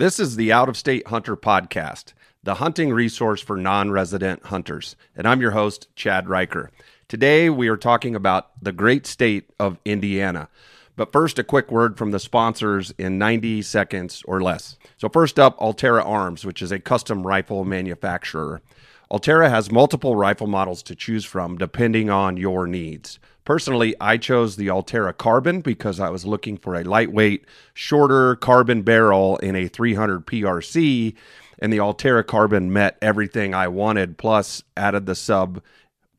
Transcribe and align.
This 0.00 0.18
is 0.18 0.36
the 0.36 0.50
Out 0.50 0.70
of 0.70 0.78
State 0.78 1.08
Hunter 1.08 1.36
Podcast, 1.36 2.14
the 2.42 2.54
hunting 2.54 2.90
resource 2.90 3.42
for 3.42 3.58
non 3.58 3.90
resident 3.90 4.46
hunters. 4.46 4.96
And 5.14 5.28
I'm 5.28 5.42
your 5.42 5.50
host, 5.50 5.94
Chad 5.94 6.26
Riker. 6.26 6.70
Today, 7.06 7.50
we 7.50 7.68
are 7.68 7.76
talking 7.76 8.14
about 8.14 8.48
the 8.64 8.72
great 8.72 9.06
state 9.06 9.50
of 9.58 9.78
Indiana. 9.84 10.48
But 10.96 11.12
first, 11.12 11.38
a 11.38 11.44
quick 11.44 11.70
word 11.70 11.98
from 11.98 12.12
the 12.12 12.18
sponsors 12.18 12.94
in 12.96 13.18
90 13.18 13.60
seconds 13.60 14.22
or 14.24 14.40
less. 14.40 14.78
So, 14.96 15.10
first 15.10 15.38
up, 15.38 15.58
Allterra 15.58 16.02
Arms, 16.02 16.46
which 16.46 16.62
is 16.62 16.72
a 16.72 16.78
custom 16.78 17.26
rifle 17.26 17.66
manufacturer. 17.66 18.62
Allterra 19.10 19.50
has 19.50 19.72
multiple 19.72 20.14
rifle 20.14 20.46
models 20.46 20.84
to 20.84 20.94
choose 20.94 21.24
from 21.24 21.58
depending 21.58 22.10
on 22.10 22.36
your 22.36 22.68
needs. 22.68 23.18
Personally, 23.44 23.96
I 24.00 24.16
chose 24.18 24.54
the 24.54 24.68
Allterra 24.68 25.16
Carbon 25.16 25.62
because 25.62 25.98
I 25.98 26.10
was 26.10 26.24
looking 26.24 26.56
for 26.56 26.76
a 26.76 26.84
lightweight, 26.84 27.44
shorter 27.74 28.36
carbon 28.36 28.82
barrel 28.82 29.36
in 29.38 29.56
a 29.56 29.66
300 29.66 30.24
PRC, 30.26 31.14
and 31.58 31.72
the 31.72 31.78
Allterra 31.78 32.24
Carbon 32.24 32.72
met 32.72 32.96
everything 33.02 33.52
I 33.52 33.66
wanted, 33.66 34.16
plus 34.16 34.62
added 34.76 35.06
the 35.06 35.16
sub 35.16 35.60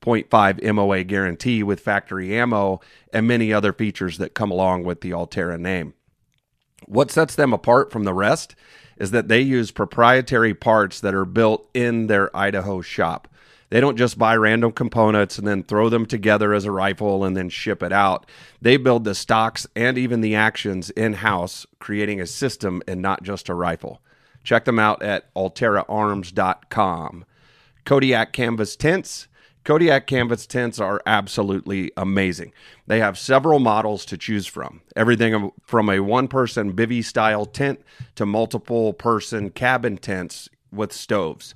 0.5 0.02 0.74
MOA 0.74 1.06
guarantee 1.06 1.64
with 1.64 1.80
factory 1.80 2.36
ammo 2.38 2.82
and 3.14 3.26
many 3.26 3.54
other 3.54 3.72
features 3.72 4.18
that 4.18 4.34
come 4.34 4.52
along 4.52 4.84
with 4.84 5.00
the 5.00 5.12
Allterra 5.12 5.58
name. 5.58 5.94
What 6.88 7.12
sets 7.12 7.36
them 7.36 7.54
apart 7.54 7.92
from 7.92 8.04
the 8.04 8.14
rest 8.14 8.56
is 9.02 9.10
that 9.10 9.28
they 9.28 9.42
use 9.42 9.72
proprietary 9.72 10.54
parts 10.54 11.00
that 11.00 11.16
are 11.16 11.26
built 11.26 11.68
in 11.74 12.06
their 12.06 12.34
Idaho 12.38 12.82
shop. 12.82 13.28
They 13.72 13.80
don't 13.82 13.98
just 13.98 14.20
buy 14.20 14.36
random 14.36 14.74
components 14.74 15.40
and 15.40 15.48
then 15.48 15.64
throw 15.64 15.90
them 15.90 16.06
together 16.06 16.54
as 16.54 16.66
a 16.66 16.72
rifle 16.72 17.24
and 17.24 17.36
then 17.36 17.50
ship 17.50 17.82
it 17.82 17.92
out. 17.92 18.28
They 18.62 18.78
build 18.78 19.04
the 19.04 19.16
stocks 19.16 19.66
and 19.76 19.98
even 19.98 20.22
the 20.22 20.36
actions 20.36 20.92
in 20.92 21.14
house, 21.14 21.66
creating 21.80 22.22
a 22.22 22.28
system 22.28 22.84
and 22.88 23.02
not 23.02 23.24
just 23.24 23.50
a 23.50 23.56
rifle. 23.56 24.02
Check 24.44 24.66
them 24.66 24.78
out 24.78 25.02
at 25.02 25.34
allterraarms.com. 25.34 27.26
Kodiak 27.86 28.34
Canvas 28.34 28.76
Tents. 28.76 29.28
Kodiak 29.64 30.08
Canvas 30.08 30.48
tents 30.48 30.80
are 30.80 31.04
absolutely 31.06 31.92
amazing. 31.96 32.52
They 32.88 33.00
have 33.00 33.18
several 33.18 33.60
models 33.60 34.06
to 34.06 34.18
choose 34.18 34.48
from 34.48 34.82
everything 34.96 35.52
from 35.64 35.88
a 35.88 36.00
one 36.00 36.28
person 36.28 36.74
bivy 36.74 37.06
style 37.06 37.46
tent 37.46 37.82
to 38.16 38.26
multiple 38.26 38.92
person 38.92 39.52
cabin 39.52 39.98
tents 39.98 40.50
with 40.72 40.92
stoves. 40.92 41.54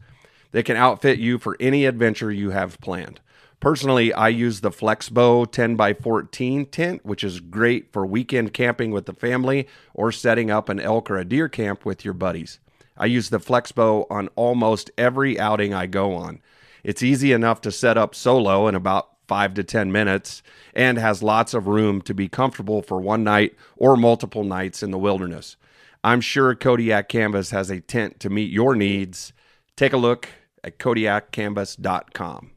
They 0.51 0.61
can 0.61 0.77
outfit 0.77 1.17
you 1.17 1.39
for 1.39 1.57
any 1.59 1.85
adventure 1.85 2.31
you 2.31 2.51
have 2.51 2.79
planned. 2.79 3.21
Personally, 3.59 4.13
I 4.13 4.27
use 4.27 4.61
the 4.61 4.69
Flexbow 4.69 5.51
10 5.51 5.75
by 5.75 5.95
14 5.95 6.67
tent, 6.67 7.03
which 7.03 7.23
is 7.23 7.39
great 7.39 7.91
for 7.91 8.05
weekend 8.05 8.53
camping 8.53 8.91
with 8.91 9.07
the 9.07 9.13
family 9.13 9.67
or 9.95 10.11
setting 10.11 10.51
up 10.51 10.69
an 10.69 10.79
elk 10.79 11.09
or 11.09 11.17
a 11.17 11.25
deer 11.25 11.49
camp 11.49 11.83
with 11.85 12.05
your 12.05 12.13
buddies. 12.13 12.59
I 12.95 13.07
use 13.07 13.31
the 13.31 13.39
Flexbow 13.39 14.05
on 14.11 14.29
almost 14.35 14.91
every 14.95 15.39
outing 15.39 15.73
I 15.73 15.87
go 15.87 16.13
on. 16.13 16.41
It's 16.85 17.01
easy 17.01 17.31
enough 17.31 17.61
to 17.61 17.71
set 17.71 17.97
up 17.97 18.13
solo 18.13 18.67
in 18.67 18.75
about 18.75 19.09
five 19.27 19.55
to 19.55 19.63
10 19.63 19.91
minutes 19.91 20.43
and 20.75 20.99
has 20.99 21.23
lots 21.23 21.55
of 21.55 21.65
room 21.65 21.99
to 22.03 22.13
be 22.13 22.27
comfortable 22.29 22.83
for 22.83 23.01
one 23.01 23.23
night 23.23 23.55
or 23.75 23.97
multiple 23.97 24.43
nights 24.43 24.83
in 24.83 24.91
the 24.91 24.99
wilderness. 24.99 25.57
I'm 26.03 26.21
sure 26.21 26.53
Kodiak 26.53 27.09
Canvas 27.09 27.49
has 27.49 27.71
a 27.71 27.81
tent 27.81 28.19
to 28.19 28.29
meet 28.29 28.51
your 28.51 28.75
needs. 28.75 29.33
Take 29.75 29.93
a 29.93 29.97
look 29.97 30.29
at 30.63 30.77
kodiakcanvas.com. 30.77 32.51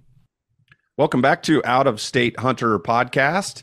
Welcome 0.98 1.22
back 1.22 1.42
to 1.44 1.64
Out 1.64 1.86
of 1.86 1.98
State 1.98 2.38
Hunter 2.38 2.78
podcast. 2.78 3.62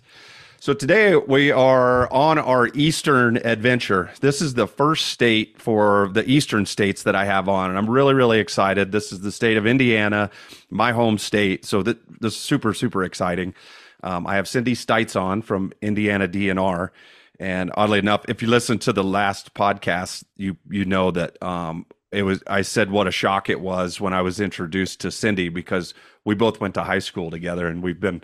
So 0.59 0.73
today 0.73 1.15
we 1.15 1.51
are 1.51 2.11
on 2.11 2.39
our 2.39 2.69
Eastern 2.73 3.37
adventure. 3.37 4.11
This 4.21 4.41
is 4.41 4.55
the 4.55 4.67
first 4.67 5.07
state 5.07 5.61
for 5.61 6.09
the 6.13 6.27
Eastern 6.29 6.65
states 6.65 7.03
that 7.03 7.15
I 7.15 7.25
have 7.25 7.47
on, 7.47 7.69
and 7.69 7.77
I'm 7.77 7.89
really, 7.89 8.13
really 8.13 8.39
excited. 8.39 8.91
This 8.91 9.11
is 9.11 9.19
the 9.21 9.31
state 9.31 9.57
of 9.57 9.67
Indiana, 9.67 10.31
my 10.69 10.91
home 10.91 11.17
state. 11.17 11.65
So 11.65 11.83
this 11.83 11.97
is 12.21 12.35
super, 12.35 12.73
super 12.73 13.03
exciting. 13.03 13.53
Um, 14.01 14.25
I 14.25 14.35
have 14.35 14.47
Cindy 14.47 14.73
Stites 14.73 15.19
on 15.19 15.41
from 15.41 15.71
Indiana 15.81 16.27
DNR. 16.27 16.89
And 17.39 17.71
oddly 17.75 17.99
enough, 17.99 18.23
if 18.29 18.41
you 18.41 18.47
listen 18.47 18.79
to 18.79 18.93
the 18.93 19.03
last 19.03 19.53
podcast, 19.53 20.23
you 20.37 20.55
you 20.69 20.85
know 20.85 21.11
that 21.11 21.41
um, 21.43 21.85
it 22.11 22.23
was 22.23 22.41
I 22.47 22.61
said 22.61 22.91
what 22.91 23.07
a 23.07 23.11
shock 23.11 23.49
it 23.49 23.59
was 23.59 23.99
when 23.99 24.13
I 24.13 24.21
was 24.21 24.39
introduced 24.39 25.01
to 25.01 25.11
Cindy 25.11 25.49
because 25.49 25.93
we 26.23 26.33
both 26.33 26.61
went 26.61 26.75
to 26.75 26.83
high 26.83 26.99
school 26.99 27.29
together 27.29 27.67
and 27.67 27.83
we've 27.83 27.99
been 27.99 28.23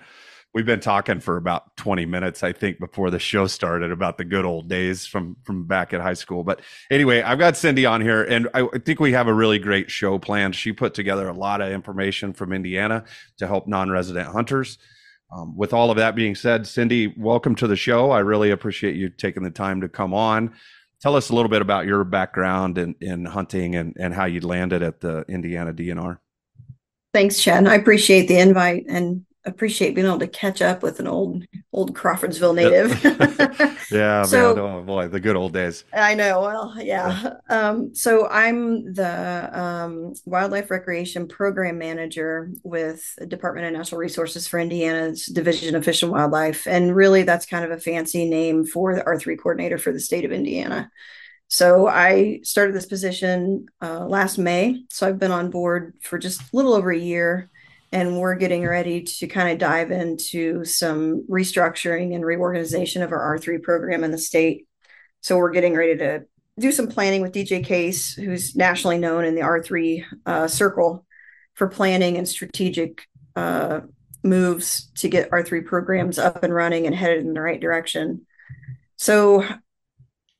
we've 0.53 0.65
been 0.65 0.79
talking 0.79 1.19
for 1.19 1.37
about 1.37 1.75
20 1.77 2.05
minutes 2.05 2.43
I 2.43 2.51
think 2.51 2.79
before 2.79 3.09
the 3.09 3.19
show 3.19 3.47
started 3.47 3.91
about 3.91 4.17
the 4.17 4.25
good 4.25 4.45
old 4.45 4.67
days 4.67 5.05
from 5.05 5.37
from 5.43 5.65
back 5.65 5.93
at 5.93 6.01
high 6.01 6.13
school. 6.13 6.43
But 6.43 6.61
anyway 6.89 7.21
I've 7.21 7.39
got 7.39 7.57
Cindy 7.57 7.85
on 7.85 8.01
here 8.01 8.23
and 8.23 8.47
I, 8.53 8.67
think 8.85 8.99
we 8.99 9.13
have 9.13 9.27
a 9.27 9.33
really 9.33 9.59
great 9.59 9.89
show 9.89 10.19
planned. 10.19 10.55
She 10.55 10.73
put 10.73 10.93
together 10.93 11.27
a 11.27 11.33
lot 11.33 11.61
of 11.61 11.71
information 11.71 12.33
from 12.33 12.53
Indiana 12.53 13.03
to 13.37 13.47
help 13.47 13.67
non-resident 13.67 14.27
hunters. 14.27 14.77
Um, 15.33 15.55
with 15.55 15.71
all 15.71 15.89
of 15.89 15.97
that 15.97 16.15
being 16.15 16.35
said 16.35 16.67
Cindy 16.67 17.13
welcome 17.17 17.55
to 17.55 17.67
the 17.67 17.77
show. 17.77 18.11
I 18.11 18.19
really 18.19 18.51
appreciate 18.51 18.95
you 18.95 19.09
taking 19.09 19.43
the 19.43 19.51
time 19.51 19.81
to 19.81 19.89
come 19.89 20.13
on. 20.13 20.53
Tell 21.01 21.15
us 21.15 21.29
a 21.29 21.35
little 21.35 21.49
bit 21.49 21.63
about 21.63 21.87
your 21.87 22.03
background 22.03 22.77
in, 22.77 22.95
in 23.01 23.25
hunting 23.25 23.75
and, 23.75 23.95
and 23.99 24.13
how 24.13 24.25
you 24.25 24.41
landed 24.41 24.83
at 24.83 24.99
the 24.99 25.25
Indiana 25.27 25.73
DNR. 25.73 26.19
Thanks, 27.11 27.41
Chad. 27.41 27.67
I 27.67 27.73
appreciate 27.73 28.27
the 28.27 28.37
invite 28.37 28.85
and 28.87 29.25
appreciate 29.45 29.95
being 29.95 30.07
able 30.07 30.19
to 30.19 30.27
catch 30.27 30.61
up 30.61 30.83
with 30.83 30.99
an 30.99 31.07
old 31.07 31.45
old 31.73 31.95
Crawfordsville 31.95 32.53
native. 32.53 32.91
yeah, 33.91 34.23
so, 34.23 34.55
man. 34.55 34.63
Oh 34.63 34.83
boy, 34.83 35.07
the 35.07 35.19
good 35.19 35.35
old 35.35 35.53
days. 35.53 35.83
I 35.93 36.13
know. 36.15 36.41
Well, 36.41 36.75
yeah. 36.79 37.33
Um, 37.49 37.95
so 37.95 38.27
I'm 38.27 38.93
the 38.93 39.59
um, 39.59 40.13
wildlife 40.25 40.69
recreation 40.69 41.27
program 41.27 41.77
manager 41.77 42.51
with 42.63 43.15
the 43.15 43.25
Department 43.25 43.67
of 43.67 43.73
Natural 43.73 43.99
Resources 43.99 44.47
for 44.47 44.59
Indiana's 44.59 45.25
Division 45.25 45.75
of 45.75 45.85
Fish 45.85 46.03
and 46.03 46.11
Wildlife, 46.11 46.67
and 46.67 46.95
really 46.95 47.23
that's 47.23 47.45
kind 47.45 47.65
of 47.65 47.71
a 47.71 47.79
fancy 47.79 48.29
name 48.29 48.65
for 48.65 48.95
the 48.95 49.01
R3 49.01 49.37
coordinator 49.37 49.77
for 49.77 49.91
the 49.91 49.99
state 49.99 50.25
of 50.25 50.31
Indiana. 50.31 50.91
So 51.47 51.85
I 51.85 52.39
started 52.43 52.73
this 52.73 52.85
position 52.85 53.65
uh, 53.81 54.05
last 54.05 54.37
May. 54.37 54.85
So 54.89 55.05
I've 55.05 55.19
been 55.19 55.33
on 55.33 55.49
board 55.49 55.95
for 56.01 56.17
just 56.17 56.39
a 56.41 56.45
little 56.53 56.73
over 56.73 56.91
a 56.91 56.97
year 56.97 57.49
and 57.91 58.17
we're 58.17 58.35
getting 58.35 58.65
ready 58.65 59.01
to 59.01 59.27
kind 59.27 59.51
of 59.51 59.57
dive 59.57 59.91
into 59.91 60.63
some 60.63 61.25
restructuring 61.29 62.15
and 62.15 62.25
reorganization 62.25 63.01
of 63.01 63.11
our 63.11 63.37
R3 63.37 63.61
program 63.61 64.03
in 64.03 64.11
the 64.11 64.17
state. 64.17 64.67
So 65.21 65.37
we're 65.37 65.51
getting 65.51 65.75
ready 65.75 65.97
to 65.97 66.25
do 66.57 66.71
some 66.71 66.87
planning 66.87 67.21
with 67.21 67.33
DJ 67.33 67.63
Case, 67.63 68.13
who's 68.13 68.55
nationally 68.55 68.97
known 68.97 69.25
in 69.25 69.35
the 69.35 69.41
R3 69.41 70.05
uh, 70.25 70.47
circle 70.47 71.05
for 71.53 71.67
planning 71.67 72.17
and 72.17 72.27
strategic 72.27 73.03
uh, 73.35 73.81
moves 74.23 74.91
to 74.95 75.09
get 75.09 75.31
R3 75.31 75.65
programs 75.65 76.17
up 76.17 76.43
and 76.43 76.53
running 76.53 76.85
and 76.85 76.95
headed 76.95 77.25
in 77.25 77.33
the 77.33 77.41
right 77.41 77.59
direction. 77.59 78.25
So 78.97 79.45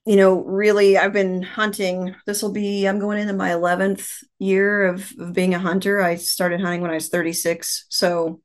you 0.06 0.16
know, 0.16 0.44
really, 0.44 0.98
I've 0.98 1.14
been 1.14 1.44
hunting. 1.44 2.16
This 2.26 2.42
will 2.42 2.52
be, 2.52 2.88
I'm 2.88 3.00
going 3.00 3.20
into 3.20 3.34
my 3.34 3.52
11th 3.52 4.24
year 4.40 4.86
of, 4.86 5.12
of 5.20 5.34
being 5.34 5.54
a 5.54 5.60
hunter. 5.60 6.02
I 6.02 6.16
started 6.16 6.60
hunting 6.60 6.82
when 6.82 6.92
I 6.92 6.96
was 6.96 7.10
36. 7.10 7.86
So 7.90 8.42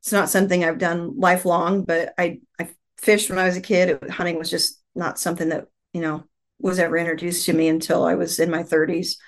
it's 0.00 0.12
not 0.12 0.28
something 0.28 0.64
I've 0.64 0.78
done 0.78 1.18
lifelong, 1.18 1.84
but 1.84 2.14
I, 2.18 2.40
I 2.58 2.70
fished 2.96 3.30
when 3.30 3.38
I 3.38 3.44
was 3.44 3.56
a 3.56 3.60
kid. 3.60 3.90
It, 3.90 4.10
hunting 4.10 4.38
was 4.38 4.50
just 4.50 4.80
not 4.96 5.20
something 5.20 5.50
that, 5.50 5.66
you 5.92 6.00
know, 6.00 6.24
was 6.58 6.80
ever 6.80 6.96
introduced 6.96 7.46
to 7.46 7.52
me 7.52 7.68
until 7.68 8.04
I 8.04 8.14
was 8.14 8.40
in 8.40 8.50
my 8.50 8.64
30s. 8.64 9.18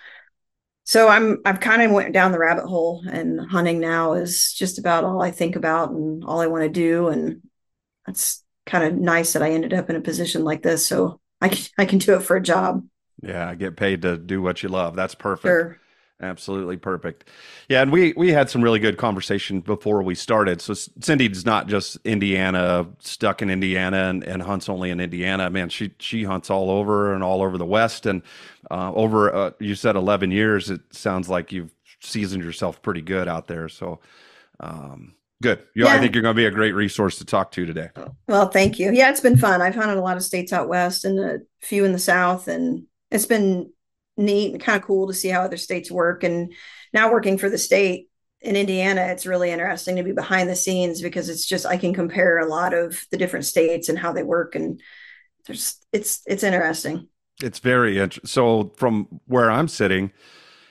So 0.84 1.08
I'm 1.08 1.38
I've 1.44 1.60
kind 1.60 1.82
of 1.82 1.92
went 1.92 2.12
down 2.12 2.32
the 2.32 2.38
rabbit 2.40 2.66
hole 2.66 3.04
and 3.08 3.40
hunting 3.48 3.78
now 3.78 4.14
is 4.14 4.52
just 4.52 4.78
about 4.78 5.04
all 5.04 5.22
I 5.22 5.30
think 5.30 5.54
about 5.54 5.90
and 5.90 6.24
all 6.24 6.40
I 6.40 6.48
want 6.48 6.64
to 6.64 6.68
do 6.68 7.08
and 7.08 7.42
it's 8.08 8.42
kind 8.66 8.84
of 8.84 8.98
nice 8.98 9.34
that 9.34 9.42
I 9.42 9.52
ended 9.52 9.72
up 9.72 9.88
in 9.88 9.94
a 9.94 10.00
position 10.00 10.42
like 10.42 10.62
this. 10.62 10.84
So 10.84 11.19
I 11.40 11.48
can, 11.48 11.64
I 11.78 11.84
can 11.84 11.98
do 11.98 12.14
it 12.14 12.22
for 12.22 12.36
a 12.36 12.42
job. 12.42 12.84
Yeah, 13.22 13.54
get 13.54 13.76
paid 13.76 14.02
to 14.02 14.16
do 14.16 14.40
what 14.42 14.62
you 14.62 14.68
love. 14.68 14.96
That's 14.96 15.14
perfect. 15.14 15.46
Sure. 15.48 15.78
Absolutely 16.22 16.76
perfect. 16.76 17.24
Yeah, 17.70 17.80
and 17.80 17.90
we 17.90 18.12
we 18.14 18.30
had 18.30 18.50
some 18.50 18.60
really 18.60 18.78
good 18.78 18.98
conversation 18.98 19.60
before 19.60 20.02
we 20.02 20.14
started. 20.14 20.60
So 20.60 20.74
Cindy's 20.74 21.46
not 21.46 21.66
just 21.66 21.96
Indiana 22.04 22.88
stuck 22.98 23.40
in 23.40 23.48
Indiana 23.48 24.10
and, 24.10 24.22
and 24.24 24.42
hunts 24.42 24.68
only 24.68 24.90
in 24.90 25.00
Indiana. 25.00 25.48
Man, 25.48 25.70
she 25.70 25.92
she 25.98 26.24
hunts 26.24 26.50
all 26.50 26.70
over 26.70 27.14
and 27.14 27.24
all 27.24 27.40
over 27.40 27.56
the 27.56 27.64
West. 27.64 28.04
And 28.04 28.20
uh, 28.70 28.92
over 28.92 29.34
uh, 29.34 29.50
you 29.60 29.74
said 29.74 29.96
eleven 29.96 30.30
years. 30.30 30.68
It 30.68 30.82
sounds 30.90 31.30
like 31.30 31.52
you've 31.52 31.72
seasoned 32.00 32.44
yourself 32.44 32.82
pretty 32.82 33.02
good 33.02 33.26
out 33.26 33.46
there. 33.46 33.70
So 33.70 34.00
um, 34.60 35.14
Good. 35.42 35.62
You, 35.74 35.86
yeah. 35.86 35.94
I 35.94 35.98
think 35.98 36.14
you're 36.14 36.22
going 36.22 36.34
to 36.34 36.40
be 36.40 36.46
a 36.46 36.50
great 36.50 36.74
resource 36.74 37.18
to 37.18 37.24
talk 37.24 37.50
to 37.52 37.64
today. 37.64 37.88
Well, 38.28 38.48
thank 38.48 38.78
you. 38.78 38.92
Yeah, 38.92 39.10
it's 39.10 39.20
been 39.20 39.38
fun. 39.38 39.62
I've 39.62 39.74
hunted 39.74 39.96
a 39.96 40.02
lot 40.02 40.16
of 40.16 40.22
states 40.22 40.52
out 40.52 40.68
west 40.68 41.04
and 41.04 41.18
a 41.18 41.38
few 41.60 41.84
in 41.84 41.92
the 41.92 41.98
south, 41.98 42.46
and 42.46 42.84
it's 43.10 43.26
been 43.26 43.72
neat 44.16 44.52
and 44.52 44.62
kind 44.62 44.80
of 44.80 44.86
cool 44.86 45.06
to 45.06 45.14
see 45.14 45.28
how 45.28 45.40
other 45.40 45.56
states 45.56 45.90
work. 45.90 46.24
And 46.24 46.52
now 46.92 47.10
working 47.10 47.38
for 47.38 47.48
the 47.48 47.56
state 47.56 48.08
in 48.42 48.54
Indiana, 48.54 49.02
it's 49.06 49.26
really 49.26 49.50
interesting 49.50 49.96
to 49.96 50.02
be 50.02 50.12
behind 50.12 50.48
the 50.48 50.56
scenes 50.56 51.00
because 51.00 51.28
it's 51.28 51.46
just 51.46 51.64
I 51.66 51.78
can 51.78 51.94
compare 51.94 52.38
a 52.38 52.46
lot 52.46 52.74
of 52.74 53.02
the 53.10 53.16
different 53.16 53.46
states 53.46 53.88
and 53.88 53.98
how 53.98 54.12
they 54.12 54.22
work, 54.22 54.54
and 54.54 54.80
there's 55.46 55.76
it's 55.92 56.20
it's 56.26 56.42
interesting. 56.42 57.08
It's 57.42 57.60
very 57.60 57.98
interesting. 57.98 58.28
So 58.28 58.74
from 58.76 59.08
where 59.24 59.50
I'm 59.50 59.68
sitting, 59.68 60.12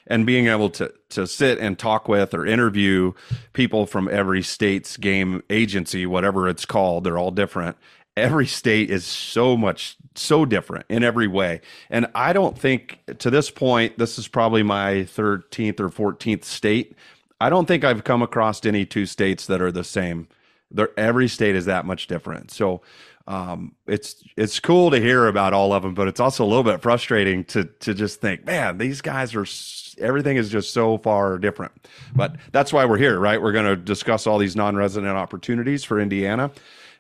and 0.10 0.26
being 0.26 0.48
able 0.48 0.70
to 0.72 0.92
to 1.10 1.28
sit 1.28 1.60
and 1.60 1.78
talk 1.78 2.08
with 2.08 2.34
or 2.34 2.46
interview 2.46 3.14
people 3.54 3.86
from 3.86 4.10
every 4.10 4.42
state's 4.42 4.98
game 4.98 5.42
agency, 5.50 6.06
whatever 6.06 6.50
it's 6.50 6.66
called, 6.66 7.04
they're 7.04 7.18
all 7.18 7.32
different. 7.32 7.78
Every 8.18 8.48
state 8.48 8.90
is 8.90 9.06
so 9.06 9.56
much 9.56 9.96
so 10.16 10.46
different 10.46 10.86
in 10.90 11.04
every 11.04 11.28
way. 11.28 11.62
And 11.90 12.08
I 12.14 12.34
don't 12.34 12.58
think 12.58 13.00
to 13.20 13.30
this 13.30 13.50
point, 13.50 13.98
this 13.98 14.20
is 14.20 14.28
probably 14.28 14.64
my 14.64 15.06
13th 15.16 15.80
or 15.80 15.90
14th 15.90 16.44
state. 16.44 16.96
I 17.40 17.50
don't 17.50 17.68
think 17.68 17.86
I've 17.86 18.04
come 18.04 18.22
across 18.22 18.66
any 18.66 18.86
two 18.86 19.06
states 19.06 19.46
that 19.46 19.62
are 19.62 19.72
the 19.72 19.86
same. 19.86 20.28
They're, 20.72 20.92
every 20.98 21.30
state 21.30 21.56
is 21.56 21.66
that 21.66 21.86
much 21.86 22.08
different. 22.08 22.52
So 22.52 22.82
um, 23.30 23.76
it's 23.86 24.24
it's 24.36 24.60
cool 24.60 24.90
to 24.90 25.00
hear 25.00 25.28
about 25.28 25.54
all 25.54 25.72
of 25.72 25.84
them, 25.84 25.94
but 25.94 26.08
it's 26.08 26.20
also 26.20 26.44
a 26.44 26.48
little 26.48 26.64
bit 26.64 26.82
frustrating 26.82 27.44
to 27.46 27.66
to 27.66 27.94
just 27.94 28.20
think, 28.20 28.44
man, 28.44 28.80
these 28.80 29.02
guys 29.02 29.36
are 29.36 29.46
everything 30.04 30.38
is 30.38 30.50
just 30.50 30.74
so 30.74 30.98
far 30.98 31.38
different. 31.38 31.72
But 32.16 32.38
that's 32.52 32.74
why 32.74 32.86
we're 32.86 32.98
here, 32.98 33.20
right? 33.20 33.40
We're 33.40 33.52
going 33.52 33.68
to 33.68 33.76
discuss 33.76 34.26
all 34.26 34.40
these 34.40 34.56
non-resident 34.56 35.16
opportunities 35.16 35.84
for 35.84 36.00
Indiana, 36.00 36.50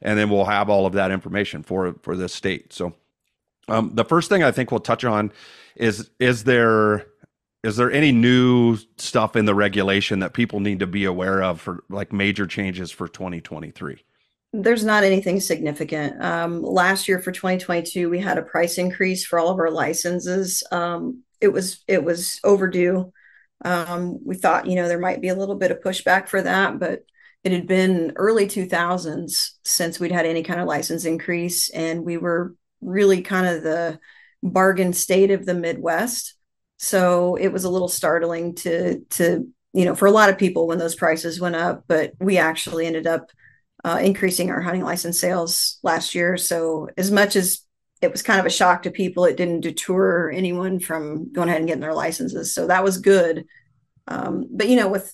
and 0.03 0.19
then 0.19 0.29
we'll 0.29 0.45
have 0.45 0.69
all 0.69 0.85
of 0.85 0.93
that 0.93 1.09
information 1.09 1.63
for 1.63 1.95
for 2.03 2.15
this 2.15 2.31
state. 2.31 2.73
So, 2.73 2.93
um, 3.67 3.95
the 3.95 4.05
first 4.05 4.29
thing 4.29 4.43
I 4.43 4.51
think 4.51 4.69
we'll 4.69 4.81
touch 4.81 5.03
on 5.03 5.31
is 5.75 6.11
is 6.19 6.43
there 6.43 7.07
is 7.63 7.75
there 7.75 7.91
any 7.91 8.11
new 8.11 8.77
stuff 8.97 9.35
in 9.35 9.45
the 9.45 9.55
regulation 9.55 10.19
that 10.19 10.33
people 10.33 10.59
need 10.59 10.77
to 10.81 10.87
be 10.87 11.05
aware 11.05 11.41
of 11.41 11.59
for 11.59 11.83
like 11.89 12.13
major 12.13 12.45
changes 12.45 12.91
for 12.91 13.07
2023? 13.07 14.03
There's 14.51 14.83
not 14.83 15.03
anything 15.03 15.39
significant. 15.39 16.23
Um, 16.23 16.63
last 16.63 17.07
year 17.07 17.19
for 17.19 17.31
2022, 17.31 18.09
we 18.09 18.19
had 18.19 18.39
a 18.39 18.43
price 18.43 18.77
increase 18.79 19.23
for 19.25 19.37
all 19.37 19.49
of 19.49 19.59
our 19.59 19.69
licenses. 19.69 20.63
Um, 20.71 21.23
it 21.39 21.49
was 21.49 21.83
it 21.87 22.03
was 22.03 22.39
overdue. 22.43 23.13
Um, 23.63 24.19
we 24.25 24.35
thought, 24.35 24.65
you 24.65 24.75
know, 24.75 24.87
there 24.87 24.99
might 24.99 25.21
be 25.21 25.27
a 25.27 25.35
little 25.35 25.55
bit 25.55 25.71
of 25.71 25.81
pushback 25.81 26.27
for 26.27 26.41
that, 26.41 26.79
but 26.79 27.01
it 27.43 27.51
had 27.51 27.67
been 27.67 28.13
early 28.15 28.47
2000s 28.47 29.51
since 29.63 29.99
we'd 29.99 30.11
had 30.11 30.25
any 30.25 30.43
kind 30.43 30.59
of 30.59 30.67
license 30.67 31.05
increase, 31.05 31.69
and 31.69 32.03
we 32.03 32.17
were 32.17 32.55
really 32.81 33.21
kind 33.21 33.47
of 33.47 33.63
the 33.63 33.99
bargain 34.41 34.93
state 34.93 35.31
of 35.31 35.45
the 35.45 35.53
Midwest. 35.53 36.35
So 36.77 37.35
it 37.35 37.49
was 37.49 37.65
a 37.65 37.69
little 37.69 37.87
startling 37.87 38.55
to 38.55 39.01
to 39.11 39.47
you 39.73 39.85
know 39.85 39.95
for 39.95 40.07
a 40.07 40.11
lot 40.11 40.29
of 40.29 40.39
people 40.39 40.67
when 40.67 40.79
those 40.79 40.95
prices 40.95 41.39
went 41.39 41.55
up, 41.55 41.83
but 41.87 42.13
we 42.19 42.37
actually 42.39 42.87
ended 42.87 43.05
up 43.05 43.29
uh, 43.83 43.99
increasing 44.01 44.49
our 44.49 44.61
hunting 44.61 44.83
license 44.83 45.19
sales 45.19 45.79
last 45.83 46.15
year. 46.15 46.37
So 46.37 46.89
as 46.97 47.11
much 47.11 47.35
as 47.35 47.61
it 48.01 48.11
was 48.11 48.21
kind 48.21 48.39
of 48.39 48.45
a 48.45 48.49
shock 48.49 48.83
to 48.83 48.91
people, 48.91 49.25
it 49.25 49.37
didn't 49.37 49.61
deter 49.61 50.31
anyone 50.31 50.79
from 50.79 51.31
going 51.31 51.49
ahead 51.49 51.59
and 51.59 51.67
getting 51.67 51.81
their 51.81 51.93
licenses. 51.93 52.53
So 52.53 52.67
that 52.67 52.83
was 52.83 52.97
good. 52.97 53.45
Um, 54.07 54.47
but 54.51 54.69
you 54.69 54.75
know, 54.75 54.87
with 54.87 55.13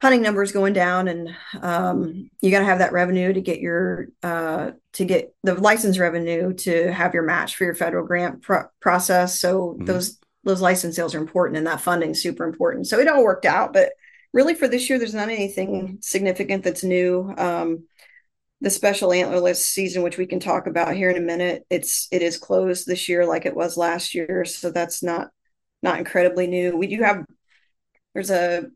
hunting 0.00 0.22
numbers 0.22 0.52
going 0.52 0.72
down 0.72 1.08
and 1.08 1.36
um, 1.60 2.30
you 2.40 2.50
got 2.50 2.60
to 2.60 2.64
have 2.64 2.78
that 2.78 2.92
revenue 2.92 3.32
to 3.32 3.40
get 3.40 3.60
your 3.60 4.08
uh, 4.22 4.70
to 4.94 5.04
get 5.04 5.34
the 5.42 5.54
license 5.54 5.98
revenue 5.98 6.54
to 6.54 6.92
have 6.92 7.12
your 7.12 7.22
match 7.22 7.56
for 7.56 7.64
your 7.64 7.74
federal 7.74 8.06
grant 8.06 8.42
pro- 8.42 8.68
process 8.80 9.38
so 9.38 9.74
mm-hmm. 9.74 9.84
those 9.84 10.18
those 10.44 10.62
license 10.62 10.96
sales 10.96 11.14
are 11.14 11.20
important 11.20 11.58
and 11.58 11.66
that 11.66 11.82
funding 11.82 12.10
is 12.10 12.22
super 12.22 12.44
important 12.44 12.86
so 12.86 12.98
it 12.98 13.08
all 13.08 13.22
worked 13.22 13.44
out 13.44 13.74
but 13.74 13.92
really 14.32 14.54
for 14.54 14.68
this 14.68 14.88
year, 14.88 14.98
there's 14.98 15.14
not 15.14 15.28
anything 15.28 15.98
significant 16.00 16.64
that's 16.64 16.84
new. 16.84 17.32
Um, 17.36 17.86
the 18.60 18.70
special 18.70 19.10
antlerless 19.10 19.56
season, 19.56 20.02
which 20.02 20.18
we 20.18 20.26
can 20.26 20.38
talk 20.38 20.66
about 20.66 20.94
here 20.94 21.10
in 21.10 21.16
a 21.16 21.20
minute, 21.20 21.64
it's 21.70 22.08
it 22.12 22.22
is 22.22 22.36
closed 22.36 22.86
this 22.86 23.08
year 23.08 23.24
like 23.26 23.46
it 23.46 23.56
was 23.56 23.76
last 23.76 24.14
year, 24.14 24.44
so 24.44 24.70
that's 24.70 25.02
not 25.02 25.30
not 25.82 25.98
incredibly 25.98 26.46
new. 26.46 26.76
We 26.76 26.86
do 26.86 27.02
have 27.02 27.24
there's 28.14 28.30
a, 28.30 28.66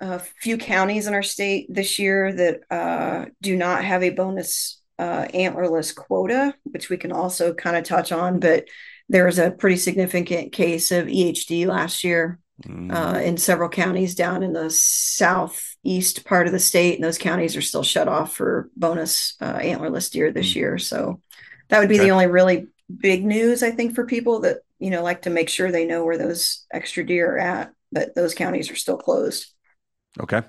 a 0.00 0.18
few 0.18 0.58
counties 0.58 1.06
in 1.06 1.14
our 1.14 1.22
state 1.22 1.66
this 1.70 1.98
year 1.98 2.32
that 2.32 2.60
uh, 2.70 3.26
do 3.40 3.56
not 3.56 3.84
have 3.84 4.02
a 4.02 4.10
bonus 4.10 4.82
uh, 4.98 5.26
antlerless 5.32 5.94
quota, 5.94 6.54
which 6.64 6.90
we 6.90 6.98
can 6.98 7.12
also 7.12 7.54
kind 7.54 7.76
of 7.76 7.84
touch 7.84 8.12
on. 8.12 8.40
But 8.40 8.66
there 9.08 9.24
was 9.24 9.38
a 9.38 9.50
pretty 9.50 9.76
significant 9.76 10.52
case 10.52 10.92
of 10.92 11.06
EHD 11.06 11.66
last 11.66 12.04
year 12.04 12.38
mm. 12.66 12.92
uh, 12.92 13.18
in 13.20 13.36
several 13.36 13.68
counties 13.68 14.14
down 14.14 14.42
in 14.42 14.52
the 14.52 14.70
southeast 14.70 16.24
part 16.24 16.46
of 16.46 16.52
the 16.52 16.58
state, 16.58 16.94
and 16.94 17.04
those 17.04 17.18
counties 17.18 17.56
are 17.56 17.62
still 17.62 17.82
shut 17.82 18.08
off 18.08 18.34
for 18.34 18.70
bonus 18.76 19.36
uh, 19.40 19.58
antlerless 19.58 20.10
deer 20.10 20.32
this 20.32 20.52
mm. 20.52 20.56
year. 20.56 20.78
So 20.78 21.20
that 21.68 21.78
would 21.78 21.88
be 21.88 21.96
okay. 21.96 22.04
the 22.04 22.10
only 22.10 22.26
really 22.26 22.68
big 22.98 23.24
news 23.24 23.62
I 23.62 23.70
think 23.70 23.94
for 23.94 24.04
people 24.04 24.40
that 24.40 24.58
you 24.78 24.90
know 24.90 25.02
like 25.02 25.22
to 25.22 25.30
make 25.30 25.48
sure 25.48 25.70
they 25.70 25.86
know 25.86 26.04
where 26.04 26.18
those 26.18 26.66
extra 26.72 27.04
deer 27.04 27.36
are 27.36 27.38
at. 27.38 27.72
But 27.92 28.14
those 28.14 28.34
counties 28.34 28.70
are 28.70 28.76
still 28.76 28.96
closed. 28.96 29.52
Okay. 30.20 30.42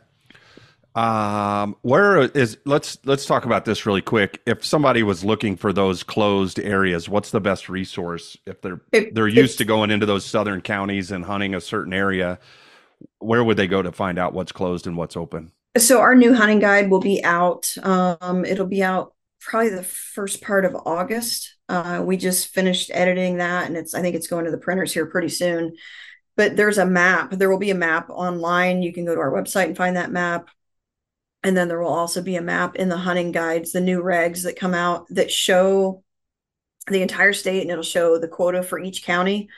Um, 0.93 1.77
where 1.83 2.23
is 2.23 2.57
let's 2.65 2.97
let's 3.05 3.25
talk 3.25 3.45
about 3.45 3.63
this 3.63 3.85
really 3.85 4.01
quick. 4.01 4.41
If 4.45 4.65
somebody 4.65 5.03
was 5.03 5.23
looking 5.23 5.55
for 5.55 5.71
those 5.71 6.03
closed 6.03 6.59
areas, 6.59 7.07
what's 7.07 7.31
the 7.31 7.39
best 7.39 7.69
resource 7.69 8.37
if 8.45 8.61
they're 8.61 8.81
if, 8.91 9.13
they're 9.13 9.27
used 9.27 9.57
to 9.59 9.65
going 9.65 9.89
into 9.89 10.05
those 10.05 10.25
southern 10.25 10.61
counties 10.61 11.11
and 11.11 11.23
hunting 11.23 11.55
a 11.55 11.61
certain 11.61 11.93
area? 11.93 12.39
Where 13.19 13.43
would 13.43 13.57
they 13.57 13.67
go 13.67 13.81
to 13.81 13.91
find 13.91 14.19
out 14.19 14.33
what's 14.33 14.51
closed 14.51 14.85
and 14.85 14.97
what's 14.97 15.15
open? 15.15 15.51
So 15.77 16.01
our 16.01 16.13
new 16.13 16.33
hunting 16.33 16.59
guide 16.59 16.89
will 16.91 16.99
be 16.99 17.23
out. 17.23 17.73
Um, 17.81 18.43
it'll 18.43 18.67
be 18.67 18.83
out 18.83 19.13
probably 19.39 19.69
the 19.69 19.83
first 19.83 20.41
part 20.41 20.65
of 20.65 20.75
August. 20.85 21.55
Uh, 21.69 22.03
we 22.05 22.17
just 22.17 22.49
finished 22.49 22.91
editing 22.93 23.37
that, 23.37 23.67
and 23.67 23.77
it's 23.77 23.93
I 23.93 24.01
think 24.01 24.17
it's 24.17 24.27
going 24.27 24.43
to 24.43 24.51
the 24.51 24.57
printers 24.57 24.93
here 24.93 25.05
pretty 25.05 25.29
soon. 25.29 25.77
But 26.35 26.57
there's 26.57 26.77
a 26.77 26.85
map. 26.85 27.31
There 27.31 27.49
will 27.49 27.59
be 27.59 27.71
a 27.71 27.75
map 27.75 28.09
online. 28.09 28.81
You 28.81 28.91
can 28.91 29.05
go 29.05 29.15
to 29.15 29.21
our 29.21 29.31
website 29.31 29.65
and 29.65 29.77
find 29.77 29.95
that 29.95 30.11
map 30.11 30.49
and 31.43 31.57
then 31.57 31.67
there 31.67 31.79
will 31.81 31.89
also 31.89 32.21
be 32.21 32.35
a 32.35 32.41
map 32.41 32.75
in 32.75 32.89
the 32.89 32.97
hunting 32.97 33.31
guides, 33.31 33.71
the 33.71 33.81
new 33.81 34.01
regs 34.01 34.43
that 34.43 34.59
come 34.59 34.73
out 34.73 35.07
that 35.09 35.31
show 35.31 36.03
the 36.87 37.01
entire 37.01 37.33
state 37.33 37.61
and 37.61 37.71
it'll 37.71 37.83
show 37.83 38.17
the 38.17 38.27
quota 38.27 38.63
for 38.63 38.79
each 38.79 39.03
county 39.03 39.49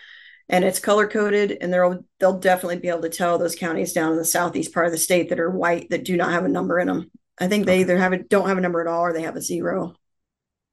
and 0.50 0.65
it's 0.65 0.80
color 0.80 1.07
coded 1.07 1.57
and 1.62 1.71
they'll 1.71 2.03
they'll 2.19 2.39
definitely 2.39 2.77
be 2.77 2.89
able 2.89 3.01
to 3.01 3.09
tell 3.09 3.38
those 3.38 3.56
counties 3.56 3.94
down 3.94 4.12
in 4.12 4.18
the 4.18 4.25
southeast 4.25 4.74
part 4.74 4.85
of 4.85 4.91
the 4.91 4.97
state 4.97 5.30
that 5.30 5.39
are 5.39 5.50
white 5.50 5.89
that 5.89 6.03
do 6.03 6.18
not 6.18 6.31
have 6.31 6.45
a 6.45 6.50
number 6.50 6.80
in 6.80 6.88
them. 6.88 7.09
I 7.39 7.47
think 7.47 7.65
they 7.65 7.74
okay. 7.74 7.81
either 7.81 7.97
have 7.97 8.13
a 8.13 8.19
don't 8.19 8.47
have 8.47 8.57
a 8.57 8.62
number 8.62 8.81
at 8.81 8.88
all 8.88 9.01
or 9.01 9.13
they 9.13 9.24
have 9.24 9.35
a 9.35 9.41
zero. 9.41 9.95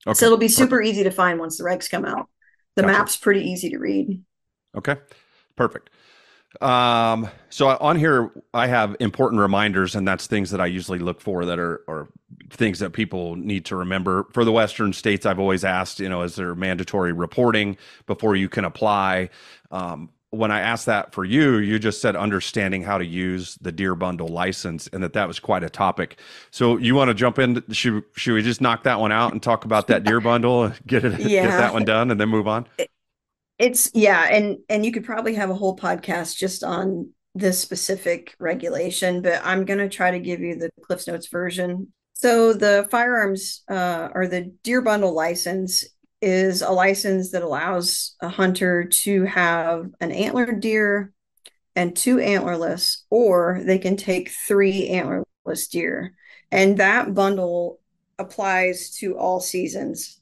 Okay. 0.06 0.14
So 0.14 0.26
it'll 0.26 0.38
be 0.38 0.48
super 0.48 0.78
Perfect. 0.78 0.88
easy 0.88 1.04
to 1.04 1.10
find 1.10 1.38
once 1.38 1.56
the 1.58 1.64
regs 1.64 1.90
come 1.90 2.04
out. 2.04 2.28
The 2.76 2.82
gotcha. 2.82 2.92
map's 2.92 3.16
pretty 3.16 3.50
easy 3.50 3.70
to 3.70 3.78
read. 3.78 4.22
Okay. 4.76 4.96
Perfect. 5.56 5.90
Um, 6.60 7.30
so 7.48 7.68
on 7.68 7.96
here, 7.96 8.30
I 8.52 8.66
have 8.66 8.96
important 9.00 9.40
reminders, 9.40 9.94
and 9.94 10.06
that's 10.06 10.26
things 10.26 10.50
that 10.50 10.60
I 10.60 10.66
usually 10.66 10.98
look 10.98 11.20
for 11.20 11.44
that 11.44 11.58
are, 11.58 11.82
are 11.88 12.08
things 12.50 12.80
that 12.80 12.92
people 12.92 13.36
need 13.36 13.64
to 13.66 13.76
remember. 13.76 14.26
For 14.32 14.44
the 14.44 14.52
Western 14.52 14.92
states, 14.92 15.26
I've 15.26 15.38
always 15.38 15.64
asked, 15.64 16.00
you 16.00 16.08
know, 16.08 16.22
is 16.22 16.34
there 16.34 16.54
mandatory 16.54 17.12
reporting 17.12 17.76
before 18.06 18.36
you 18.36 18.48
can 18.48 18.64
apply? 18.64 19.30
Um, 19.70 20.10
when 20.30 20.52
I 20.52 20.60
asked 20.60 20.86
that 20.86 21.12
for 21.12 21.24
you, 21.24 21.58
you 21.58 21.78
just 21.78 22.00
said 22.00 22.14
understanding 22.14 22.82
how 22.84 22.98
to 22.98 23.04
use 23.04 23.56
the 23.60 23.72
Deer 23.72 23.96
Bundle 23.96 24.28
license, 24.28 24.88
and 24.92 25.02
that 25.02 25.12
that 25.14 25.26
was 25.26 25.40
quite 25.40 25.64
a 25.64 25.70
topic. 25.70 26.20
So 26.52 26.76
you 26.76 26.94
want 26.94 27.08
to 27.08 27.14
jump 27.14 27.38
in? 27.38 27.62
Should 27.72 28.04
should 28.14 28.34
we 28.34 28.42
just 28.42 28.60
knock 28.60 28.84
that 28.84 29.00
one 29.00 29.10
out 29.10 29.32
and 29.32 29.42
talk 29.42 29.64
about 29.64 29.88
that 29.88 30.04
Deer 30.04 30.20
Bundle, 30.20 30.64
and 30.64 30.86
get 30.86 31.04
it, 31.04 31.18
yeah. 31.20 31.46
get 31.46 31.58
that 31.58 31.72
one 31.72 31.84
done, 31.84 32.10
and 32.12 32.20
then 32.20 32.28
move 32.28 32.46
on? 32.46 32.66
It's 33.60 33.90
yeah 33.94 34.26
and 34.30 34.56
and 34.68 34.84
you 34.84 34.90
could 34.90 35.04
probably 35.04 35.34
have 35.34 35.50
a 35.50 35.54
whole 35.54 35.76
podcast 35.76 36.36
just 36.36 36.64
on 36.64 37.10
this 37.34 37.60
specific 37.60 38.34
regulation 38.40 39.22
but 39.22 39.40
i'm 39.44 39.64
going 39.64 39.78
to 39.78 39.88
try 39.88 40.10
to 40.10 40.18
give 40.18 40.40
you 40.40 40.56
the 40.56 40.70
cliffs 40.90 41.06
notes 41.06 41.28
version. 41.28 41.92
So 42.14 42.52
the 42.52 42.86
firearms 42.90 43.62
uh, 43.70 44.08
or 44.12 44.26
the 44.26 44.52
deer 44.62 44.82
bundle 44.82 45.14
license 45.14 45.84
is 46.20 46.60
a 46.60 46.70
license 46.70 47.30
that 47.30 47.42
allows 47.42 48.16
a 48.20 48.28
hunter 48.28 48.84
to 48.84 49.24
have 49.24 49.86
an 50.00 50.12
antlered 50.12 50.60
deer 50.60 51.12
and 51.76 51.96
two 51.96 52.16
antlerless 52.16 53.02
or 53.08 53.62
they 53.64 53.78
can 53.78 53.96
take 53.96 54.32
three 54.46 54.90
antlerless 54.90 55.70
deer. 55.70 56.14
And 56.50 56.76
that 56.76 57.14
bundle 57.14 57.78
applies 58.18 58.90
to 58.96 59.16
all 59.16 59.40
seasons 59.40 60.19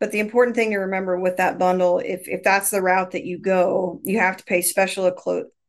but 0.00 0.12
the 0.12 0.18
important 0.18 0.56
thing 0.56 0.70
to 0.70 0.78
remember 0.78 1.20
with 1.20 1.36
that 1.36 1.58
bundle, 1.58 1.98
if 1.98 2.26
if 2.26 2.42
that's 2.42 2.70
the 2.70 2.80
route 2.80 3.10
that 3.12 3.26
you 3.26 3.38
go, 3.38 4.00
you 4.02 4.18
have 4.18 4.38
to 4.38 4.44
pay 4.44 4.62
special 4.62 5.12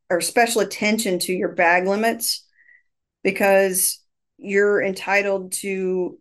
or 0.09 0.21
special 0.21 0.61
attention 0.61 1.19
to 1.19 1.33
your 1.33 1.49
bag 1.49 1.85
limits 1.85 2.47
because 3.23 4.01
you're 4.37 4.81
entitled 4.81 5.51
to 5.51 6.17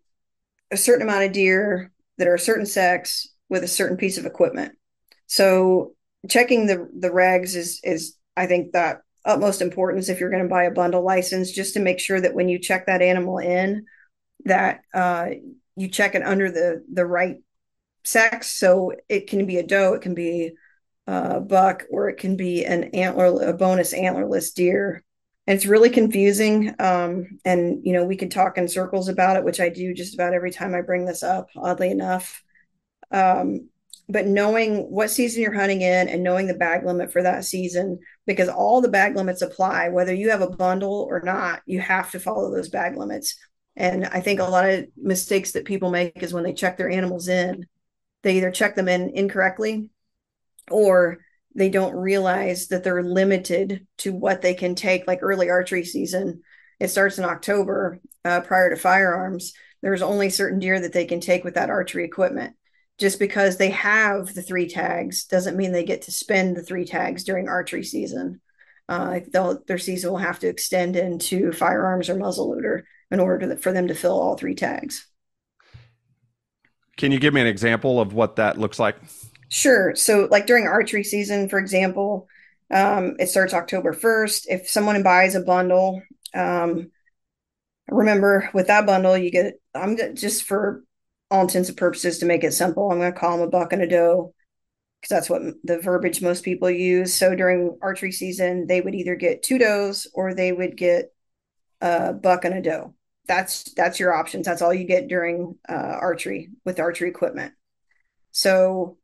a 0.73 0.77
certain 0.77 1.09
amount 1.09 1.25
of 1.25 1.33
deer 1.33 1.93
that 2.19 2.27
are 2.27 2.35
a 2.35 2.39
certain 2.39 2.67
sex 2.67 3.29
with 3.49 3.63
a 3.63 3.69
certain 3.69 3.97
piece 3.97 4.19
of 4.19 4.27
equipment. 4.27 4.73
So 5.29 5.95
checking 6.29 6.67
the 6.67 6.89
the 6.99 7.11
regs 7.11 7.55
is 7.55 7.81
is 7.85 8.17
I 8.37 8.47
think 8.47 8.73
that 8.73 9.03
utmost 9.25 9.63
importance 9.63 10.09
if 10.09 10.19
you're 10.19 10.31
going 10.31 10.43
to 10.43 10.49
buy 10.49 10.65
a 10.65 10.73
bundle 10.73 11.05
license, 11.05 11.53
just 11.53 11.75
to 11.75 11.81
make 11.81 12.01
sure 12.01 12.21
that 12.21 12.35
when 12.35 12.49
you 12.49 12.59
check 12.59 12.87
that 12.87 13.03
animal 13.03 13.39
in, 13.39 13.87
that 14.47 14.81
uh, 14.93 15.29
you 15.77 15.89
check 15.89 16.17
it 16.17 16.23
under 16.25 16.51
the 16.51 16.85
the 16.93 17.07
right 17.07 17.37
sex. 18.05 18.51
So 18.51 18.93
it 19.09 19.27
can 19.29 19.47
be 19.47 19.59
a 19.59 19.67
doe, 19.67 19.95
it 19.95 20.03
can 20.03 20.15
be 20.15 20.53
a 21.07 21.41
buck, 21.41 21.85
or 21.91 22.09
it 22.09 22.17
can 22.17 22.37
be 22.37 22.65
an 22.65 22.85
antler, 22.95 23.43
a 23.43 23.53
bonus 23.53 23.93
antlerless 23.93 24.55
deer. 24.55 25.03
And 25.47 25.57
it's 25.57 25.67
really 25.67 25.91
confusing. 25.91 26.75
Um, 26.79 27.39
and 27.45 27.81
you 27.85 27.93
know, 27.93 28.05
we 28.05 28.17
can 28.17 28.31
talk 28.31 28.59
in 28.59 28.69
circles 28.69 29.09
about 29.09 29.37
it, 29.37 29.45
which 29.45 29.61
I 29.61 29.69
do 29.69 29.93
just 29.95 30.15
about 30.15 30.35
every 30.35 30.51
time 30.51 30.75
I 30.75 30.83
bring 30.83 31.05
this 31.05 31.23
up. 31.23 31.49
Oddly 31.57 31.91
enough, 31.91 32.43
um, 33.11 33.69
but 34.09 34.27
knowing 34.27 34.91
what 34.91 35.11
season 35.11 35.43
you're 35.43 35.55
hunting 35.55 35.83
in 35.83 36.09
and 36.09 36.23
knowing 36.23 36.49
the 36.49 36.55
bag 36.55 36.85
limit 36.85 37.13
for 37.13 37.23
that 37.23 37.45
season, 37.45 38.01
because 38.27 38.49
all 38.49 38.81
the 38.81 38.89
bag 38.89 39.17
limits 39.17 39.41
apply, 39.41 39.89
whether 39.89 40.13
you 40.13 40.31
have 40.31 40.41
a 40.41 40.51
bundle 40.51 41.07
or 41.09 41.21
not, 41.21 41.63
you 41.65 41.81
have 41.81 42.11
to 42.11 42.21
follow 42.21 42.51
those 42.51 42.69
bag 42.69 42.97
limits. 42.97 43.37
And 43.77 44.07
I 44.07 44.21
think 44.21 44.41
a 44.41 44.45
lot 44.45 44.69
of 44.69 44.87
mistakes 44.97 45.53
that 45.53 45.65
people 45.65 45.91
make 45.91 46.23
is 46.23 46.33
when 46.33 46.43
they 46.43 46.53
check 46.53 46.77
their 46.77 46.91
animals 46.91 47.29
in, 47.29 47.67
they 48.23 48.37
either 48.37 48.51
check 48.51 48.77
them 48.77 48.89
in 48.89 49.11
incorrectly 49.11 49.91
or 50.71 51.19
they 51.55 51.69
don't 51.69 51.95
realize 51.95 52.69
that 52.69 52.85
they're 52.85 53.03
limited 53.03 53.87
to 53.99 54.13
what 54.13 54.43
they 54.43 54.55
can 54.55 54.75
take 54.75 55.07
like 55.07 55.21
early 55.23 55.51
archery 55.51 55.85
season. 55.85 56.43
It 56.79 56.89
starts 56.89 57.19
in 57.19 57.25
october 57.25 57.99
uh, 58.25 58.41
prior 58.41 58.71
to 58.71 58.77
firearms. 58.77 59.53
There's 59.83 60.03
only 60.03 60.31
certain 60.31 60.59
deer 60.59 60.79
that 60.79 60.93
they 60.93 61.07
can 61.07 61.21
take 61.21 61.45
with 61.45 61.55
that 61.55 61.71
archery 61.71 62.05
equipment. 62.05 62.55
Just 62.99 63.19
because 63.19 63.57
they 63.57 63.71
have 63.71 64.35
the 64.35 64.43
three 64.43 64.69
tags 64.69 65.25
doesn't 65.25 65.57
mean 65.57 65.73
they 65.73 65.85
get 65.85 66.03
to 66.03 66.13
spend 66.13 66.57
the 66.57 66.63
three 66.63 66.85
tags 66.85 67.25
during 67.25 67.49
archery 67.49 67.83
season. 67.83 68.41
Uh, 68.89 69.21
their 69.67 69.79
season 69.79 70.11
will 70.11 70.19
have 70.19 70.41
to 70.41 70.49
extend 70.49 70.97
into 70.97 71.53
firearms 71.53 72.11
or 72.11 72.17
muzzleloader 72.17 72.83
in 73.11 73.21
order 73.21 73.49
to, 73.49 73.57
for 73.57 73.73
them 73.73 73.89
to 73.89 73.95
fill 73.95 74.21
all 74.21 74.37
three 74.37 74.55
tags 74.55 75.10
can 77.01 77.11
you 77.13 77.19
give 77.19 77.35
me 77.35 77.41
an 77.41 77.47
example 77.47 78.01
of 78.01 78.13
what 78.13 78.37
that 78.37 78.59
looks 78.59 78.79
like 78.79 78.97
Sure. 79.51 79.97
So, 79.97 80.29
like 80.31 80.47
during 80.47 80.67
archery 80.67 81.03
season, 81.03 81.49
for 81.49 81.59
example, 81.59 82.29
um, 82.71 83.17
it 83.19 83.29
starts 83.29 83.53
October 83.53 83.93
1st. 83.93 84.45
If 84.49 84.71
someone 84.71 85.03
buys 85.03 85.35
a 85.35 85.41
bundle, 85.41 86.03
um, 86.35 86.93
remember 87.89 88.49
with 88.55 88.69
that 88.69 88.87
bundle, 88.87 89.19
you 89.19 89.33
get, 89.33 89.55
I'm 89.75 89.97
just 90.15 90.45
for 90.45 90.85
all 91.33 91.43
intents 91.43 91.69
and 91.69 91.77
purposes 91.77 92.19
to 92.19 92.27
make 92.27 92.45
it 92.45 92.53
simple, 92.53 92.91
I'm 92.91 92.99
going 92.99 93.13
to 93.13 93.19
call 93.19 93.39
them 93.39 93.47
a 93.49 93.51
buck 93.51 93.73
and 93.73 93.83
a 93.83 93.89
doe 93.89 94.33
because 95.01 95.17
that's 95.17 95.31
what 95.31 95.43
the 95.65 95.79
verbiage 95.81 96.23
most 96.23 96.45
people 96.45 96.71
use. 96.71 97.13
So 97.13 97.35
during 97.35 97.77
archery 97.83 98.13
season, 98.13 98.69
they 98.69 98.81
would 98.81 98.95
either 98.95 99.17
get 99.17 99.43
two 99.43 99.59
does 99.59 100.07
or 100.15 100.33
they 100.33 100.53
would 100.53 100.77
get 100.77 101.13
a 101.81 102.13
buck 102.13 102.45
and 102.45 102.55
a 102.55 102.63
doe. 102.63 102.95
That's 103.31 103.73
that's 103.75 104.01
your 104.01 104.13
options. 104.13 104.45
That's 104.45 104.61
all 104.61 104.75
you 104.75 104.83
get 104.83 105.07
during 105.07 105.57
uh, 105.69 105.73
archery 105.73 106.51
with 106.65 106.81
archery 106.81 107.09
equipment. 107.09 107.55
So 108.33 108.99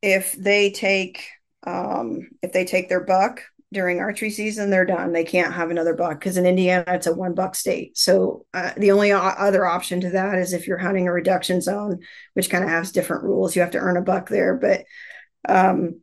if 0.00 0.30
they 0.34 0.70
take 0.70 1.24
um, 1.66 2.28
if 2.40 2.52
they 2.52 2.64
take 2.64 2.88
their 2.88 3.02
buck 3.02 3.42
during 3.72 3.98
archery 3.98 4.30
season, 4.30 4.70
they're 4.70 4.84
done. 4.84 5.12
They 5.12 5.24
can't 5.24 5.52
have 5.54 5.72
another 5.72 5.92
buck 5.92 6.20
because 6.20 6.36
in 6.36 6.46
Indiana 6.46 6.84
it's 6.86 7.08
a 7.08 7.14
one 7.14 7.34
buck 7.34 7.56
state. 7.56 7.98
So 7.98 8.46
uh, 8.54 8.74
the 8.76 8.92
only 8.92 9.10
other 9.10 9.66
option 9.66 10.00
to 10.02 10.10
that 10.10 10.38
is 10.38 10.52
if 10.52 10.68
you're 10.68 10.78
hunting 10.78 11.08
a 11.08 11.12
reduction 11.12 11.60
zone, 11.60 11.98
which 12.34 12.48
kind 12.48 12.62
of 12.62 12.70
has 12.70 12.92
different 12.92 13.24
rules. 13.24 13.56
You 13.56 13.62
have 13.62 13.72
to 13.72 13.78
earn 13.78 13.96
a 13.96 14.02
buck 14.02 14.28
there, 14.28 14.54
but 14.54 14.84
um, 15.48 16.00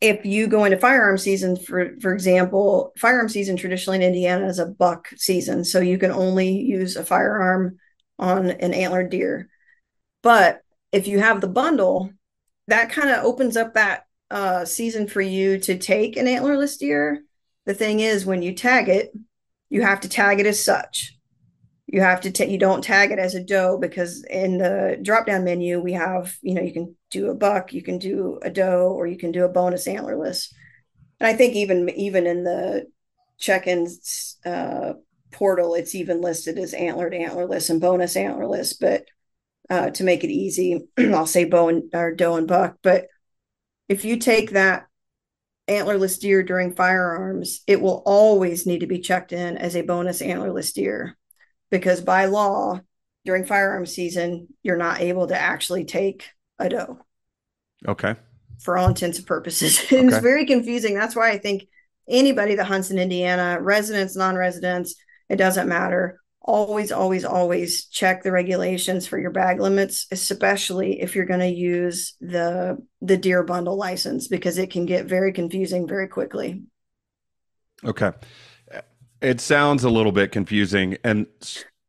if 0.00 0.24
you 0.24 0.46
go 0.46 0.64
into 0.64 0.78
firearm 0.78 1.18
season, 1.18 1.56
for 1.56 1.96
for 2.00 2.12
example, 2.12 2.92
firearm 2.98 3.28
season 3.28 3.56
traditionally 3.56 3.96
in 3.96 4.02
Indiana 4.02 4.46
is 4.46 4.58
a 4.58 4.66
buck 4.66 5.08
season, 5.16 5.64
so 5.64 5.80
you 5.80 5.98
can 5.98 6.12
only 6.12 6.50
use 6.50 6.96
a 6.96 7.04
firearm 7.04 7.78
on 8.18 8.50
an 8.50 8.74
antlered 8.74 9.10
deer. 9.10 9.48
But 10.22 10.60
if 10.92 11.06
you 11.08 11.18
have 11.18 11.40
the 11.40 11.48
bundle, 11.48 12.10
that 12.68 12.90
kind 12.90 13.10
of 13.10 13.24
opens 13.24 13.56
up 13.56 13.74
that 13.74 14.04
uh, 14.30 14.64
season 14.64 15.08
for 15.08 15.20
you 15.20 15.58
to 15.60 15.78
take 15.78 16.16
an 16.16 16.26
antlerless 16.26 16.78
deer. 16.78 17.22
The 17.66 17.74
thing 17.74 18.00
is, 18.00 18.24
when 18.24 18.42
you 18.42 18.54
tag 18.54 18.88
it, 18.88 19.12
you 19.68 19.82
have 19.82 20.00
to 20.00 20.08
tag 20.08 20.40
it 20.40 20.46
as 20.46 20.62
such. 20.62 21.17
You 21.90 22.02
have 22.02 22.20
to 22.20 22.46
you 22.46 22.58
don't 22.58 22.84
tag 22.84 23.12
it 23.12 23.18
as 23.18 23.34
a 23.34 23.42
doe 23.42 23.78
because 23.78 24.22
in 24.24 24.58
the 24.58 24.98
drop 25.00 25.26
down 25.26 25.44
menu, 25.44 25.80
we 25.80 25.94
have, 25.94 26.36
you 26.42 26.54
know, 26.54 26.60
you 26.60 26.72
can 26.72 26.94
do 27.10 27.30
a 27.30 27.34
buck, 27.34 27.72
you 27.72 27.82
can 27.82 27.98
do 27.98 28.38
a 28.42 28.50
doe, 28.50 28.92
or 28.92 29.06
you 29.06 29.16
can 29.16 29.32
do 29.32 29.44
a 29.44 29.48
bonus 29.48 29.88
antlerless. 29.88 30.52
And 31.18 31.26
I 31.26 31.32
think 31.32 31.54
even, 31.54 31.88
even 31.90 32.26
in 32.26 32.44
the 32.44 32.86
check 33.38 33.66
ins 33.66 34.36
uh, 34.44 34.92
portal, 35.32 35.74
it's 35.74 35.94
even 35.94 36.20
listed 36.20 36.58
as 36.58 36.74
antlered, 36.74 37.14
antlerless, 37.14 37.70
and 37.70 37.80
bonus 37.80 38.16
antlerless. 38.16 38.74
But 38.78 39.06
uh, 39.70 39.90
to 39.90 40.04
make 40.04 40.24
it 40.24 40.30
easy. 40.30 40.86
I'll 40.98 41.26
say 41.26 41.44
bow 41.44 41.68
and 41.68 41.84
or 41.92 42.14
doe 42.14 42.36
and 42.36 42.48
buck. 42.48 42.76
But 42.82 43.06
if 43.88 44.04
you 44.04 44.16
take 44.16 44.50
that 44.50 44.86
antlerless 45.68 46.18
deer 46.18 46.42
during 46.42 46.74
firearms, 46.74 47.60
it 47.66 47.80
will 47.80 48.02
always 48.06 48.66
need 48.66 48.80
to 48.80 48.86
be 48.86 49.00
checked 49.00 49.32
in 49.32 49.56
as 49.58 49.76
a 49.76 49.82
bonus 49.82 50.22
antlerless 50.22 50.72
deer 50.72 51.17
because 51.70 52.00
by 52.00 52.26
law, 52.26 52.80
during 53.24 53.44
firearm 53.44 53.86
season, 53.86 54.48
you're 54.62 54.76
not 54.76 55.00
able 55.00 55.26
to 55.26 55.38
actually 55.38 55.84
take 55.84 56.28
a 56.58 56.68
doe. 56.68 56.98
Okay. 57.86 58.16
For 58.60 58.76
all 58.76 58.88
intents 58.88 59.18
and 59.18 59.26
purposes. 59.26 59.78
Okay. 59.84 60.04
it's 60.04 60.18
very 60.18 60.46
confusing. 60.46 60.94
That's 60.94 61.14
why 61.14 61.30
I 61.30 61.38
think 61.38 61.68
anybody 62.08 62.54
that 62.56 62.66
hunts 62.66 62.90
in 62.90 62.98
Indiana, 62.98 63.58
residents, 63.60 64.16
non 64.16 64.36
residents, 64.36 64.94
it 65.28 65.36
doesn't 65.36 65.68
matter 65.68 66.20
always, 66.48 66.90
always, 66.90 67.26
always 67.26 67.84
check 67.84 68.22
the 68.22 68.32
regulations 68.32 69.06
for 69.06 69.18
your 69.18 69.30
bag 69.30 69.60
limits, 69.60 70.06
especially 70.10 71.00
if 71.02 71.14
you're 71.14 71.26
going 71.26 71.40
to 71.40 71.46
use 71.46 72.14
the 72.20 72.78
the 73.02 73.18
deer 73.18 73.44
bundle 73.44 73.76
license 73.76 74.28
because 74.28 74.56
it 74.56 74.70
can 74.70 74.86
get 74.86 75.04
very 75.04 75.32
confusing 75.32 75.86
very 75.86 76.08
quickly. 76.08 76.62
Okay. 77.84 78.12
It 79.20 79.40
sounds 79.40 79.84
a 79.84 79.90
little 79.90 80.12
bit 80.12 80.32
confusing 80.32 80.96
and 81.04 81.26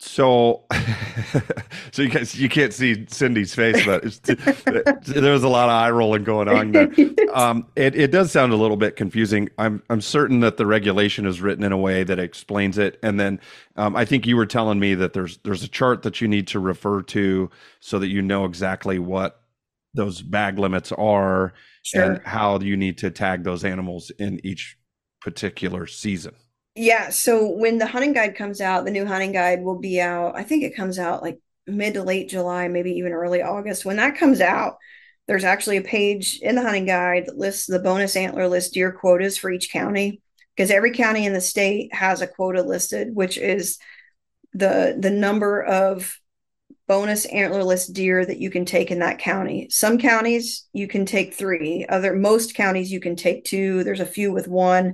so, 0.02 0.64
so 1.92 2.02
you 2.02 2.08
guys, 2.08 2.34
you 2.34 2.48
can't 2.48 2.74
see 2.74 3.06
Cindy's 3.10 3.54
face, 3.54 3.86
but 3.86 4.02
there's 5.06 5.44
a 5.44 5.50
lot 5.50 5.66
of 5.66 5.72
eye 5.72 5.92
rolling 5.92 6.24
going 6.24 6.48
on 6.48 6.72
there. 6.72 6.90
Um, 7.34 7.68
it, 7.76 7.96
it 7.96 8.10
does 8.10 8.32
sound 8.32 8.54
a 8.54 8.56
little 8.56 8.78
bit 8.78 8.96
confusing. 8.96 9.50
I'm 9.58 9.84
I'm 9.90 10.00
certain 10.00 10.40
that 10.40 10.56
the 10.56 10.66
regulation 10.66 11.26
is 11.26 11.42
written 11.42 11.66
in 11.66 11.74
a 11.74 11.78
way 11.78 12.06
that 12.06 12.18
explains 12.18 12.78
it, 12.78 12.98
and 13.04 13.20
then 13.20 13.42
um, 13.76 13.94
I 13.98 14.06
think 14.06 14.26
you 14.26 14.38
were 14.38 14.46
telling 14.46 14.80
me 14.80 14.96
that 14.96 15.12
there's 15.12 15.38
there's 15.40 15.64
a 15.64 15.68
chart 15.68 16.04
that 16.04 16.22
you 16.22 16.30
need 16.30 16.48
to 16.48 16.62
refer 16.62 17.02
to 17.04 17.50
so 17.82 18.00
that 18.00 18.08
you 18.08 18.22
know 18.22 18.46
exactly 18.46 19.00
what 19.00 19.42
those 19.96 20.22
bag 20.22 20.58
limits 20.58 20.94
are 20.94 21.54
sure. 21.84 22.04
and 22.04 22.22
how 22.26 22.58
you 22.60 22.78
need 22.78 22.98
to 23.00 23.12
tag 23.12 23.44
those 23.44 23.66
animals 23.66 24.12
in 24.18 24.40
each 24.46 24.78
particular 25.20 25.88
season. 25.88 26.36
Yeah. 26.80 27.10
So 27.10 27.46
when 27.46 27.78
the 27.78 27.86
hunting 27.86 28.14
guide 28.14 28.38
comes 28.38 28.62
out, 28.62 28.86
the 28.86 28.92
new 28.92 29.06
hunting 29.06 29.34
guide 29.34 29.62
will 29.62 29.80
be 29.80 30.00
out. 30.00 30.38
I 30.38 30.44
think 30.44 30.64
it 30.64 30.78
comes 30.78 30.98
out 30.98 31.22
like 31.22 31.38
mid 31.68 31.96
to 31.96 32.04
late 32.04 32.30
July, 32.30 32.70
maybe 32.70 32.92
even 32.94 33.12
early 33.12 33.42
August. 33.42 33.84
When 33.84 33.98
that 33.98 34.18
comes 34.18 34.40
out, 34.40 34.78
there's 35.28 35.44
actually 35.44 35.76
a 35.76 35.82
page 35.82 36.40
in 36.42 36.56
the 36.56 36.62
hunting 36.62 36.86
guide 36.86 37.26
that 37.26 37.38
lists 37.38 37.68
the 37.68 37.80
bonus 37.80 38.16
antlerless 38.16 38.72
deer 38.72 38.94
quotas 38.94 39.38
for 39.38 39.52
each 39.52 39.74
county 39.74 40.22
because 40.56 40.72
every 40.72 40.92
county 40.92 41.26
in 41.26 41.34
the 41.34 41.42
state 41.42 41.94
has 41.94 42.22
a 42.22 42.28
quota 42.28 42.62
listed, 42.64 43.14
which 43.14 43.38
is 43.38 43.78
the 44.54 44.96
the 44.98 45.12
number 45.12 45.62
of 45.62 46.18
bonus 46.88 47.28
antlerless 47.28 47.92
deer 47.92 48.26
that 48.26 48.40
you 48.40 48.50
can 48.50 48.64
take 48.64 48.90
in 48.90 49.00
that 49.00 49.20
county. 49.20 49.68
Some 49.70 49.98
counties 49.98 50.66
you 50.72 50.88
can 50.88 51.06
take 51.06 51.34
3, 51.34 51.88
other 51.90 52.16
most 52.16 52.56
counties 52.56 52.90
you 52.90 53.02
can 53.02 53.18
take 53.18 53.44
2. 53.44 53.84
There's 53.84 54.00
a 54.00 54.06
few 54.06 54.32
with 54.32 54.48
one 54.48 54.94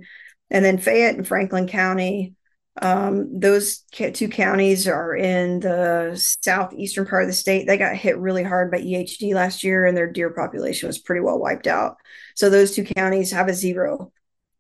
and 0.50 0.64
then 0.64 0.78
Fayette 0.78 1.16
and 1.16 1.28
Franklin 1.28 1.68
County. 1.68 2.36
Um, 2.82 3.40
those 3.40 3.80
two 3.92 4.28
counties 4.28 4.86
are 4.86 5.16
in 5.16 5.62
the 5.62 6.12
southeastern 6.42 7.06
part 7.06 7.24
of 7.24 7.30
the 7.30 7.34
state. 7.34 7.68
They 7.68 7.78
got 7.78 7.96
hit 7.96 8.18
really 8.18 8.44
hard 8.44 8.70
by 8.70 8.82
EHD 8.82 9.34
last 9.34 9.64
year, 9.64 9.86
and 9.86 9.96
their 9.96 10.12
deer 10.12 10.30
population 10.30 10.88
was 10.88 11.00
pretty 11.00 11.22
well 11.22 11.40
wiped 11.40 11.68
out. 11.68 11.96
So 12.36 12.50
those 12.50 12.75
two 12.75 12.84
counties 12.84 13.32
have 13.32 13.48
a 13.48 13.54
zero, 13.54 14.12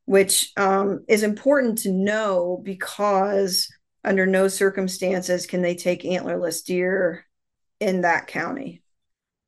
which 0.05 0.53
um, 0.55 1.03
is 1.09 1.23
important 1.23 1.79
to 1.79 1.91
know 1.91 2.61
because 2.63 3.69
under 4.05 4.25
no 4.25 4.47
circumstances 4.47 5.45
can 5.45 5.61
they 5.61 5.75
take 5.75 6.03
antlerless 6.03 6.63
deer 6.63 7.25
in 7.79 8.01
that 8.01 8.27
county 8.27 8.81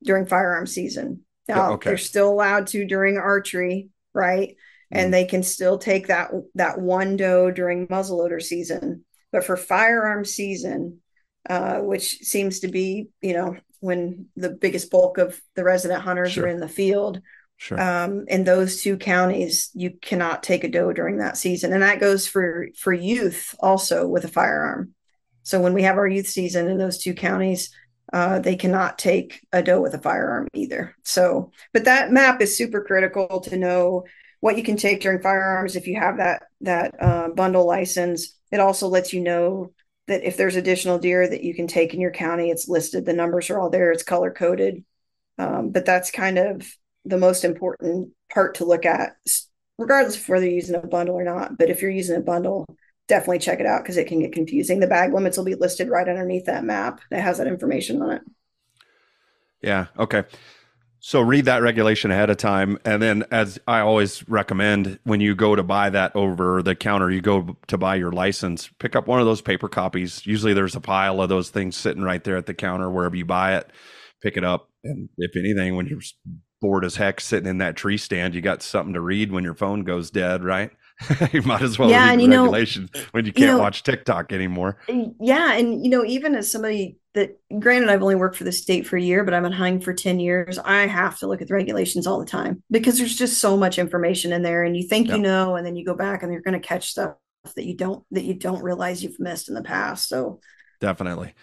during 0.02 0.26
firearm 0.26 0.66
season. 0.66 1.24
Now 1.48 1.72
okay. 1.72 1.90
they're 1.90 1.98
still 1.98 2.28
allowed 2.28 2.66
to 2.68 2.84
during 2.84 3.16
archery, 3.16 3.88
right? 4.12 4.56
And 4.90 5.04
mm-hmm. 5.04 5.10
they 5.10 5.24
can 5.24 5.42
still 5.42 5.78
take 5.78 6.08
that 6.08 6.30
that 6.54 6.80
one 6.80 7.16
doe 7.16 7.50
during 7.50 7.88
muzzleloader 7.88 8.42
season. 8.42 9.04
But 9.30 9.44
for 9.44 9.56
firearm 9.56 10.24
season, 10.24 11.00
uh, 11.48 11.78
which 11.78 12.18
seems 12.18 12.60
to 12.60 12.68
be, 12.68 13.08
you 13.20 13.34
know, 13.34 13.56
when 13.80 14.26
the 14.36 14.50
biggest 14.50 14.90
bulk 14.90 15.18
of 15.18 15.40
the 15.54 15.64
resident 15.64 16.02
hunters 16.02 16.32
sure. 16.32 16.44
are 16.44 16.48
in 16.48 16.60
the 16.60 16.68
field, 16.68 17.20
Sure. 17.58 17.80
Um, 17.80 18.24
in 18.28 18.44
those 18.44 18.82
two 18.82 18.96
counties, 18.96 19.70
you 19.74 19.90
cannot 20.00 20.44
take 20.44 20.62
a 20.62 20.68
doe 20.68 20.92
during 20.92 21.18
that 21.18 21.36
season, 21.36 21.72
and 21.72 21.82
that 21.82 21.98
goes 21.98 22.24
for 22.24 22.68
for 22.76 22.92
youth 22.92 23.52
also 23.58 24.06
with 24.06 24.24
a 24.24 24.28
firearm. 24.28 24.94
So 25.42 25.60
when 25.60 25.74
we 25.74 25.82
have 25.82 25.96
our 25.96 26.06
youth 26.06 26.28
season 26.28 26.68
in 26.68 26.78
those 26.78 26.98
two 26.98 27.14
counties, 27.14 27.74
uh, 28.12 28.38
they 28.38 28.54
cannot 28.54 28.96
take 28.96 29.40
a 29.52 29.60
doe 29.60 29.80
with 29.80 29.94
a 29.94 30.00
firearm 30.00 30.46
either. 30.54 30.94
So, 31.02 31.50
but 31.72 31.86
that 31.86 32.12
map 32.12 32.40
is 32.40 32.56
super 32.56 32.80
critical 32.84 33.40
to 33.40 33.56
know 33.56 34.04
what 34.40 34.56
you 34.56 34.62
can 34.62 34.76
take 34.76 35.00
during 35.00 35.20
firearms 35.20 35.76
if 35.76 35.86
you 35.86 35.98
have 35.98 36.18
that 36.18 36.44
that 36.60 36.94
uh, 37.00 37.28
bundle 37.28 37.66
license. 37.66 38.38
It 38.50 38.60
also 38.60 38.88
lets 38.88 39.12
you 39.12 39.20
know 39.20 39.72
that 40.06 40.24
if 40.24 40.36
there's 40.36 40.56
additional 40.56 40.98
deer 40.98 41.28
that 41.28 41.44
you 41.44 41.54
can 41.54 41.66
take 41.66 41.92
in 41.92 42.00
your 42.00 42.10
county, 42.10 42.50
it's 42.50 42.68
listed. 42.68 43.04
The 43.04 43.12
numbers 43.12 43.50
are 43.50 43.58
all 43.58 43.70
there. 43.70 43.92
It's 43.92 44.02
color 44.02 44.30
coded. 44.30 44.84
Um, 45.38 45.70
but 45.70 45.84
that's 45.84 46.10
kind 46.10 46.38
of 46.38 46.66
the 47.04 47.18
most 47.18 47.44
important 47.44 48.10
part 48.32 48.56
to 48.56 48.64
look 48.64 48.84
at, 48.84 49.16
regardless 49.76 50.16
of 50.16 50.28
whether 50.28 50.44
you're 50.44 50.54
using 50.54 50.74
a 50.74 50.86
bundle 50.86 51.14
or 51.14 51.24
not. 51.24 51.58
But 51.58 51.70
if 51.70 51.82
you're 51.82 51.90
using 51.90 52.16
a 52.16 52.20
bundle, 52.20 52.66
definitely 53.06 53.38
check 53.38 53.60
it 53.60 53.66
out 53.66 53.82
because 53.82 53.96
it 53.96 54.08
can 54.08 54.20
get 54.20 54.32
confusing. 54.32 54.80
The 54.80 54.86
bag 54.86 55.12
limits 55.12 55.36
will 55.36 55.44
be 55.44 55.54
listed 55.54 55.88
right 55.88 56.08
underneath 56.08 56.46
that 56.46 56.64
map 56.64 57.00
that 57.10 57.22
has 57.22 57.38
that 57.38 57.46
information 57.46 58.02
on 58.02 58.10
it. 58.12 58.22
Yeah. 59.62 59.86
Okay. 59.98 60.24
So 61.00 61.20
read 61.20 61.44
that 61.44 61.62
regulation 61.62 62.10
ahead 62.10 62.28
of 62.28 62.38
time. 62.38 62.78
And 62.84 63.00
then, 63.00 63.24
as 63.30 63.58
I 63.68 63.80
always 63.80 64.28
recommend, 64.28 64.98
when 65.04 65.20
you 65.20 65.34
go 65.34 65.54
to 65.54 65.62
buy 65.62 65.90
that 65.90 66.14
over 66.16 66.62
the 66.62 66.74
counter, 66.74 67.10
you 67.10 67.20
go 67.20 67.56
to 67.68 67.78
buy 67.78 67.94
your 67.94 68.10
license, 68.10 68.68
pick 68.78 68.96
up 68.96 69.06
one 69.06 69.20
of 69.20 69.26
those 69.26 69.40
paper 69.40 69.68
copies. 69.68 70.26
Usually 70.26 70.54
there's 70.54 70.76
a 70.76 70.80
pile 70.80 71.20
of 71.20 71.28
those 71.28 71.50
things 71.50 71.76
sitting 71.76 72.02
right 72.02 72.22
there 72.24 72.36
at 72.36 72.46
the 72.46 72.54
counter 72.54 72.90
wherever 72.90 73.14
you 73.14 73.24
buy 73.24 73.56
it. 73.56 73.70
Pick 74.22 74.36
it 74.36 74.44
up. 74.44 74.70
And 74.82 75.08
if 75.18 75.36
anything, 75.36 75.76
when 75.76 75.86
you're 75.86 76.00
bored 76.60 76.84
as 76.84 76.96
heck 76.96 77.20
sitting 77.20 77.48
in 77.48 77.58
that 77.58 77.76
tree 77.76 77.96
stand, 77.96 78.34
you 78.34 78.40
got 78.40 78.62
something 78.62 78.94
to 78.94 79.00
read 79.00 79.30
when 79.30 79.44
your 79.44 79.54
phone 79.54 79.84
goes 79.84 80.10
dead, 80.10 80.42
right? 80.42 80.70
you 81.32 81.42
might 81.42 81.62
as 81.62 81.78
well 81.78 81.90
yeah, 81.90 82.06
read 82.06 82.14
and, 82.14 82.22
you 82.22 82.28
regulations 82.28 82.90
know, 82.92 83.02
when 83.12 83.24
you 83.24 83.32
can't 83.32 83.46
you 83.46 83.52
know, 83.52 83.58
watch 83.58 83.84
TikTok 83.84 84.32
anymore. 84.32 84.78
Yeah, 85.20 85.52
and 85.52 85.84
you 85.84 85.90
know, 85.90 86.04
even 86.04 86.34
as 86.34 86.50
somebody 86.50 86.98
that, 87.18 87.60
granted, 87.60 87.88
I've 87.88 88.02
only 88.02 88.14
worked 88.14 88.36
for 88.36 88.44
the 88.44 88.52
state 88.52 88.86
for 88.86 88.96
a 88.96 89.02
year, 89.02 89.24
but 89.24 89.34
I've 89.34 89.42
been 89.42 89.52
hunting 89.52 89.80
for 89.80 89.92
ten 89.92 90.20
years. 90.20 90.58
I 90.58 90.86
have 90.86 91.18
to 91.18 91.26
look 91.26 91.42
at 91.42 91.48
the 91.48 91.54
regulations 91.54 92.06
all 92.06 92.18
the 92.18 92.26
time 92.26 92.62
because 92.70 92.98
there's 92.98 93.16
just 93.16 93.38
so 93.38 93.56
much 93.56 93.78
information 93.78 94.32
in 94.32 94.42
there, 94.42 94.64
and 94.64 94.76
you 94.76 94.86
think 94.86 95.08
yep. 95.08 95.16
you 95.16 95.22
know, 95.22 95.56
and 95.56 95.66
then 95.66 95.76
you 95.76 95.84
go 95.84 95.94
back 95.94 96.22
and 96.22 96.32
you're 96.32 96.42
going 96.42 96.60
to 96.60 96.66
catch 96.66 96.90
stuff 96.90 97.14
that 97.56 97.64
you 97.64 97.74
don't 97.74 98.04
that 98.10 98.24
you 98.24 98.34
don't 98.34 98.62
realize 98.62 99.02
you've 99.02 99.20
missed 99.20 99.48
in 99.48 99.54
the 99.54 99.62
past. 99.62 100.08
So 100.08 100.40
definitely. 100.80 101.34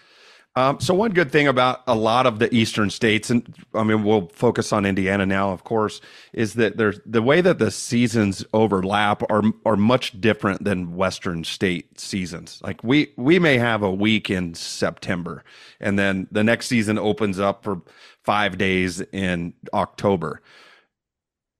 Um, 0.56 0.80
so 0.80 0.94
one 0.94 1.10
good 1.10 1.30
thing 1.30 1.46
about 1.48 1.82
a 1.86 1.94
lot 1.94 2.24
of 2.24 2.38
the 2.38 2.52
eastern 2.52 2.88
states, 2.88 3.28
and 3.28 3.54
I 3.74 3.84
mean 3.84 4.02
we'll 4.02 4.28
focus 4.28 4.72
on 4.72 4.86
Indiana 4.86 5.26
now, 5.26 5.50
of 5.52 5.64
course, 5.64 6.00
is 6.32 6.54
that 6.54 6.78
there's 6.78 6.98
the 7.04 7.20
way 7.20 7.42
that 7.42 7.58
the 7.58 7.70
seasons 7.70 8.42
overlap 8.54 9.22
are 9.30 9.42
are 9.66 9.76
much 9.76 10.18
different 10.18 10.64
than 10.64 10.96
western 10.96 11.44
state 11.44 12.00
seasons. 12.00 12.58
Like 12.62 12.82
we 12.82 13.12
we 13.18 13.38
may 13.38 13.58
have 13.58 13.82
a 13.82 13.92
week 13.92 14.30
in 14.30 14.54
September, 14.54 15.44
and 15.78 15.98
then 15.98 16.26
the 16.32 16.42
next 16.42 16.68
season 16.68 16.98
opens 16.98 17.38
up 17.38 17.62
for 17.62 17.82
five 18.24 18.56
days 18.56 19.02
in 19.12 19.52
October. 19.74 20.40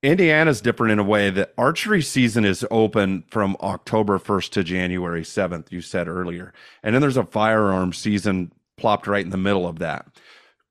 Indiana's 0.03 0.61
different 0.62 0.93
in 0.93 0.99
a 0.99 1.05
way 1.05 1.29
that 1.31 1.53
archery 1.59 2.00
season 2.00 2.45
is 2.45 2.65
open 2.71 3.25
from 3.31 3.57
October 3.61 4.19
1st 4.19 4.50
to 4.50 4.62
January 4.62 5.23
7th, 5.23 5.73
you 5.73 5.81
said 5.81 6.07
earlier. 6.07 6.53
And 6.83 6.95
then 6.95 7.00
there's 7.00 7.17
a 7.17 7.25
firearm 7.25 7.93
season 7.93 8.53
plopped 8.76 9.06
right 9.06 9.25
in 9.25 9.30
the 9.30 9.37
middle 9.37 9.66
of 9.66 9.78
that. 9.80 10.06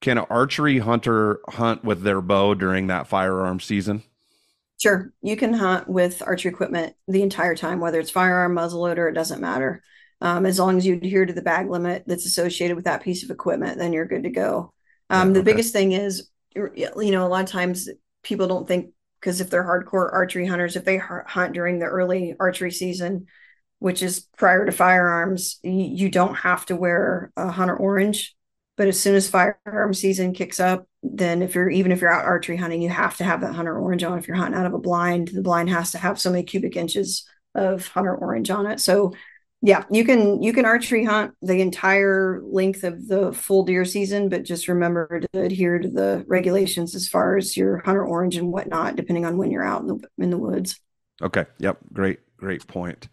Can 0.02 0.18
an 0.18 0.26
archery 0.30 0.80
hunter 0.80 1.40
hunt 1.50 1.84
with 1.84 2.02
their 2.04 2.22
bow 2.22 2.54
during 2.54 2.88
that 2.88 3.08
firearm 3.08 3.60
season? 3.60 4.04
Sure. 4.78 5.12
You 5.22 5.36
can 5.38 5.54
hunt 5.54 5.88
with 5.88 6.22
archery 6.22 6.52
equipment 6.52 6.96
the 7.08 7.22
entire 7.24 7.56
time, 7.56 7.80
whether 7.80 8.00
it's 8.00 8.12
firearm, 8.12 8.56
muzzleloader, 8.56 9.10
it 9.10 9.16
doesn't 9.16 9.42
matter. 9.42 9.82
Um, 10.22 10.46
as 10.46 10.60
long 10.60 10.78
as 10.78 10.86
you 10.86 10.96
adhere 10.96 11.26
to 11.26 11.34
the 11.34 11.42
bag 11.42 11.70
limit 11.70 12.04
that's 12.08 12.26
associated 12.26 12.76
with 12.76 12.86
that 12.86 13.04
piece 13.04 13.24
of 13.24 13.32
equipment, 13.32 13.78
then 13.78 13.94
you're 13.94 14.06
good 14.06 14.24
to 14.24 14.30
go. 14.30 14.74
Um, 15.10 15.30
yeah, 15.30 15.34
the 15.34 15.40
okay. 15.40 15.52
biggest 15.52 15.74
thing 15.74 15.92
is, 15.92 16.30
you 16.56 17.12
know, 17.12 17.26
a 17.26 17.30
lot 17.30 17.44
of 17.44 17.50
times 17.50 17.90
people 18.24 18.48
don't 18.48 18.68
think 18.68 18.92
because 19.20 19.42
if 19.42 19.50
they're 19.50 19.64
hardcore 19.64 20.14
archery 20.14 20.46
hunters, 20.46 20.76
if 20.76 20.86
they 20.86 20.98
hunt 20.98 21.54
during 21.54 21.80
the 21.80 21.86
early 21.86 22.36
archery 22.40 22.72
season, 22.72 23.28
which 23.80 24.02
is 24.02 24.28
prior 24.38 24.66
to 24.66 24.72
firearms, 24.72 25.60
you 25.64 26.10
don't 26.10 26.36
have 26.36 26.66
to 26.68 26.76
wear 26.76 27.32
a 27.36 27.52
hunter 27.52 27.76
orange. 27.76 28.36
But 28.78 28.90
as 28.90 29.00
soon 29.00 29.16
as 29.16 29.30
firearm 29.30 29.94
season 29.94 30.34
kicks 30.34 30.60
up, 30.60 30.88
then 31.02 31.42
if 31.42 31.56
you're 31.56 31.70
even 31.70 31.92
if 31.92 32.02
you're 32.02 32.12
out 32.12 32.26
archery 32.26 32.58
hunting, 32.58 32.82
you 32.82 32.90
have 32.90 33.16
to 33.18 33.24
have 33.24 33.42
that 33.42 33.56
hunter 33.56 33.78
orange 33.78 34.04
on. 34.04 34.18
If 34.18 34.28
you're 34.28 34.36
hunting 34.36 34.60
out 34.60 34.66
of 34.66 34.74
a 34.74 34.80
blind, 34.80 35.30
the 35.30 35.42
blind 35.42 35.70
has 35.70 35.92
to 35.92 35.98
have 35.98 36.20
so 36.20 36.30
many 36.30 36.44
cubic 36.44 36.76
inches 36.76 37.26
of 37.54 37.88
hunter 37.88 38.16
orange 38.16 38.50
on 38.50 38.66
it. 38.66 38.82
So 38.82 39.14
yeah, 39.62 39.84
you 39.90 40.04
can 40.06 40.44
you 40.44 40.54
can 40.54 40.66
archery 40.66 41.06
hunt 41.06 41.34
the 41.42 41.62
entire 41.62 42.42
length 42.44 42.84
of 42.84 43.08
the 43.08 43.32
full 43.34 43.64
deer 43.64 43.86
season, 43.86 44.30
but 44.30 44.44
just 44.44 44.68
remember 44.68 45.22
to 45.22 45.42
adhere 45.42 45.80
to 45.80 45.90
the 45.90 46.24
regulations 46.28 46.94
as 46.94 47.08
far 47.08 47.38
as 47.38 47.56
your 47.56 47.78
hunter 47.80 48.06
orange 48.06 48.36
and 48.36 48.52
whatnot, 48.52 48.96
depending 48.96 49.26
on 49.26 49.38
when 49.38 49.52
you're 49.52 49.66
out 49.66 49.82
in 49.82 49.88
the 49.88 50.08
in 50.18 50.30
the 50.30 50.38
woods. 50.38 50.80
Okay. 51.22 51.46
Yep. 51.60 51.80
Great. 51.94 52.20
Great 52.38 52.68
point. 52.68 53.08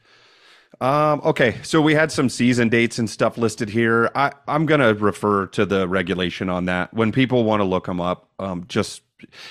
Um, 0.83 1.21
okay, 1.25 1.61
so 1.62 1.81
we 1.81 1.95
had 1.95 2.11
some 2.11 2.29
season 2.29 2.68
dates 2.68 2.99
and 2.99 3.09
stuff 3.09 3.38
listed 3.38 3.68
here. 3.68 4.11
I, 4.16 4.33
I'm 4.49 4.66
going 4.66 4.81
to 4.81 5.01
refer 5.01 5.47
to 5.47 5.64
the 5.64 5.87
regulation 5.87 6.49
on 6.49 6.64
that 6.64 6.92
when 6.92 7.12
people 7.12 7.45
want 7.45 7.61
to 7.61 7.64
look 7.64 7.87
them 7.87 8.01
up, 8.01 8.29
um, 8.40 8.64
just 8.66 9.03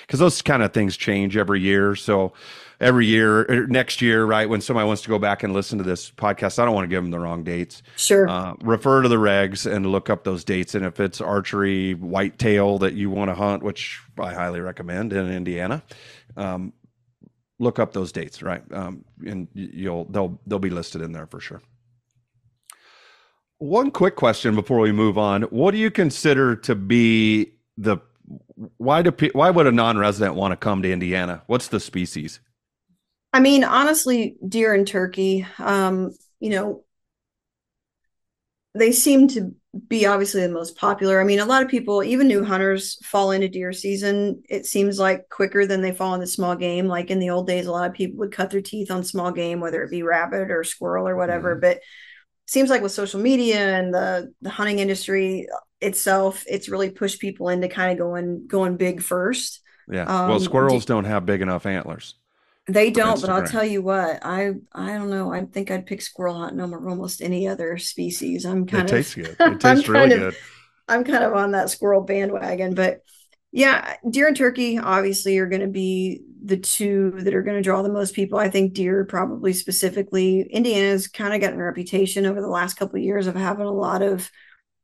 because 0.02 0.20
those 0.20 0.41
kind 0.41 0.62
of 0.62 0.74
things 0.74 0.98
change 0.98 1.38
every 1.38 1.62
year. 1.62 1.96
So 1.96 2.34
every 2.82 3.06
year, 3.06 3.44
er, 3.44 3.65
next 3.67 4.02
year, 4.02 4.26
right, 4.26 4.50
when 4.50 4.60
somebody 4.60 4.86
wants 4.86 5.04
to 5.04 5.08
go 5.08 5.20
back 5.20 5.41
and 5.44 5.54
listen 5.54 5.78
to 5.78 5.86
this 5.86 6.12
podcast, 6.12 6.60
I 6.60 6.65
don't 6.65 6.76
want 6.76 6.84
to 6.84 6.89
give 6.89 7.02
them 7.02 7.12
the 7.12 7.20
wrong 7.20 7.46
dates. 7.46 7.82
Sure. 7.96 8.28
Uh, 8.28 8.56
refer 8.62 9.02
to 9.02 9.08
the 9.08 9.15
regs 9.15 9.72
and 9.72 9.86
look 9.86 10.10
up 10.10 10.26
those 10.26 10.44
dates. 10.44 10.76
And 10.76 10.86
if 10.86 11.00
it's 11.00 11.22
archery 11.22 11.94
whitetail 11.94 12.78
that 12.80 12.96
you 12.96 13.10
want 13.10 13.30
to 13.30 13.36
hunt, 13.36 13.63
which 13.63 14.02
I 14.20 14.34
highly 14.34 14.60
recommend 14.60 15.13
in 15.13 15.32
Indiana, 15.32 15.82
um, 16.36 16.74
look 17.62 17.80
up 17.80 17.93
those 17.93 18.12
dates, 18.12 18.41
right? 18.41 18.63
Um, 18.74 19.06
and 19.26 19.47
you'll 19.54 20.06
they'll 20.06 20.39
they'll 20.47 20.60
be 20.60 20.69
listed 20.69 21.02
in 21.02 21.12
there 21.12 21.28
for 21.28 21.39
sure. 21.39 21.62
One 23.60 23.91
quick 23.91 24.15
question 24.15 24.56
before 24.56 24.80
we 24.80 24.91
move 24.91 25.17
on: 25.17 25.43
What 25.43 25.71
do 25.71 25.78
you 25.78 25.91
consider 25.91 26.56
to 26.58 26.76
be 26.76 27.54
the 27.78 27.97
why 28.78 29.02
do 29.02 29.13
why 29.34 29.50
would 29.52 29.67
a 29.67 29.71
non-resident 29.71 30.36
want 30.36 30.52
to 30.52 30.58
come 30.58 30.82
to 30.82 30.91
Indiana? 30.91 31.43
What's 31.47 31.67
the 31.67 31.80
species? 31.80 32.39
I 33.34 33.39
mean, 33.39 33.63
honestly, 33.63 34.36
deer 34.45 34.74
and 34.74 34.86
turkey. 34.86 35.45
Um, 35.58 36.12
you 36.39 36.50
know, 36.50 36.84
they 38.73 38.91
seem 38.91 39.27
to 39.29 39.53
be 39.88 40.05
obviously 40.05 40.41
the 40.41 40.49
most 40.49 40.77
popular. 40.77 41.19
I 41.19 41.23
mean, 41.23 41.39
a 41.39 41.45
lot 41.45 41.63
of 41.63 41.69
people, 41.69 42.03
even 42.03 42.27
new 42.27 42.43
hunters, 42.43 42.95
fall 43.05 43.31
into 43.31 43.47
deer 43.47 43.71
season. 43.73 44.43
It 44.49 44.65
seems 44.65 44.99
like 44.99 45.29
quicker 45.29 45.65
than 45.65 45.81
they 45.81 45.93
fall 45.93 46.13
into 46.13 46.27
small 46.27 46.55
game. 46.55 46.88
Like 46.88 47.10
in 47.10 47.19
the 47.19 47.29
old 47.29 47.47
days, 47.47 47.67
a 47.67 47.71
lot 47.71 47.89
of 47.89 47.95
people 47.95 48.19
would 48.19 48.34
cut 48.34 48.49
their 48.49 48.62
teeth 48.62 48.91
on 48.91 49.03
small 49.03 49.31
game, 49.31 49.60
whether 49.60 49.84
it 49.84 49.91
be 49.91 50.03
rabbit 50.03 50.51
or 50.51 50.63
squirrel 50.63 51.07
or 51.07 51.15
whatever. 51.15 51.53
Mm-hmm. 51.53 51.62
But 51.62 51.79
seems 52.47 52.69
like 52.69 52.81
with 52.81 52.91
social 52.91 53.19
media 53.19 53.77
and 53.77 53.93
the 53.93 54.34
the 54.41 54.49
hunting 54.49 54.79
industry 54.79 55.47
itself, 55.79 56.43
it's 56.47 56.69
really 56.69 56.89
pushed 56.89 57.21
people 57.21 57.49
into 57.49 57.69
kind 57.69 57.91
of 57.91 57.97
going 57.97 58.47
going 58.47 58.77
big 58.77 59.01
first. 59.01 59.62
Yeah. 59.89 60.03
Um, 60.03 60.29
well, 60.29 60.39
squirrels 60.39 60.86
do, 60.86 60.93
don't 60.93 61.05
have 61.05 61.25
big 61.25 61.41
enough 61.41 61.65
antlers. 61.65 62.15
They 62.71 62.91
don't, 62.91 63.19
but 63.19 63.29
I'll 63.29 63.45
tell 63.45 63.65
you 63.65 63.81
what, 63.81 64.19
I 64.23 64.53
I 64.73 64.93
don't 64.93 65.10
know. 65.10 65.34
I 65.34 65.45
think 65.45 65.71
I'd 65.71 65.86
pick 65.86 66.01
squirrel 66.01 66.36
hot 66.36 66.49
hunt 66.51 66.62
over 66.62 66.89
almost 66.89 67.21
any 67.21 67.47
other 67.47 67.77
species. 67.77 68.45
I'm 68.45 68.65
kind 68.65 68.84
it 68.89 68.93
of 68.93 68.97
tastes 68.97 69.15
good. 69.15 69.36
It 69.39 69.60
tastes 69.60 69.88
really 69.88 70.13
of, 70.13 70.19
good. 70.19 70.36
I'm 70.88 71.03
kind 71.03 71.23
of 71.23 71.34
on 71.34 71.51
that 71.51 71.69
squirrel 71.69 72.01
bandwagon, 72.01 72.75
but 72.75 73.01
yeah, 73.51 73.95
deer 74.10 74.27
and 74.27 74.38
turkey 74.38 74.77
obviously 74.77 75.38
are 75.38 75.47
going 75.47 75.62
to 75.62 75.67
be 75.67 76.21
the 76.43 76.57
two 76.57 77.12
that 77.17 77.34
are 77.34 77.43
going 77.43 77.57
to 77.57 77.63
draw 77.63 77.81
the 77.81 77.89
most 77.89 78.15
people. 78.15 78.39
I 78.39 78.49
think 78.49 78.73
deer 78.73 79.05
probably 79.05 79.53
specifically. 79.53 80.41
Indiana's 80.41 81.07
kind 81.07 81.34
of 81.34 81.41
gotten 81.41 81.60
a 81.60 81.63
reputation 81.63 82.25
over 82.25 82.41
the 82.41 82.47
last 82.47 82.75
couple 82.75 82.97
of 82.97 83.03
years 83.03 83.27
of 83.27 83.36
having 83.36 83.65
a 83.65 83.71
lot 83.71 84.01
of 84.01 84.29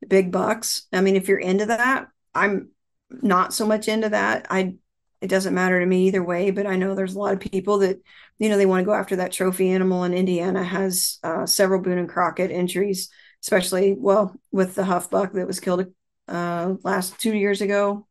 big 0.08 0.32
bucks. 0.32 0.88
I 0.92 1.02
mean, 1.02 1.16
if 1.16 1.28
you're 1.28 1.40
into 1.40 1.68
that, 1.68 2.08
I'm 2.36 2.70
not 3.10 3.54
so 3.54 3.66
much 3.66 3.88
into 3.88 4.10
that. 4.10 4.48
I 4.50 4.76
it 5.22 5.28
doesn't 5.28 5.54
matter 5.54 5.80
to 5.80 5.86
me 5.86 6.08
either 6.08 6.24
way. 6.24 6.52
But 6.52 6.68
I 6.68 6.76
know 6.76 6.96
there's 6.96 7.16
a 7.16 7.20
lot 7.20 7.34
of 7.34 7.40
people 7.40 7.80
that, 7.80 8.00
you 8.38 8.50
know, 8.50 8.58
they 8.58 8.66
want 8.66 8.82
to 8.82 8.86
go 8.86 8.94
after 8.94 9.18
that 9.18 9.32
trophy 9.32 9.70
animal. 9.70 10.04
And 10.04 10.14
Indiana 10.14 10.64
has 10.64 11.20
uh, 11.24 11.46
several 11.46 11.82
Boone 11.82 11.98
and 11.98 12.10
Crockett 12.10 12.52
entries, 12.52 13.10
especially, 13.44 13.96
well, 13.98 14.36
with 14.52 14.76
the 14.76 14.84
Huff 14.84 15.10
Buck 15.10 15.34
that 15.34 15.48
was 15.48 15.60
killed 15.60 15.88
uh, 16.28 16.76
last 16.84 17.20
two 17.20 17.36
years 17.36 17.62
ago. 17.62 18.08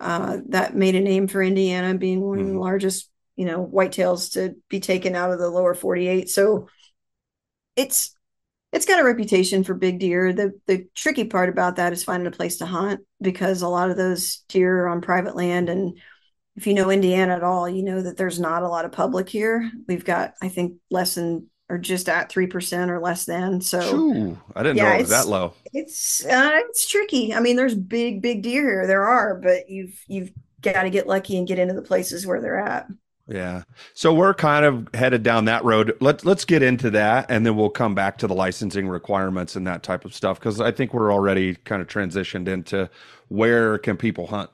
Uh, 0.00 0.38
that 0.48 0.74
made 0.74 0.96
a 0.96 1.00
name 1.00 1.28
for 1.28 1.42
Indiana 1.42 1.94
being 1.94 2.20
one 2.20 2.38
of 2.38 2.46
the 2.46 2.50
mm-hmm. 2.50 2.60
largest, 2.60 3.08
you 3.36 3.46
know, 3.46 3.64
whitetails 3.64 4.32
to 4.32 4.54
be 4.68 4.80
taken 4.80 5.14
out 5.14 5.30
of 5.30 5.38
the 5.38 5.48
lower 5.48 5.72
48. 5.72 6.28
So 6.28 6.68
it's, 7.76 8.14
it's 8.74 8.86
got 8.86 9.00
a 9.00 9.04
reputation 9.04 9.62
for 9.62 9.72
big 9.72 10.00
deer. 10.00 10.32
The 10.32 10.60
the 10.66 10.88
tricky 10.96 11.24
part 11.24 11.48
about 11.48 11.76
that 11.76 11.92
is 11.92 12.02
finding 12.02 12.26
a 12.26 12.32
place 12.32 12.56
to 12.56 12.66
hunt 12.66 13.02
because 13.22 13.62
a 13.62 13.68
lot 13.68 13.88
of 13.88 13.96
those 13.96 14.42
deer 14.48 14.84
are 14.84 14.88
on 14.88 15.00
private 15.00 15.36
land 15.36 15.68
and 15.68 15.96
if 16.56 16.66
you 16.66 16.74
know 16.74 16.90
Indiana 16.90 17.34
at 17.34 17.42
all, 17.42 17.68
you 17.68 17.82
know 17.82 18.02
that 18.02 18.16
there's 18.16 18.38
not 18.38 18.62
a 18.62 18.68
lot 18.68 18.84
of 18.84 18.92
public 18.92 19.28
here. 19.28 19.70
We've 19.88 20.04
got, 20.04 20.34
I 20.40 20.48
think, 20.48 20.74
less 20.90 21.16
than 21.16 21.48
or 21.68 21.78
just 21.78 22.08
at 22.08 22.30
three 22.30 22.46
percent 22.46 22.90
or 22.90 23.00
less 23.00 23.24
than. 23.24 23.60
So 23.60 23.80
Shoo, 23.80 24.38
I 24.54 24.62
didn't 24.62 24.76
yeah, 24.76 24.90
know 24.90 24.94
it 24.96 25.00
was 25.00 25.10
that 25.10 25.26
low. 25.26 25.54
It's 25.72 26.24
uh, 26.24 26.60
it's 26.68 26.88
tricky. 26.88 27.34
I 27.34 27.40
mean, 27.40 27.56
there's 27.56 27.74
big 27.74 28.22
big 28.22 28.42
deer 28.42 28.62
here. 28.62 28.86
There 28.86 29.04
are, 29.04 29.34
but 29.34 29.68
you've 29.68 29.98
you've 30.06 30.30
got 30.62 30.82
to 30.82 30.90
get 30.90 31.06
lucky 31.06 31.36
and 31.36 31.46
get 31.46 31.58
into 31.58 31.74
the 31.74 31.82
places 31.82 32.26
where 32.26 32.40
they're 32.40 32.60
at. 32.60 32.86
Yeah. 33.26 33.62
So 33.94 34.12
we're 34.12 34.34
kind 34.34 34.66
of 34.66 34.88
headed 34.92 35.22
down 35.22 35.46
that 35.46 35.64
road. 35.64 35.96
Let's 36.00 36.24
let's 36.24 36.44
get 36.44 36.62
into 36.62 36.90
that 36.90 37.26
and 37.30 37.46
then 37.46 37.56
we'll 37.56 37.70
come 37.70 37.94
back 37.94 38.18
to 38.18 38.26
the 38.26 38.34
licensing 38.34 38.86
requirements 38.86 39.56
and 39.56 39.66
that 39.66 39.82
type 39.82 40.04
of 40.04 40.14
stuff 40.14 40.38
because 40.38 40.60
I 40.60 40.70
think 40.70 40.92
we're 40.92 41.12
already 41.12 41.54
kind 41.54 41.80
of 41.80 41.88
transitioned 41.88 42.48
into 42.48 42.90
where 43.28 43.78
can 43.78 43.96
people 43.96 44.26
hunt. 44.26 44.50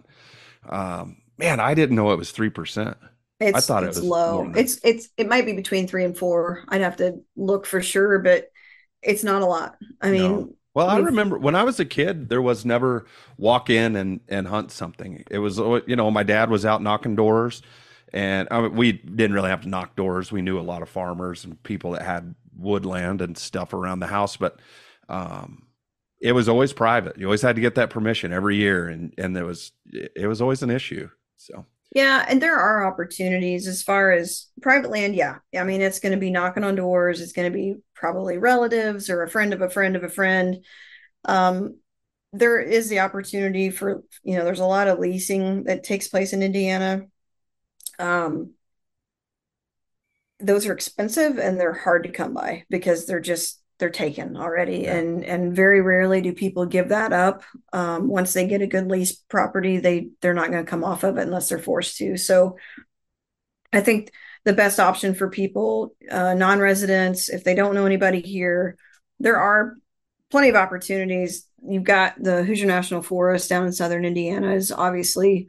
Um, 0.68 1.16
man, 1.40 1.60
I 1.60 1.74
didn't 1.74 1.96
know 1.96 2.12
it 2.12 2.18
was 2.18 2.30
three 2.30 2.50
percent. 2.50 2.96
It's, 3.40 3.56
I 3.56 3.60
thought 3.60 3.84
it's 3.84 3.96
it 3.96 4.00
was 4.00 4.08
low. 4.08 4.52
It's 4.54 4.78
it's 4.84 5.08
it 5.16 5.28
might 5.28 5.46
be 5.46 5.54
between 5.54 5.86
three 5.88 6.04
and 6.04 6.16
four. 6.16 6.62
I'd 6.68 6.82
have 6.82 6.96
to 6.96 7.20
look 7.36 7.66
for 7.66 7.80
sure, 7.80 8.18
but 8.18 8.50
it's 9.02 9.24
not 9.24 9.42
a 9.42 9.46
lot. 9.46 9.76
I 10.00 10.10
mean, 10.10 10.30
no. 10.30 10.54
well, 10.74 10.88
I 10.88 10.98
remember 10.98 11.38
when 11.38 11.54
I 11.54 11.62
was 11.62 11.80
a 11.80 11.86
kid, 11.86 12.28
there 12.28 12.42
was 12.42 12.64
never 12.66 13.06
walk 13.38 13.70
in 13.70 13.96
and 13.96 14.20
and 14.28 14.46
hunt 14.46 14.70
something. 14.70 15.24
It 15.30 15.38
was 15.38 15.56
you 15.56 15.96
know 15.96 16.10
my 16.10 16.22
dad 16.22 16.50
was 16.50 16.66
out 16.66 16.82
knocking 16.82 17.16
doors, 17.16 17.62
and 18.12 18.46
I 18.50 18.60
mean, 18.60 18.76
we 18.76 18.92
didn't 18.92 19.32
really 19.32 19.50
have 19.50 19.62
to 19.62 19.68
knock 19.68 19.96
doors. 19.96 20.30
We 20.30 20.42
knew 20.42 20.58
a 20.58 20.60
lot 20.60 20.82
of 20.82 20.90
farmers 20.90 21.44
and 21.44 21.60
people 21.62 21.92
that 21.92 22.02
had 22.02 22.34
woodland 22.54 23.22
and 23.22 23.38
stuff 23.38 23.72
around 23.72 24.00
the 24.00 24.06
house, 24.06 24.36
but 24.36 24.58
um, 25.08 25.62
it 26.20 26.32
was 26.32 26.46
always 26.48 26.74
private. 26.74 27.18
You 27.18 27.26
always 27.26 27.42
had 27.42 27.56
to 27.56 27.62
get 27.62 27.76
that 27.76 27.88
permission 27.88 28.32
every 28.32 28.56
year, 28.56 28.88
and 28.88 29.14
and 29.16 29.34
there 29.34 29.46
was 29.46 29.72
it 29.86 30.26
was 30.26 30.42
always 30.42 30.62
an 30.62 30.70
issue. 30.70 31.08
So 31.40 31.64
yeah, 31.92 32.24
and 32.28 32.40
there 32.40 32.56
are 32.56 32.86
opportunities 32.86 33.66
as 33.66 33.82
far 33.82 34.12
as 34.12 34.46
private 34.62 34.90
land. 34.90 35.16
Yeah. 35.16 35.38
I 35.58 35.64
mean, 35.64 35.80
it's 35.80 35.98
going 35.98 36.12
to 36.12 36.18
be 36.18 36.30
knocking 36.30 36.62
on 36.62 36.76
doors. 36.76 37.20
It's 37.20 37.32
going 37.32 37.50
to 37.50 37.56
be 37.56 37.76
probably 37.94 38.38
relatives 38.38 39.10
or 39.10 39.22
a 39.22 39.28
friend 39.28 39.52
of 39.52 39.60
a 39.60 39.68
friend 39.68 39.96
of 39.96 40.04
a 40.04 40.08
friend. 40.08 40.64
Um, 41.24 41.78
there 42.32 42.60
is 42.60 42.88
the 42.88 43.00
opportunity 43.00 43.70
for, 43.70 44.04
you 44.22 44.36
know, 44.36 44.44
there's 44.44 44.60
a 44.60 44.64
lot 44.66 44.86
of 44.86 45.00
leasing 45.00 45.64
that 45.64 45.82
takes 45.82 46.06
place 46.06 46.32
in 46.32 46.44
Indiana. 46.44 47.06
Um, 47.98 48.52
those 50.38 50.66
are 50.66 50.72
expensive 50.72 51.38
and 51.38 51.58
they're 51.58 51.74
hard 51.74 52.04
to 52.04 52.12
come 52.12 52.34
by 52.34 52.64
because 52.70 53.06
they're 53.06 53.20
just 53.20 53.59
they're 53.80 53.90
taken 53.90 54.36
already 54.36 54.80
yeah. 54.80 54.96
and 54.96 55.24
and 55.24 55.56
very 55.56 55.80
rarely 55.80 56.20
do 56.20 56.32
people 56.32 56.66
give 56.66 56.90
that 56.90 57.12
up. 57.12 57.42
Um, 57.72 58.08
once 58.08 58.32
they 58.32 58.46
get 58.46 58.62
a 58.62 58.66
good 58.66 58.88
lease 58.88 59.12
property 59.12 59.78
they 59.78 60.10
they're 60.20 60.34
not 60.34 60.50
going 60.50 60.64
to 60.64 60.70
come 60.70 60.84
off 60.84 61.02
of 61.02 61.18
it 61.18 61.22
unless 61.22 61.48
they're 61.48 61.58
forced 61.58 61.96
to. 61.98 62.16
So 62.16 62.56
i 63.72 63.80
think 63.80 64.10
the 64.44 64.52
best 64.52 64.80
option 64.80 65.14
for 65.14 65.30
people 65.30 65.94
uh, 66.10 66.34
non-residents 66.34 67.28
if 67.28 67.44
they 67.44 67.54
don't 67.54 67.74
know 67.74 67.86
anybody 67.86 68.20
here 68.20 68.76
there 69.20 69.36
are 69.36 69.76
plenty 70.30 70.48
of 70.48 70.56
opportunities. 70.56 71.46
You've 71.62 71.84
got 71.84 72.14
the 72.22 72.42
hoosier 72.44 72.66
national 72.66 73.02
forest 73.02 73.48
down 73.48 73.66
in 73.66 73.72
southern 73.72 74.04
indiana 74.04 74.52
is 74.54 74.72
obviously 74.72 75.46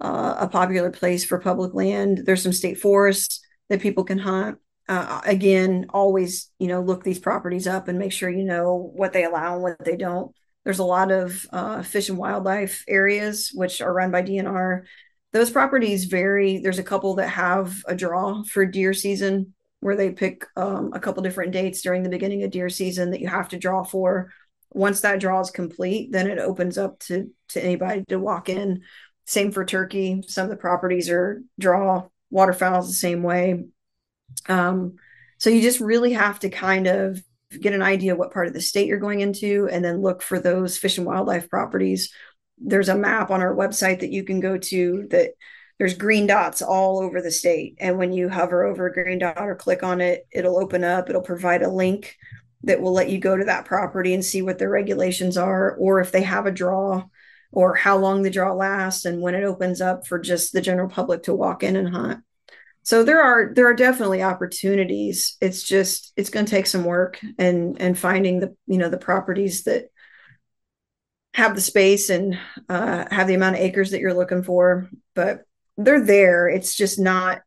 uh, 0.00 0.36
a 0.40 0.48
popular 0.48 0.90
place 0.90 1.24
for 1.24 1.38
public 1.38 1.72
land. 1.72 2.22
There's 2.24 2.42
some 2.42 2.52
state 2.52 2.78
forests 2.78 3.40
that 3.68 3.80
people 3.80 4.04
can 4.04 4.18
hunt 4.18 4.58
uh, 4.88 5.20
again, 5.24 5.86
always, 5.90 6.50
you 6.58 6.68
know, 6.68 6.80
look 6.80 7.04
these 7.04 7.18
properties 7.18 7.66
up 7.66 7.88
and 7.88 7.98
make 7.98 8.12
sure 8.12 8.28
you 8.28 8.44
know 8.44 8.90
what 8.94 9.12
they 9.12 9.24
allow 9.24 9.54
and 9.54 9.62
what 9.62 9.84
they 9.84 9.96
don't. 9.96 10.34
There's 10.64 10.78
a 10.78 10.84
lot 10.84 11.10
of 11.10 11.46
uh, 11.52 11.82
fish 11.82 12.08
and 12.08 12.18
wildlife 12.18 12.84
areas 12.88 13.50
which 13.54 13.80
are 13.80 13.92
run 13.92 14.10
by 14.10 14.22
DNR. 14.22 14.82
Those 15.32 15.50
properties 15.50 16.04
vary. 16.04 16.58
There's 16.58 16.78
a 16.78 16.84
couple 16.84 17.16
that 17.16 17.28
have 17.28 17.82
a 17.86 17.94
draw 17.94 18.42
for 18.44 18.64
deer 18.64 18.94
season 18.94 19.54
where 19.80 19.96
they 19.96 20.10
pick 20.10 20.46
um, 20.56 20.92
a 20.94 21.00
couple 21.00 21.22
different 21.22 21.52
dates 21.52 21.82
during 21.82 22.02
the 22.02 22.08
beginning 22.08 22.42
of 22.42 22.50
deer 22.50 22.68
season 22.68 23.10
that 23.10 23.20
you 23.20 23.28
have 23.28 23.48
to 23.50 23.58
draw 23.58 23.82
for. 23.84 24.32
Once 24.72 25.00
that 25.00 25.20
draw 25.20 25.40
is 25.40 25.50
complete, 25.50 26.10
then 26.12 26.26
it 26.26 26.38
opens 26.38 26.78
up 26.78 26.98
to 27.00 27.30
to 27.48 27.62
anybody 27.62 28.04
to 28.08 28.18
walk 28.18 28.48
in. 28.48 28.82
Same 29.26 29.52
for 29.52 29.64
turkey. 29.64 30.22
Some 30.26 30.44
of 30.44 30.50
the 30.50 30.56
properties 30.56 31.10
are 31.10 31.42
draw. 31.58 32.06
Waterfowl 32.30 32.80
is 32.80 32.88
the 32.88 32.94
same 32.94 33.22
way 33.22 33.64
um, 34.48 34.96
so 35.38 35.50
you 35.50 35.60
just 35.60 35.80
really 35.80 36.12
have 36.12 36.38
to 36.40 36.50
kind 36.50 36.86
of 36.86 37.22
get 37.60 37.72
an 37.72 37.82
idea 37.82 38.16
what 38.16 38.32
part 38.32 38.46
of 38.46 38.52
the 38.52 38.60
state 38.60 38.86
you're 38.86 38.98
going 38.98 39.20
into 39.20 39.68
and 39.70 39.84
then 39.84 40.02
look 40.02 40.22
for 40.22 40.40
those 40.40 40.76
fish 40.76 40.98
and 40.98 41.06
wildlife 41.06 41.48
properties. 41.48 42.12
There's 42.58 42.88
a 42.88 42.96
map 42.96 43.30
on 43.30 43.42
our 43.42 43.54
website 43.54 44.00
that 44.00 44.10
you 44.10 44.24
can 44.24 44.40
go 44.40 44.58
to 44.58 45.06
that 45.10 45.30
there's 45.78 45.94
green 45.94 46.26
dots 46.26 46.62
all 46.62 47.00
over 47.00 47.20
the 47.20 47.30
state. 47.30 47.76
And 47.78 47.98
when 47.98 48.12
you 48.12 48.28
hover 48.28 48.64
over 48.64 48.86
a 48.86 48.92
green 48.92 49.18
dot 49.18 49.38
or 49.38 49.56
click 49.56 49.82
on 49.82 50.00
it, 50.00 50.26
it'll 50.30 50.58
open 50.58 50.84
up, 50.84 51.08
it'll 51.08 51.22
provide 51.22 51.62
a 51.62 51.70
link 51.70 52.16
that 52.62 52.80
will 52.80 52.92
let 52.92 53.10
you 53.10 53.18
go 53.18 53.36
to 53.36 53.44
that 53.44 53.66
property 53.66 54.14
and 54.14 54.24
see 54.24 54.40
what 54.40 54.58
their 54.58 54.70
regulations 54.70 55.36
are, 55.36 55.74
or 55.74 56.00
if 56.00 56.12
they 56.12 56.22
have 56.22 56.46
a 56.46 56.52
draw, 56.52 57.04
or 57.52 57.74
how 57.74 57.98
long 57.98 58.22
the 58.22 58.30
draw 58.30 58.52
lasts, 58.54 59.04
and 59.04 59.20
when 59.20 59.34
it 59.34 59.44
opens 59.44 59.80
up 59.80 60.06
for 60.06 60.18
just 60.18 60.52
the 60.52 60.60
general 60.60 60.88
public 60.88 61.24
to 61.24 61.34
walk 61.34 61.62
in 61.62 61.76
and 61.76 61.88
hunt 61.88 62.24
so 62.84 63.02
there 63.02 63.22
are 63.22 63.50
there 63.54 63.66
are 63.66 63.74
definitely 63.74 64.22
opportunities. 64.22 65.36
It's 65.40 65.62
just 65.62 66.12
it's 66.16 66.30
going 66.30 66.44
to 66.44 66.50
take 66.50 66.66
some 66.66 66.84
work 66.84 67.18
and 67.38 67.80
and 67.80 67.98
finding 67.98 68.40
the 68.40 68.54
you 68.66 68.76
know 68.76 68.90
the 68.90 68.98
properties 68.98 69.64
that 69.64 69.86
have 71.32 71.54
the 71.54 71.60
space 71.60 72.10
and 72.10 72.38
uh, 72.68 73.06
have 73.10 73.26
the 73.26 73.34
amount 73.34 73.56
of 73.56 73.62
acres 73.62 73.90
that 73.90 74.00
you're 74.00 74.14
looking 74.14 74.44
for 74.44 74.88
but 75.14 75.44
they're 75.76 76.04
there. 76.04 76.46
It's 76.46 76.76
just 76.76 76.98
not 76.98 77.40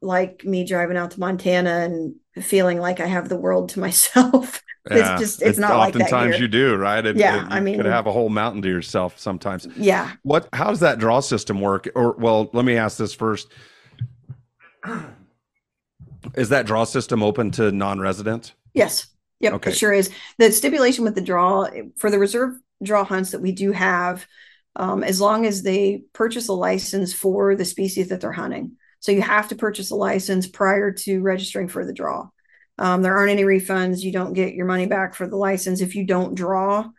like 0.00 0.44
me 0.44 0.64
driving 0.64 0.96
out 0.96 1.10
to 1.10 1.20
montana 1.20 1.70
and 1.70 2.14
feeling 2.44 2.78
like 2.78 3.00
i 3.00 3.06
have 3.06 3.28
the 3.28 3.36
world 3.36 3.70
to 3.70 3.80
myself. 3.86 4.62
Yeah, 4.88 5.14
it's 5.14 5.20
just 5.20 5.42
it's, 5.42 5.50
it's 5.50 5.58
not 5.58 5.72
oftentimes 5.72 6.12
like 6.12 6.30
that 6.30 6.40
you 6.40 6.46
do 6.46 6.76
right? 6.76 7.04
It, 7.04 7.16
yeah 7.16 7.44
it, 7.44 7.52
i 7.52 7.58
mean 7.58 7.76
could 7.76 7.86
have 7.86 8.06
a 8.06 8.12
whole 8.12 8.28
mountain 8.28 8.62
to 8.62 8.68
yourself 8.68 9.18
sometimes. 9.18 9.66
Yeah. 9.76 10.12
What 10.22 10.48
how 10.52 10.68
does 10.68 10.80
that 10.80 11.00
draw 11.00 11.18
system 11.18 11.60
work? 11.60 11.88
Or 11.96 12.12
well 12.12 12.50
let 12.52 12.64
me 12.64 12.76
ask 12.76 12.96
this 12.96 13.12
first 13.12 13.52
is 16.34 16.48
that 16.50 16.66
draw 16.66 16.84
system 16.84 17.22
open 17.22 17.50
to 17.52 17.72
non-residents? 17.72 18.52
Yes. 18.74 19.06
Yep. 19.40 19.52
Okay. 19.54 19.70
It 19.70 19.76
sure 19.76 19.92
is. 19.92 20.10
The 20.38 20.50
stipulation 20.52 21.04
with 21.04 21.14
the 21.14 21.20
draw 21.20 21.68
for 21.96 22.10
the 22.10 22.18
reserve 22.18 22.54
draw 22.82 23.04
hunts 23.04 23.30
that 23.30 23.42
we 23.42 23.52
do 23.52 23.72
have, 23.72 24.26
um, 24.76 25.02
as 25.02 25.20
long 25.20 25.46
as 25.46 25.62
they 25.62 26.04
purchase 26.12 26.48
a 26.48 26.52
license 26.52 27.12
for 27.12 27.54
the 27.54 27.64
species 27.64 28.08
that 28.08 28.20
they're 28.20 28.32
hunting. 28.32 28.76
So 29.00 29.12
you 29.12 29.22
have 29.22 29.48
to 29.48 29.54
purchase 29.56 29.90
a 29.90 29.96
license 29.96 30.46
prior 30.46 30.90
to 30.92 31.20
registering 31.20 31.68
for 31.68 31.84
the 31.84 31.92
draw. 31.92 32.28
Um, 32.78 33.02
there 33.02 33.16
aren't 33.16 33.30
any 33.30 33.44
refunds. 33.44 34.02
You 34.02 34.12
don't 34.12 34.34
get 34.34 34.54
your 34.54 34.66
money 34.66 34.86
back 34.86 35.14
for 35.14 35.26
the 35.26 35.36
license 35.36 35.80
if 35.80 35.94
you 35.94 36.04
don't 36.04 36.34
draw. 36.34 36.90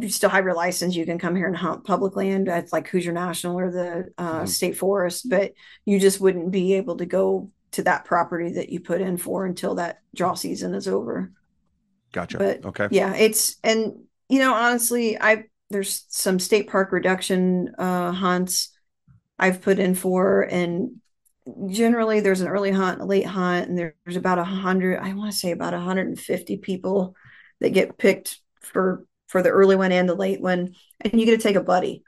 You 0.00 0.08
still 0.08 0.30
have 0.30 0.44
your 0.44 0.54
license. 0.54 0.96
You 0.96 1.04
can 1.04 1.18
come 1.18 1.36
here 1.36 1.46
and 1.46 1.56
hunt 1.56 1.84
public 1.84 2.16
land 2.16 2.48
at 2.48 2.72
like 2.72 2.88
Hoosier 2.88 3.12
National 3.12 3.58
or 3.58 3.70
the 3.70 4.12
uh, 4.16 4.32
mm-hmm. 4.32 4.46
state 4.46 4.76
forest, 4.76 5.28
but 5.28 5.52
you 5.84 6.00
just 6.00 6.20
wouldn't 6.20 6.50
be 6.50 6.74
able 6.74 6.96
to 6.96 7.06
go 7.06 7.50
to 7.72 7.82
that 7.82 8.04
property 8.04 8.52
that 8.54 8.70
you 8.70 8.80
put 8.80 9.00
in 9.00 9.16
for 9.16 9.44
until 9.44 9.74
that 9.76 10.00
draw 10.14 10.34
season 10.34 10.74
is 10.74 10.88
over. 10.88 11.32
Gotcha. 12.12 12.38
But 12.38 12.64
okay. 12.64 12.88
Yeah, 12.90 13.14
it's 13.14 13.56
and 13.62 14.04
you 14.28 14.38
know, 14.38 14.54
honestly, 14.54 15.20
I 15.20 15.44
there's 15.70 16.04
some 16.08 16.38
state 16.38 16.68
park 16.68 16.92
reduction 16.92 17.74
uh 17.78 18.12
hunts 18.12 18.70
I've 19.38 19.62
put 19.62 19.78
in 19.78 19.94
for 19.94 20.42
and 20.42 21.00
generally 21.68 22.20
there's 22.20 22.40
an 22.40 22.48
early 22.48 22.70
hunt, 22.70 23.00
a 23.00 23.04
late 23.04 23.26
hunt, 23.26 23.68
and 23.68 23.78
there's 23.78 24.16
about 24.16 24.38
a 24.38 24.44
hundred, 24.44 24.98
I 24.98 25.12
want 25.14 25.32
to 25.32 25.36
say 25.36 25.50
about 25.50 25.72
150 25.72 26.56
people 26.58 27.16
that 27.60 27.70
get 27.70 27.98
picked 27.98 28.38
for 28.60 29.04
for 29.32 29.42
the 29.42 29.48
early 29.48 29.74
one 29.74 29.92
and 29.92 30.06
the 30.06 30.14
late 30.14 30.42
one, 30.42 30.74
and 31.00 31.18
you 31.18 31.24
get 31.24 31.40
to 31.40 31.42
take 31.42 31.56
a 31.56 31.62
buddy. 31.62 32.04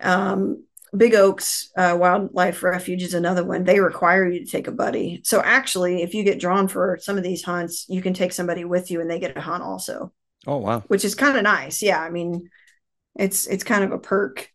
Um, 0.00 0.64
Big 0.96 1.14
Oaks 1.14 1.70
uh, 1.76 1.96
Wildlife 1.98 2.62
Refuge 2.62 3.02
is 3.02 3.14
another 3.14 3.44
one. 3.44 3.64
They 3.64 3.80
require 3.80 4.28
you 4.28 4.44
to 4.44 4.50
take 4.50 4.68
a 4.68 4.72
buddy. 4.72 5.22
So 5.24 5.40
actually, 5.42 6.02
if 6.02 6.14
you 6.14 6.24
get 6.24 6.40
drawn 6.40 6.68
for 6.68 6.98
some 7.00 7.16
of 7.16 7.24
these 7.24 7.42
hunts, 7.42 7.86
you 7.88 8.02
can 8.02 8.14
take 8.14 8.32
somebody 8.32 8.64
with 8.64 8.90
you, 8.90 9.00
and 9.00 9.10
they 9.10 9.18
get 9.18 9.36
a 9.36 9.40
hunt 9.40 9.62
also. 9.62 10.12
Oh 10.46 10.58
wow! 10.58 10.80
Which 10.88 11.04
is 11.04 11.14
kind 11.14 11.36
of 11.36 11.42
nice. 11.42 11.82
Yeah, 11.82 12.00
I 12.00 12.10
mean, 12.10 12.50
it's 13.16 13.46
it's 13.46 13.64
kind 13.64 13.82
of 13.82 13.92
a 13.92 13.98
perk 13.98 14.50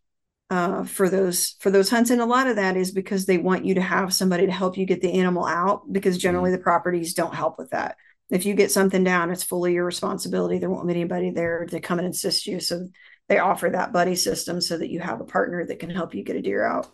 uh, 0.50 0.84
for 0.84 1.08
those 1.10 1.56
for 1.58 1.70
those 1.70 1.90
hunts, 1.90 2.10
and 2.10 2.20
a 2.20 2.26
lot 2.26 2.46
of 2.46 2.56
that 2.56 2.76
is 2.76 2.92
because 2.92 3.26
they 3.26 3.38
want 3.38 3.64
you 3.64 3.74
to 3.74 3.82
have 3.82 4.14
somebody 4.14 4.46
to 4.46 4.52
help 4.52 4.78
you 4.78 4.86
get 4.86 5.02
the 5.02 5.18
animal 5.20 5.44
out. 5.44 5.82
Because 5.92 6.16
generally, 6.16 6.50
mm-hmm. 6.50 6.58
the 6.58 6.62
properties 6.62 7.14
don't 7.14 7.34
help 7.34 7.58
with 7.58 7.70
that. 7.70 7.96
If 8.30 8.46
you 8.46 8.54
get 8.54 8.70
something 8.70 9.04
down, 9.04 9.30
it's 9.30 9.44
fully 9.44 9.74
your 9.74 9.84
responsibility. 9.84 10.58
There 10.58 10.70
won't 10.70 10.86
be 10.86 10.94
anybody 10.94 11.30
there 11.30 11.66
to 11.66 11.80
come 11.80 11.98
and 11.98 12.08
assist 12.08 12.46
you. 12.46 12.58
So 12.60 12.88
they 13.28 13.38
offer 13.38 13.70
that 13.70 13.92
buddy 13.92 14.16
system 14.16 14.60
so 14.60 14.78
that 14.78 14.90
you 14.90 15.00
have 15.00 15.20
a 15.20 15.24
partner 15.24 15.64
that 15.66 15.78
can 15.78 15.90
help 15.90 16.14
you 16.14 16.24
get 16.24 16.36
a 16.36 16.42
deer 16.42 16.64
out. 16.64 16.88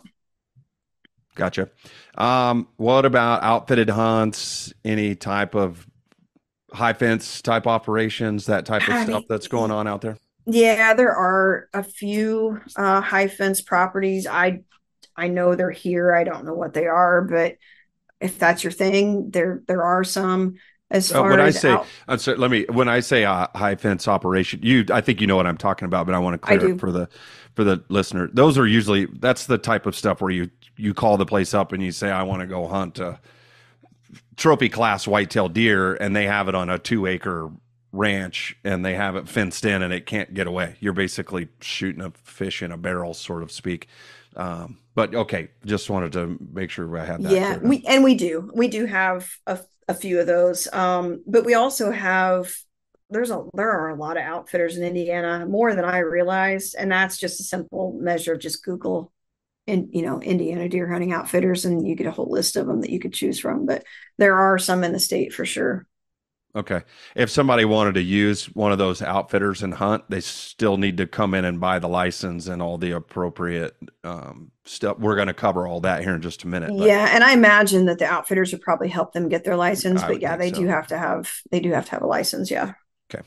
Gotcha. 1.35 1.69
Um, 2.15 2.67
what 2.75 3.05
about 3.05 3.43
outfitted 3.43 3.89
hunts? 3.89 4.73
Any 4.83 5.15
type 5.15 5.55
of 5.55 5.87
high 6.73 6.93
fence 6.93 7.41
type 7.41 7.67
operations, 7.67 8.45
that 8.47 8.65
type 8.65 8.83
of 8.87 8.93
I 8.93 9.03
stuff 9.03 9.19
mean, 9.21 9.25
that's 9.29 9.47
going 9.47 9.71
on 9.71 9.87
out 9.87 10.01
there? 10.01 10.17
Yeah, 10.45 10.93
there 10.93 11.15
are 11.15 11.69
a 11.73 11.83
few 11.83 12.59
uh, 12.75 13.01
high 13.01 13.27
fence 13.27 13.61
properties. 13.61 14.27
I 14.27 14.61
I 15.15 15.27
know 15.27 15.55
they're 15.55 15.71
here. 15.71 16.13
I 16.15 16.23
don't 16.23 16.45
know 16.45 16.53
what 16.53 16.73
they 16.73 16.87
are, 16.87 17.21
but 17.21 17.55
if 18.19 18.37
that's 18.39 18.63
your 18.63 18.71
thing, 18.71 19.31
there 19.31 19.63
there 19.67 19.83
are 19.83 20.03
some. 20.03 20.55
As 20.91 21.11
far 21.11 21.27
uh, 21.31 21.37
when 21.37 21.39
as 21.39 21.55
I 21.55 21.59
say, 21.59 21.71
out- 21.71 21.87
uh, 22.07 22.17
so 22.17 22.33
let 22.33 22.51
me 22.51 22.65
when 22.69 22.87
I 22.87 22.99
say 22.99 23.25
uh, 23.25 23.47
high 23.55 23.75
fence 23.75 24.07
operation, 24.07 24.59
you 24.63 24.85
I 24.91 25.01
think 25.01 25.21
you 25.21 25.27
know 25.27 25.35
what 25.35 25.47
I'm 25.47 25.57
talking 25.57 25.85
about, 25.85 26.05
but 26.05 26.13
I 26.15 26.19
want 26.19 26.35
to 26.35 26.37
clear 26.37 26.59
it 26.75 26.79
for 26.79 26.91
the 26.91 27.09
for 27.55 27.63
the 27.63 27.83
listener. 27.89 28.29
Those 28.31 28.57
are 28.57 28.67
usually 28.67 29.05
that's 29.05 29.45
the 29.45 29.57
type 29.57 29.85
of 29.85 29.95
stuff 29.95 30.21
where 30.21 30.31
you 30.31 30.49
you 30.77 30.93
call 30.93 31.17
the 31.17 31.25
place 31.25 31.53
up 31.53 31.71
and 31.71 31.81
you 31.81 31.91
say 31.91 32.11
I 32.11 32.23
want 32.23 32.41
to 32.41 32.47
go 32.47 32.67
hunt 32.67 32.99
a 32.99 33.19
trophy 34.35 34.69
class 34.69 35.07
whitetail 35.07 35.49
deer, 35.49 35.95
and 35.95 36.15
they 36.15 36.25
have 36.25 36.47
it 36.47 36.55
on 36.55 36.69
a 36.69 36.77
two 36.79 37.05
acre 37.05 37.51
ranch 37.93 38.55
and 38.63 38.85
they 38.85 38.95
have 38.95 39.15
it 39.15 39.27
fenced 39.27 39.65
in 39.65 39.81
and 39.81 39.93
it 39.93 40.05
can't 40.05 40.33
get 40.33 40.47
away. 40.47 40.75
You're 40.79 40.93
basically 40.93 41.49
shooting 41.59 42.01
a 42.01 42.11
fish 42.23 42.61
in 42.61 42.71
a 42.71 42.77
barrel, 42.77 43.13
sort 43.13 43.43
of 43.43 43.51
speak. 43.51 43.87
Um, 44.35 44.77
but 44.95 45.15
okay, 45.15 45.49
just 45.65 45.89
wanted 45.89 46.11
to 46.13 46.37
make 46.53 46.69
sure 46.69 46.97
I 46.97 47.05
had 47.05 47.23
that. 47.23 47.31
yeah 47.31 47.57
we 47.57 47.83
and 47.87 48.03
we 48.03 48.15
do. 48.15 48.51
We 48.53 48.67
do 48.67 48.85
have 48.85 49.29
a, 49.47 49.59
a 49.87 49.93
few 49.93 50.19
of 50.19 50.27
those 50.27 50.71
um 50.73 51.23
but 51.27 51.45
we 51.45 51.53
also 51.53 51.91
have 51.91 52.53
there's 53.09 53.31
a 53.31 53.43
there 53.53 53.71
are 53.71 53.89
a 53.89 53.95
lot 53.95 54.17
of 54.17 54.23
outfitters 54.23 54.77
in 54.77 54.83
indiana 54.83 55.45
more 55.45 55.75
than 55.75 55.83
i 55.85 55.97
realized 55.97 56.75
and 56.77 56.91
that's 56.91 57.17
just 57.17 57.39
a 57.41 57.43
simple 57.43 57.97
measure. 58.01 58.33
Of 58.33 58.39
just 58.39 58.63
google 58.63 59.11
and 59.67 59.89
you 59.91 60.01
know 60.01 60.21
indiana 60.21 60.69
deer 60.69 60.89
hunting 60.89 61.11
outfitters 61.11 61.65
and 61.65 61.85
you 61.85 61.95
get 61.95 62.07
a 62.07 62.11
whole 62.11 62.31
list 62.31 62.55
of 62.55 62.67
them 62.67 62.81
that 62.81 62.89
you 62.89 62.99
could 62.99 63.13
choose 63.13 63.37
from 63.39 63.65
but 63.65 63.83
there 64.17 64.35
are 64.35 64.57
some 64.57 64.83
in 64.83 64.93
the 64.93 64.99
state 64.99 65.33
for 65.33 65.45
sure 65.45 65.85
Okay. 66.53 66.81
If 67.15 67.29
somebody 67.29 67.63
wanted 67.63 67.93
to 67.93 68.01
use 68.01 68.45
one 68.47 68.73
of 68.73 68.77
those 68.77 69.01
outfitters 69.01 69.63
and 69.63 69.73
hunt, 69.73 70.03
they 70.09 70.19
still 70.19 70.75
need 70.77 70.97
to 70.97 71.07
come 71.07 71.33
in 71.33 71.45
and 71.45 71.59
buy 71.61 71.79
the 71.79 71.87
license 71.87 72.47
and 72.47 72.61
all 72.61 72.77
the 72.77 72.91
appropriate 72.91 73.75
um, 74.03 74.51
stuff. 74.65 74.99
We're 74.99 75.15
going 75.15 75.27
to 75.29 75.33
cover 75.33 75.65
all 75.65 75.79
that 75.81 76.03
here 76.03 76.13
in 76.13 76.21
just 76.21 76.43
a 76.43 76.47
minute. 76.47 76.69
but- 76.77 76.85
yeah 76.87 77.07
and 77.11 77.23
i 77.23 77.31
imagine 77.33 77.85
that 77.85 77.99
the 77.99 78.05
outfitters 78.05 78.51
would 78.51 78.61
probably 78.61 78.89
help 78.89 79.13
them 79.13 79.29
get 79.29 79.43
their 79.43 79.55
license 79.55 80.03
I 80.03 80.07
but 80.07 80.21
yeah 80.21 80.35
they 80.35 80.45
think 80.51 80.57
do 80.57 80.67
have 80.67 80.87
to 80.87 80.97
have 80.97 81.31
they 81.51 81.59
do 81.61 81.71
have 81.71 81.85
to 81.85 81.91
have 81.91 82.01
a 82.01 82.07
license 82.07 82.51
yeah 82.51 82.73
Okay. 83.13 83.25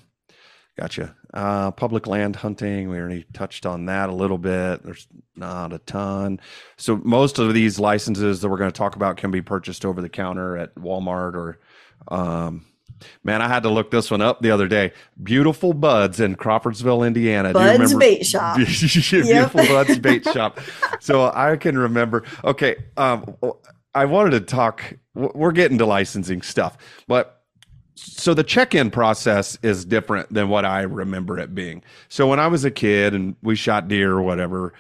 Gotcha. 0.79 1.15
Uh, 1.33 1.71
public 1.71 2.07
land 2.07 2.37
hunting. 2.37 2.89
We 2.89 2.99
already 2.99 3.25
touched 3.33 3.65
on 3.65 3.87
that 3.87 4.09
a 4.09 4.15
little 4.15 4.39
bit. 4.39 4.83
There's 4.83 5.07
not 5.37 5.73
a 5.73 5.79
ton. 5.79 6.41
So 6.77 6.97
most 7.05 7.39
of 7.39 7.55
these 7.55 7.79
licenses 7.79 8.41
that 8.41 8.49
we're 8.49 8.57
going 8.59 8.73
to 8.73 8.77
talk 8.77 8.97
about 8.97 9.17
can 9.17 9.31
be 9.31 9.41
purchased 9.43 9.85
over 9.85 10.01
the 10.03 10.09
counter 10.09 10.57
at 10.57 10.75
Walmart 10.75 11.35
or, 11.35 11.61
um, 12.09 12.67
man, 13.23 13.43
I 13.43 13.49
had 13.49 13.63
to 13.65 13.71
look 13.71 13.91
this 13.91 14.11
one 14.11 14.21
up 14.21 14.41
the 14.41 14.51
other 14.51 14.69
day. 14.69 14.93
Beautiful 15.23 15.73
Buds 15.73 16.21
in 16.21 16.35
Crawfordsville, 16.37 17.03
Indiana. 17.03 17.53
Bud's 17.53 17.95
Bait 17.95 18.25
Shop. 18.25 18.57
Beautiful 19.11 19.67
Buds 19.67 19.99
Bait 19.99 20.25
Shop. 20.33 20.61
So 21.01 21.31
I 21.35 21.57
can 21.57 21.79
remember. 21.79 22.25
Okay. 22.45 22.77
Um, 22.97 23.37
I 23.95 24.05
wanted 24.07 24.31
to 24.31 24.41
talk. 24.41 24.95
We're 25.15 25.53
getting 25.53 25.79
to 25.79 25.87
licensing 25.87 26.43
stuff, 26.43 26.77
but 27.07 27.45
so 27.95 28.35
the 28.35 28.43
check-in 28.43 28.91
process 28.91 29.57
is 29.63 29.85
different 29.85 30.33
than 30.33 30.49
what 30.49 30.65
I 30.65 30.83
remember 30.83 31.39
it 31.39 31.55
being. 31.55 31.83
So 32.09 32.29
when 32.29 32.41
I 32.41 32.49
was 32.49 32.65
a 32.65 32.71
kid 32.71 33.15
and 33.15 33.37
we 33.43 33.55
shot 33.55 33.87
deer 33.87 34.13
or 34.13 34.23
whatever, 34.23 34.73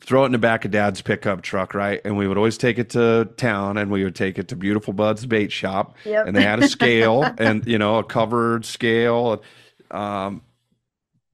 throw 0.00 0.22
it 0.22 0.26
in 0.26 0.32
the 0.32 0.38
back 0.38 0.64
of 0.64 0.70
dad's 0.70 1.02
pickup 1.02 1.42
truck, 1.42 1.74
right? 1.74 2.00
And 2.04 2.16
we 2.16 2.28
would 2.28 2.36
always 2.36 2.58
take 2.58 2.78
it 2.78 2.90
to 2.90 3.28
town 3.36 3.76
and 3.76 3.90
we 3.90 4.04
would 4.04 4.14
take 4.14 4.38
it 4.38 4.48
to 4.48 4.56
Beautiful 4.56 4.92
Bud's 4.92 5.26
bait 5.26 5.52
shop. 5.52 5.96
Yep. 6.04 6.26
And 6.26 6.36
they 6.36 6.42
had 6.42 6.62
a 6.62 6.68
scale 6.68 7.24
and 7.38 7.66
you 7.66 7.78
know, 7.78 7.98
a 7.98 8.04
covered 8.04 8.64
scale. 8.64 9.42
Um 9.90 10.42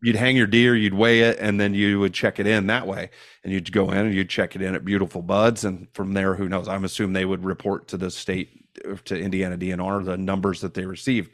you'd 0.03 0.17
hang 0.17 0.37
your 0.37 0.47
deer, 0.47 0.77
you'd 0.77 0.95
weigh 0.95 1.21
it, 1.21 1.39
and 1.41 1.59
then 1.59 1.73
you 1.73 1.99
would 1.99 2.13
check 2.13 2.39
it 2.39 2.47
in 2.47 2.67
that 2.67 2.87
way. 2.87 3.09
And 3.43 3.53
you'd 3.53 3.73
go 3.73 3.91
in 3.91 3.99
and 3.99 4.15
you'd 4.15 4.29
check 4.29 4.55
it 4.55 4.61
in 4.61 4.75
at 4.75 4.85
Beautiful 4.85 5.23
Buds. 5.23 5.65
And 5.65 5.89
from 5.95 6.13
there, 6.13 6.35
who 6.35 6.47
knows? 6.47 6.69
I'm 6.69 6.85
assuming 6.85 7.15
they 7.15 7.25
would 7.25 7.43
report 7.43 7.89
to 7.89 7.97
the 7.97 8.11
state 8.11 8.65
to 9.05 9.19
Indiana 9.19 9.57
DNR 9.57 10.05
the 10.05 10.19
numbers 10.19 10.61
that 10.61 10.75
they 10.75 10.85
received. 10.85 11.31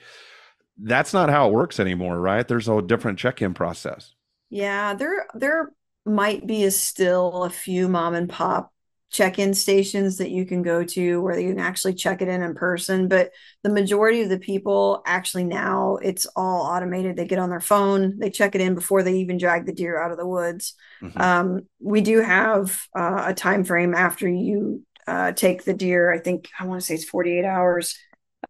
That's 0.78 1.12
not 1.12 1.30
how 1.30 1.48
it 1.48 1.52
works 1.52 1.80
anymore, 1.80 2.20
right? 2.20 2.46
There's 2.46 2.68
a 2.68 2.80
different 2.80 3.18
check-in 3.18 3.54
process. 3.54 4.14
Yeah, 4.50 4.94
there 4.94 5.26
there 5.34 5.70
might 6.04 6.46
be 6.46 6.64
a 6.64 6.70
still 6.70 7.44
a 7.44 7.50
few 7.50 7.88
mom 7.88 8.14
and 8.14 8.28
pop 8.28 8.72
check-in 9.10 9.52
stations 9.54 10.18
that 10.18 10.30
you 10.30 10.46
can 10.46 10.62
go 10.62 10.84
to 10.84 11.20
where 11.20 11.38
you 11.38 11.50
can 11.50 11.58
actually 11.58 11.94
check 11.94 12.22
it 12.22 12.28
in 12.28 12.42
in 12.42 12.54
person, 12.54 13.08
but 13.08 13.32
the 13.64 13.68
majority 13.70 14.22
of 14.22 14.28
the 14.28 14.38
people 14.38 15.02
actually 15.04 15.42
now 15.44 15.96
it's 15.96 16.26
all 16.36 16.62
automated. 16.62 17.16
They 17.16 17.26
get 17.26 17.40
on 17.40 17.50
their 17.50 17.60
phone, 17.60 18.18
they 18.20 18.30
check 18.30 18.54
it 18.54 18.60
in 18.60 18.74
before 18.74 19.02
they 19.02 19.14
even 19.16 19.36
drag 19.36 19.66
the 19.66 19.72
deer 19.72 20.00
out 20.00 20.12
of 20.12 20.18
the 20.18 20.26
woods. 20.26 20.74
Mhm. 21.02 21.20
Um, 21.20 21.60
we 21.80 22.02
do 22.02 22.20
have 22.20 22.80
uh, 22.96 23.24
a 23.26 23.34
time 23.34 23.64
frame 23.64 23.94
after 23.94 24.28
you 24.28 24.84
uh, 25.08 25.32
take 25.32 25.64
the 25.64 25.74
deer. 25.74 26.12
I 26.12 26.18
think 26.18 26.48
I 26.58 26.66
want 26.66 26.80
to 26.80 26.86
say 26.86 26.94
it's 26.94 27.04
48 27.04 27.44
hours 27.44 27.96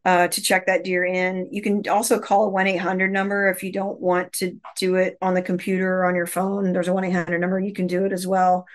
uh, 0.05 0.29
to 0.29 0.41
check 0.41 0.67
that 0.67 0.85
deer 0.85 1.05
in. 1.05 1.49
You 1.51 1.63
can 1.63 1.87
also 1.89 2.19
call 2.19 2.45
a 2.45 2.49
1 2.49 2.67
800 2.67 3.13
number 3.13 3.51
if 3.51 3.63
you 3.63 3.73
don't 3.73 4.01
want 4.01 4.33
to 4.35 4.59
do 4.79 4.95
it 4.97 5.19
on 5.21 5.35
the 5.35 5.43
computer 5.43 6.01
or 6.01 6.07
on 6.07 6.15
your 6.15 6.27
phone. 6.27 6.73
There's 6.73 6.89
a 6.89 6.93
1 6.93 7.05
800 7.05 7.39
number. 7.39 7.59
You 7.61 7.73
can 7.73 7.87
do 7.87 8.05
it 8.05 8.13
as 8.13 8.27
well. 8.27 8.67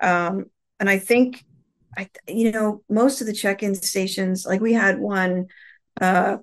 Um, 0.00 0.46
and 0.80 0.88
I 0.88 0.98
think, 0.98 1.44
I 1.96 2.08
you 2.26 2.52
know, 2.52 2.82
most 2.88 3.20
of 3.20 3.26
the 3.26 3.32
check 3.32 3.62
in 3.62 3.74
stations, 3.74 4.46
like 4.46 4.60
we 4.60 4.72
had 4.72 4.98
one 4.98 5.48
uh, 6.00 6.38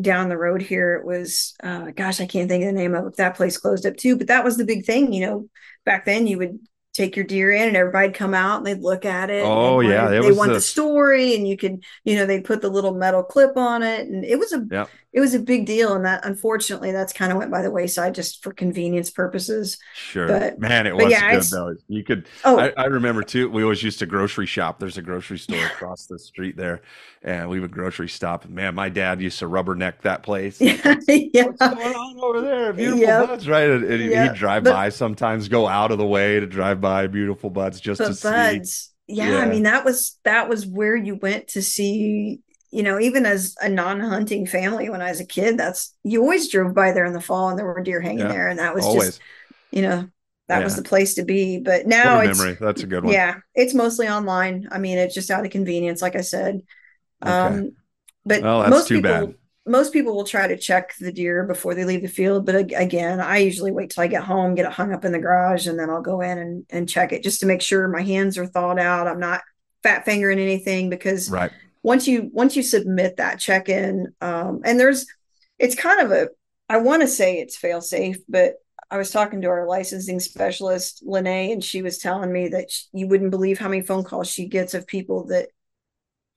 down 0.00 0.28
the 0.28 0.38
road 0.38 0.62
here. 0.62 0.94
It 0.94 1.04
was, 1.04 1.54
uh, 1.62 1.90
gosh, 1.90 2.20
I 2.20 2.26
can't 2.26 2.48
think 2.48 2.64
of 2.64 2.68
the 2.68 2.80
name 2.80 2.94
of. 2.94 3.16
That 3.16 3.36
place 3.36 3.58
closed 3.58 3.84
up 3.84 3.96
too. 3.96 4.16
But 4.16 4.28
that 4.28 4.44
was 4.44 4.56
the 4.56 4.64
big 4.64 4.84
thing, 4.84 5.12
you 5.12 5.26
know. 5.26 5.48
Back 5.84 6.04
then, 6.04 6.26
you 6.26 6.38
would 6.38 6.58
take 6.92 7.16
your 7.16 7.24
deer 7.24 7.52
in 7.52 7.68
and 7.68 7.76
everybody'd 7.76 8.14
come 8.14 8.34
out 8.34 8.58
and 8.58 8.66
they'd 8.66 8.82
look 8.82 9.04
at 9.04 9.30
it. 9.30 9.44
Oh, 9.44 9.80
yeah, 9.80 10.08
they 10.08 10.32
want 10.32 10.52
the- 10.52 10.60
story, 10.60 11.34
and 11.34 11.48
you 11.48 11.56
could, 11.56 11.82
you 12.04 12.16
know, 12.16 12.26
they'd 12.26 12.44
put 12.44 12.60
the 12.60 12.68
little 12.68 12.94
metal 12.94 13.22
clip 13.22 13.56
on 13.56 13.82
it, 13.82 14.08
and 14.08 14.24
it 14.24 14.38
was 14.38 14.52
a, 14.52 14.66
Yep. 14.70 14.90
It 15.12 15.20
was 15.20 15.34
a 15.34 15.38
big 15.38 15.66
deal. 15.66 15.94
And 15.94 16.04
that, 16.06 16.24
unfortunately, 16.24 16.90
that's 16.92 17.12
kind 17.12 17.30
of 17.32 17.36
went 17.38 17.50
by 17.50 17.60
the 17.62 17.70
wayside 17.70 18.14
just 18.14 18.42
for 18.42 18.52
convenience 18.52 19.10
purposes. 19.10 19.78
Sure. 19.94 20.26
But- 20.26 20.58
Man, 20.58 20.86
it 20.86 20.96
was 20.96 21.10
yeah, 21.10 21.32
good 21.34 21.42
though. 21.44 21.74
You 21.88 22.02
could 22.02 22.26
Oh, 22.44 22.58
I, 22.58 22.72
I 22.76 22.84
remember 22.86 23.22
too. 23.22 23.50
We 23.50 23.62
always 23.62 23.82
used 23.82 23.98
to 23.98 24.06
grocery 24.06 24.46
shop. 24.46 24.78
There's 24.78 24.96
a 24.98 25.02
grocery 25.02 25.38
store 25.38 25.64
across 25.66 26.06
the 26.06 26.18
street 26.18 26.56
there, 26.56 26.80
and 27.22 27.48
we 27.50 27.60
would 27.60 27.70
grocery 27.72 28.08
stop. 28.08 28.48
Man, 28.48 28.74
my 28.74 28.88
dad 28.88 29.20
used 29.20 29.38
to 29.40 29.48
rubberneck 29.48 30.00
that 30.02 30.22
place. 30.22 30.60
yeah, 30.60 30.96
yeah. 31.08 31.44
What's 31.46 31.58
going 31.74 31.94
on 31.94 32.18
over 32.20 32.40
there? 32.40 32.72
Beautiful 32.72 33.00
Yep. 33.00 33.26
buds, 33.28 33.48
right? 33.48 33.68
And, 33.70 33.84
and 33.84 34.02
Yep. 34.10 34.32
he'd 34.32 34.38
drive 34.38 34.64
But- 34.64 34.72
by 34.72 34.88
sometimes, 34.88 35.48
go 35.48 35.68
out 35.68 35.90
of 35.92 35.98
the 35.98 36.06
way 36.06 36.40
to 36.40 36.46
drive 36.46 36.80
by 36.80 37.06
beautiful 37.06 37.50
buds 37.50 37.80
just 37.80 37.98
to 38.00 38.08
but 38.26 38.66
see. 38.66 38.88
yeah, 39.08 39.30
Yeah. 39.32 39.38
i 39.38 39.46
mean 39.48 39.64
that 39.64 39.84
was 39.84 40.18
that 40.24 40.48
was 40.48 40.66
where 40.66 40.96
you 40.96 41.16
went 41.16 41.48
to 41.48 41.60
see 41.62 42.40
you 42.72 42.82
know 42.82 43.00
even 43.00 43.26
as 43.26 43.56
a 43.62 43.68
non-hunting 43.68 44.46
family 44.46 44.90
when 44.90 45.02
i 45.02 45.10
was 45.10 45.20
a 45.20 45.26
kid 45.26 45.58
that's 45.58 45.94
you 46.04 46.22
always 46.22 46.50
drove 46.50 46.74
by 46.74 46.92
there 46.92 47.06
in 47.06 47.14
the 47.14 47.20
fall 47.20 47.50
and 47.50 47.58
there 47.58 47.66
were 47.66 47.82
deer 47.82 48.00
hanging 48.02 48.26
Yeah, 48.26 48.28
there 48.28 48.48
and 48.48 48.58
that 48.60 48.74
was 48.74 48.88
Always. 48.88 48.92
just 48.92 49.20
you 49.72 49.82
know 49.82 50.08
that 50.48 50.64
was 50.64 50.76
the 50.76 50.82
place 50.82 51.14
to 51.14 51.24
be 51.24 51.58
but 51.60 51.86
now 51.86 52.20
it's 52.20 52.28
memory. 52.28 52.56
That's 52.60 52.82
a 52.82 52.86
good 52.86 53.04
one. 53.04 53.14
yeah 53.14 53.36
it's 53.54 53.74
mostly 53.74 54.08
online 54.08 54.68
i 54.72 54.78
mean 54.78 54.98
it's 54.98 55.14
just 55.14 55.30
out 55.30 55.44
of 55.44 55.52
convenience 55.52 56.02
like 56.02 56.16
i 56.16 56.20
said 56.22 56.62
Okay. 57.24 57.50
um 57.50 57.72
but 58.24 58.48
Well, 58.48 58.62
most 58.64 58.88
too 58.88 59.00
people 59.00 59.02
bad. 59.02 59.36
most 59.66 59.92
people 59.92 60.14
will 60.14 60.24
try 60.24 60.48
to 60.48 60.56
check 60.58 60.92
the 60.98 61.12
deer 61.12 61.44
before 61.46 61.74
they 61.74 61.84
leave 61.84 62.02
the 62.02 62.08
field 62.08 62.46
but 62.46 62.54
again 62.56 63.20
i 63.20 63.38
usually 63.38 63.72
wait 63.72 63.90
till 63.90 64.02
i 64.02 64.06
get 64.06 64.24
home 64.24 64.54
get 64.54 64.66
it 64.66 64.72
hung 64.72 64.92
up 64.92 65.04
in 65.04 65.12
the 65.12 65.18
garage 65.18 65.66
and 65.66 65.78
then 65.78 65.90
i'll 65.90 66.02
go 66.02 66.20
in 66.20 66.38
and, 66.38 66.66
and 66.70 66.88
check 66.88 67.12
it 67.12 67.22
just 67.22 67.40
to 67.40 67.46
make 67.46 67.62
sure 67.62 67.88
my 67.88 68.02
hands 68.02 68.38
are 68.38 68.46
thawed 68.46 68.78
out 68.78 69.06
i'm 69.06 69.20
not 69.20 69.42
fat 69.82 70.04
fingering 70.04 70.38
anything 70.38 70.90
because 70.90 71.32
Right. 71.32 71.52
Once 71.82 72.06
you 72.06 72.30
once 72.32 72.56
you 72.56 72.62
submit 72.62 73.16
that 73.16 73.38
check 73.38 73.68
in 73.68 74.12
um 74.20 74.60
and 74.64 74.78
there's 74.78 75.06
it's 75.58 75.74
kind 75.74 76.00
of 76.00 76.10
a 76.10 76.28
i 76.68 76.76
want 76.76 77.02
to 77.02 77.08
say 77.08 77.38
it's 77.38 77.56
fail 77.56 77.80
safe 77.80 78.18
but 78.28 78.54
i 78.90 78.96
was 78.96 79.10
talking 79.10 79.40
to 79.40 79.48
our 79.48 79.66
licensing 79.66 80.20
specialist 80.20 81.02
lene 81.06 81.52
and 81.52 81.64
she 81.64 81.82
was 81.82 81.98
telling 81.98 82.32
me 82.32 82.48
that 82.48 82.70
sh 82.70 82.84
you 82.92 83.06
wouldn't 83.06 83.30
believe 83.30 83.58
how 83.58 83.68
many 83.68 83.82
phone 83.82 84.04
calls 84.04 84.30
she 84.30 84.46
gets 84.46 84.74
of 84.74 84.86
people 84.86 85.26
that 85.26 85.48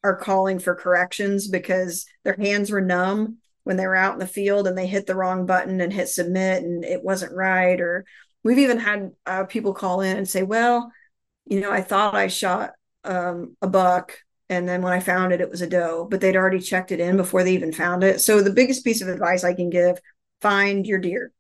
are 0.03 0.15
calling 0.15 0.59
for 0.59 0.75
corrections 0.75 1.47
because 1.47 2.05
their 2.23 2.35
hands 2.35 2.69
were 2.69 2.81
numb 2.81 3.37
when 3.63 3.77
they 3.77 3.87
were 3.87 3.95
out 3.95 4.13
in 4.13 4.19
the 4.19 4.27
field 4.27 4.67
and 4.67 4.77
they 4.77 4.85
hit 4.85 5.07
the 5.07 5.15
wrong 5.15 5.47
button 5.47 5.81
and 5.81 5.91
hit 5.91 6.07
submit 6.07 6.61
and 6.61 6.85
it 6.85 7.03
wasn't 7.03 7.33
right. 7.33 7.81
Or 7.81 8.05
we've 8.45 8.59
even 8.59 8.77
had 8.77 9.11
uh, 9.25 9.43
people 9.45 9.73
call 9.73 9.99
in 10.01 10.15
and 10.15 10.29
say 10.29 10.43
well 10.43 10.93
you 11.45 11.59
know 11.59 11.71
i 11.71 11.81
thought 11.81 12.15
i 12.15 12.27
shot 12.27 12.71
um, 13.03 13.57
a 13.61 13.67
buck 13.67 14.17
and 14.49 14.67
then 14.67 14.81
when 14.81 14.93
i 14.93 14.99
found 14.99 15.31
it 15.33 15.41
it 15.41 15.49
was 15.49 15.61
a 15.61 15.67
doe 15.67 16.07
but 16.09 16.21
they'd 16.21 16.35
already 16.35 16.59
checked 16.59 16.91
it 16.91 16.99
in 16.99 17.17
before 17.17 17.43
they 17.43 17.53
even 17.53 17.71
found 17.71 18.03
it. 18.03 18.21
So 18.21 18.41
the 18.41 18.51
biggest 18.51 18.83
piece 18.83 19.01
of 19.01 19.07
advice 19.07 19.43
i 19.43 19.53
can 19.53 19.69
give 19.69 19.99
find 20.41 20.85
your 20.85 20.99
deer. 20.99 21.31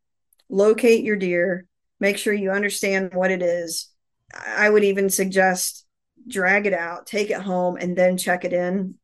Locate 0.49 1.03
your 1.03 1.15
deer. 1.15 1.67
Make 1.99 2.17
sure 2.17 2.33
you 2.33 2.51
understand 2.51 3.13
what 3.13 3.31
it 3.31 3.41
is. 3.41 3.89
I 4.35 4.69
would 4.69 4.83
even 4.83 5.09
suggest 5.09 5.85
drag 6.27 6.65
it 6.65 6.73
out 6.73 7.05
take 7.05 7.29
it 7.29 7.39
home 7.39 7.77
and 7.77 7.95
then 7.95 8.17
check 8.17 8.45
it 8.45 8.53
in. 8.53 8.95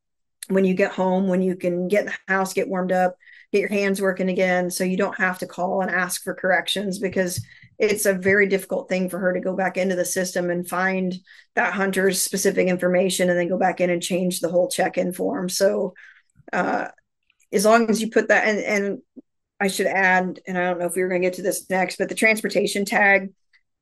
When 0.47 0.65
you 0.65 0.73
get 0.73 0.91
home 0.91 1.27
when 1.27 1.41
you 1.41 1.55
can 1.55 1.87
get 1.87 2.01
in 2.01 2.05
the 2.07 2.33
house 2.33 2.53
get 2.53 2.67
warmed 2.67 2.91
up 2.91 3.15
get 3.51 3.61
your 3.61 3.69
hands 3.69 4.01
working 4.01 4.29
again 4.29 4.71
so 4.71 4.83
you 4.83 4.97
don't 4.97 5.17
have 5.17 5.37
to 5.39 5.47
call 5.47 5.81
and 5.81 5.91
ask 5.91 6.23
for 6.23 6.33
corrections 6.33 6.97
because 6.99 7.45
it's 7.81 8.05
a 8.05 8.13
very 8.13 8.47
difficult 8.47 8.87
thing 8.87 9.09
for 9.09 9.19
her 9.19 9.33
to 9.33 9.39
go 9.39 9.55
back 9.55 9.75
into 9.75 9.95
the 9.95 10.05
system 10.05 10.49
and 10.49 10.69
find 10.69 11.15
that 11.55 11.73
hunter's 11.73 12.21
specific 12.21 12.67
information 12.67 13.29
and 13.29 13.37
then 13.37 13.49
go 13.49 13.57
back 13.57 13.81
in 13.81 13.89
and 13.89 14.01
change 14.03 14.39
the 14.39 14.49
whole 14.49 14.69
check-in 14.69 15.11
form 15.11 15.49
so 15.49 15.93
uh, 16.53 16.87
as 17.51 17.65
long 17.65 17.89
as 17.89 18.01
you 18.01 18.09
put 18.09 18.29
that 18.29 18.47
and 18.47 18.59
and 18.59 19.01
I 19.61 19.67
should 19.67 19.85
add, 19.85 20.39
and 20.47 20.57
I 20.57 20.61
don't 20.65 20.79
know 20.79 20.87
if 20.87 20.95
we 20.95 21.03
were 21.03 21.07
going 21.07 21.21
to 21.21 21.27
get 21.27 21.35
to 21.35 21.43
this 21.43 21.69
next, 21.69 21.97
but 21.97 22.09
the 22.09 22.15
transportation 22.15 22.83
tag. 22.83 23.31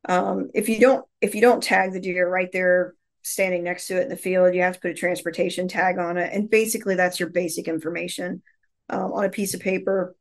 Um, 0.07 0.49
if 0.53 0.67
you 0.67 0.79
don't 0.79 1.05
if 1.21 1.35
you 1.35 1.41
don't 1.41 1.63
tag 1.63 1.93
the 1.93 2.01
deer 2.01 2.29
right 2.29 2.51
there 2.51 2.95
standing 3.21 3.63
next 3.63 3.87
to 3.87 3.97
it 3.97 4.03
in 4.03 4.09
the 4.09 4.17
field, 4.17 4.53
you 4.53 4.61
have 4.61 4.73
to 4.73 4.79
put 4.81 4.91
a 4.91 4.93
transportation 4.93 5.69
tag 5.69 5.97
on 5.97 6.17
it, 6.17 6.33
and 6.33 6.49
basically 6.49 6.95
that's 6.95 7.19
your 7.19 7.29
basic 7.29 7.69
information 7.69 8.41
um, 8.89 9.13
on 9.13 9.23
a 9.23 9.29
piece 9.29 9.53
of 9.53 9.61
paper. 9.61 10.15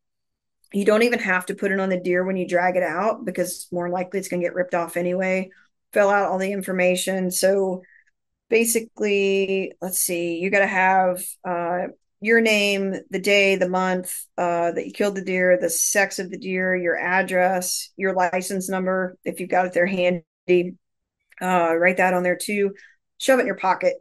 You 0.73 0.85
don't 0.85 1.03
even 1.03 1.19
have 1.21 1.47
to 1.47 1.55
put 1.55 1.73
it 1.73 1.81
on 1.81 1.89
the 1.89 2.01
deer 2.01 2.25
when 2.25 2.37
you 2.37 2.47
drag 2.47 2.77
it 2.77 2.83
out 2.83 3.25
because 3.25 3.69
more 3.73 3.89
likely 3.89 4.19
it's 4.19 4.29
going 4.29 4.41
to 4.41 4.47
get 4.47 4.55
ripped 4.55 4.75
off 4.75 4.97
anyway. 4.97 5.51
Fill 5.93 6.11
out 6.11 6.29
all 6.29 6.39
the 6.39 6.53
information. 6.53 7.31
So 7.31 7.83
basically, 8.51 9.73
let's 9.81 10.01
see, 10.01 10.39
you 10.39 10.51
got 10.51 10.61
to 10.61 10.67
have 10.67 11.23
uh, 11.45 11.89
your 12.21 12.41
name, 12.41 12.95
the 13.11 13.19
day, 13.19 13.57
the 13.57 13.69
month 13.69 14.15
uh, 14.37 14.73
that 14.73 14.87
you 14.87 14.93
killed 14.93 15.15
the 15.15 15.25
deer, 15.25 15.59
the 15.61 15.71
sex 15.71 16.19
of 16.19 16.31
the 16.31 16.39
deer, 16.39 16.75
your 16.77 16.99
address, 16.99 17.91
your 17.97 18.15
license 18.15 18.69
number, 18.69 19.17
if 19.25 19.41
you've 19.41 19.51
got 19.51 19.67
it 19.67 19.73
there 19.73 19.87
handy. 19.87 20.77
Uh, 21.41 21.75
write 21.77 21.99
that 21.99 22.15
on 22.15 22.23
there 22.23 22.37
too. 22.37 22.75
Shove 23.19 23.39
it 23.39 23.43
in 23.43 23.47
your 23.47 23.57
pocket. 23.57 23.95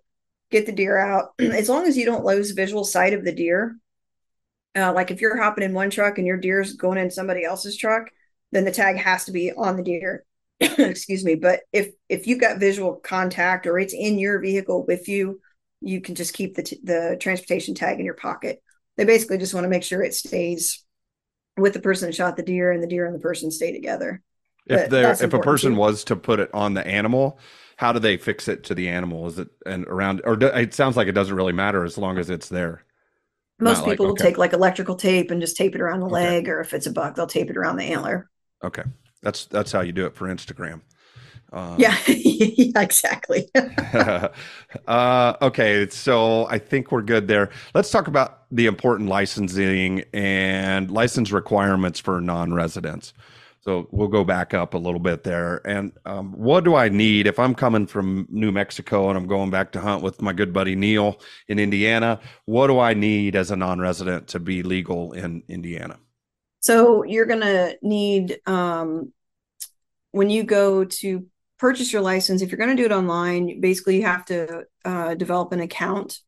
Get 0.49 0.65
the 0.65 0.71
deer 0.71 0.97
out. 0.97 1.29
as 1.39 1.69
long 1.69 1.85
as 1.85 1.97
you 1.97 2.05
don't 2.05 2.25
lose 2.25 2.51
visual 2.51 2.83
sight 2.83 3.13
of 3.13 3.23
the 3.23 3.33
deer, 3.33 3.77
uh, 4.75 4.93
like 4.93 5.11
if 5.11 5.21
you're 5.21 5.41
hopping 5.41 5.63
in 5.63 5.73
one 5.73 5.89
truck 5.89 6.17
and 6.17 6.27
your 6.27 6.37
deer's 6.37 6.73
going 6.73 6.97
in 6.97 7.11
somebody 7.11 7.43
else's 7.43 7.77
truck, 7.77 8.09
then 8.51 8.65
the 8.65 8.71
tag 8.71 8.97
has 8.97 9.25
to 9.25 9.31
be 9.31 9.51
on 9.51 9.77
the 9.77 9.83
deer. 9.83 10.23
Excuse 10.59 11.23
me. 11.23 11.35
But 11.35 11.61
if 11.71 11.89
if 12.09 12.27
you've 12.27 12.41
got 12.41 12.59
visual 12.59 12.95
contact 12.95 13.67
or 13.67 13.77
it's 13.79 13.93
in 13.93 14.19
your 14.19 14.39
vehicle 14.39 14.85
with 14.85 15.07
you, 15.07 15.39
you 15.81 16.01
can 16.01 16.15
just 16.15 16.33
keep 16.33 16.55
the 16.55 16.63
t- 16.63 16.79
the 16.83 17.17
transportation 17.19 17.75
tag 17.75 17.99
in 17.99 18.05
your 18.05 18.15
pocket. 18.15 18.61
They 18.97 19.05
basically 19.05 19.37
just 19.37 19.53
want 19.53 19.65
to 19.65 19.69
make 19.69 19.83
sure 19.83 20.01
it 20.01 20.15
stays 20.15 20.83
with 21.57 21.73
the 21.73 21.79
person 21.79 22.07
that 22.07 22.15
shot 22.15 22.37
the 22.37 22.43
deer 22.43 22.71
and 22.71 22.81
the 22.81 22.87
deer 22.87 23.05
and 23.05 23.13
the 23.13 23.19
person 23.19 23.51
stay 23.51 23.71
together. 23.71 24.21
If 24.65 24.89
there 24.89 25.11
if 25.11 25.33
a 25.33 25.39
person 25.39 25.73
too. 25.73 25.79
was 25.79 26.03
to 26.05 26.15
put 26.15 26.39
it 26.39 26.49
on 26.53 26.73
the 26.73 26.85
animal, 26.85 27.39
how 27.77 27.93
do 27.93 27.99
they 27.99 28.17
fix 28.17 28.47
it 28.47 28.65
to 28.65 28.75
the 28.75 28.89
animal? 28.89 29.27
Is 29.27 29.39
it 29.39 29.49
and 29.65 29.85
around 29.87 30.21
or 30.25 30.35
do, 30.35 30.47
it 30.47 30.73
sounds 30.73 30.97
like 30.97 31.07
it 31.07 31.13
doesn't 31.13 31.35
really 31.35 31.53
matter 31.53 31.83
as 31.83 31.97
long 31.97 32.17
as 32.17 32.29
it's 32.29 32.49
there. 32.49 32.83
Most 33.59 33.79
Not 33.79 33.89
people 33.89 34.05
like, 34.05 34.11
okay. 34.11 34.23
will 34.23 34.29
take 34.29 34.37
like 34.37 34.53
electrical 34.53 34.95
tape 34.95 35.31
and 35.31 35.41
just 35.41 35.57
tape 35.57 35.73
it 35.73 35.81
around 35.81 36.01
the 36.01 36.07
leg, 36.07 36.47
or 36.47 36.59
if 36.61 36.73
it's 36.73 36.85
a 36.85 36.91
buck, 36.91 37.15
they'll 37.15 37.27
tape 37.27 37.49
it 37.49 37.57
around 37.57 37.77
the 37.77 37.85
antler. 37.85 38.29
Okay, 38.63 38.83
that's 39.21 39.45
that's 39.45 39.71
how 39.71 39.81
you 39.81 39.91
do 39.91 40.05
it 40.05 40.15
for 40.15 40.27
Instagram. 40.27 40.81
Um, 41.53 41.75
yeah, 41.79 41.97
yeah, 42.07 42.81
exactly. 42.81 43.49
uh, 44.87 45.33
okay, 45.41 45.87
so 45.89 46.45
I 46.47 46.59
think 46.59 46.91
we're 46.91 47.01
good 47.01 47.27
there. 47.27 47.49
Let's 47.73 47.89
talk 47.89 48.07
about 48.07 48.43
the 48.51 48.65
important 48.65 49.09
licensing 49.09 50.03
and 50.13 50.91
license 50.91 51.31
requirements 51.31 51.99
for 51.99 52.21
non-residents. 52.21 53.13
So 53.67 53.85
we'll 53.91 54.07
go 54.07 54.23
back 54.23 54.53
up 54.53 54.75
a 54.75 54.77
little 54.77 54.99
bit 54.99 55.25
there. 55.25 55.59
And 55.67 55.91
um, 56.05 56.31
what 56.31 56.63
do 56.63 56.75
I 56.75 56.87
need 56.87 57.27
if 57.27 57.37
I'm 57.37 57.53
coming 57.53 57.85
from 57.85 58.25
New 58.29 58.49
Mexico 58.49 59.09
and 59.09 59.17
I'm 59.17 59.27
going 59.27 59.49
back 59.49 59.73
to 59.73 59.81
hunt 59.81 60.01
with 60.01 60.21
my 60.21 60.31
good 60.31 60.53
buddy 60.53 60.73
Neil 60.73 61.19
in 61.49 61.59
Indiana? 61.59 62.21
What 62.45 62.67
do 62.67 62.79
I 62.79 62.93
need 62.93 63.35
as 63.35 63.51
a 63.51 63.57
non 63.57 63.79
resident 63.79 64.29
to 64.29 64.39
be 64.39 64.63
legal 64.63 65.11
in 65.11 65.43
Indiana? 65.49 65.99
So 66.61 67.03
you're 67.03 67.25
going 67.25 67.41
to 67.41 67.77
need, 67.81 68.39
um, 68.45 69.11
when 70.11 70.29
you 70.29 70.43
go 70.43 70.85
to 70.85 71.25
purchase 71.59 71.91
your 71.91 72.01
license, 72.01 72.41
if 72.41 72.49
you're 72.49 72.57
going 72.57 72.73
to 72.73 72.81
do 72.81 72.85
it 72.85 72.95
online, 72.95 73.59
basically 73.59 73.97
you 73.97 74.03
have 74.03 74.23
to 74.27 74.63
uh, 74.85 75.13
develop 75.15 75.51
an 75.51 75.59
account 75.59 76.21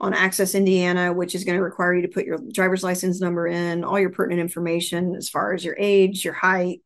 on 0.00 0.14
Access 0.14 0.54
Indiana, 0.54 1.12
which 1.12 1.34
is 1.34 1.44
going 1.44 1.58
to 1.58 1.62
require 1.62 1.94
you 1.94 2.02
to 2.02 2.08
put 2.08 2.24
your 2.24 2.38
driver's 2.52 2.82
license 2.82 3.20
number 3.20 3.46
in, 3.46 3.84
all 3.84 3.98
your 3.98 4.10
pertinent 4.10 4.40
information 4.40 5.14
as 5.14 5.28
far 5.28 5.52
as 5.52 5.64
your 5.64 5.76
age, 5.78 6.24
your 6.24 6.34
height, 6.34 6.80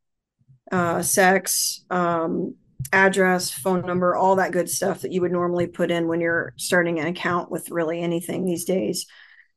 uh, 0.72 1.00
sex, 1.00 1.84
um, 1.90 2.56
address, 2.92 3.50
phone 3.50 3.86
number, 3.86 4.16
all 4.16 4.36
that 4.36 4.52
good 4.52 4.68
stuff 4.68 5.02
that 5.02 5.12
you 5.12 5.20
would 5.20 5.32
normally 5.32 5.66
put 5.66 5.90
in 5.90 6.08
when 6.08 6.20
you're 6.20 6.52
starting 6.56 6.98
an 6.98 7.06
account 7.06 7.50
with 7.50 7.70
really 7.70 8.00
anything 8.00 8.44
these 8.44 8.64
days. 8.64 9.06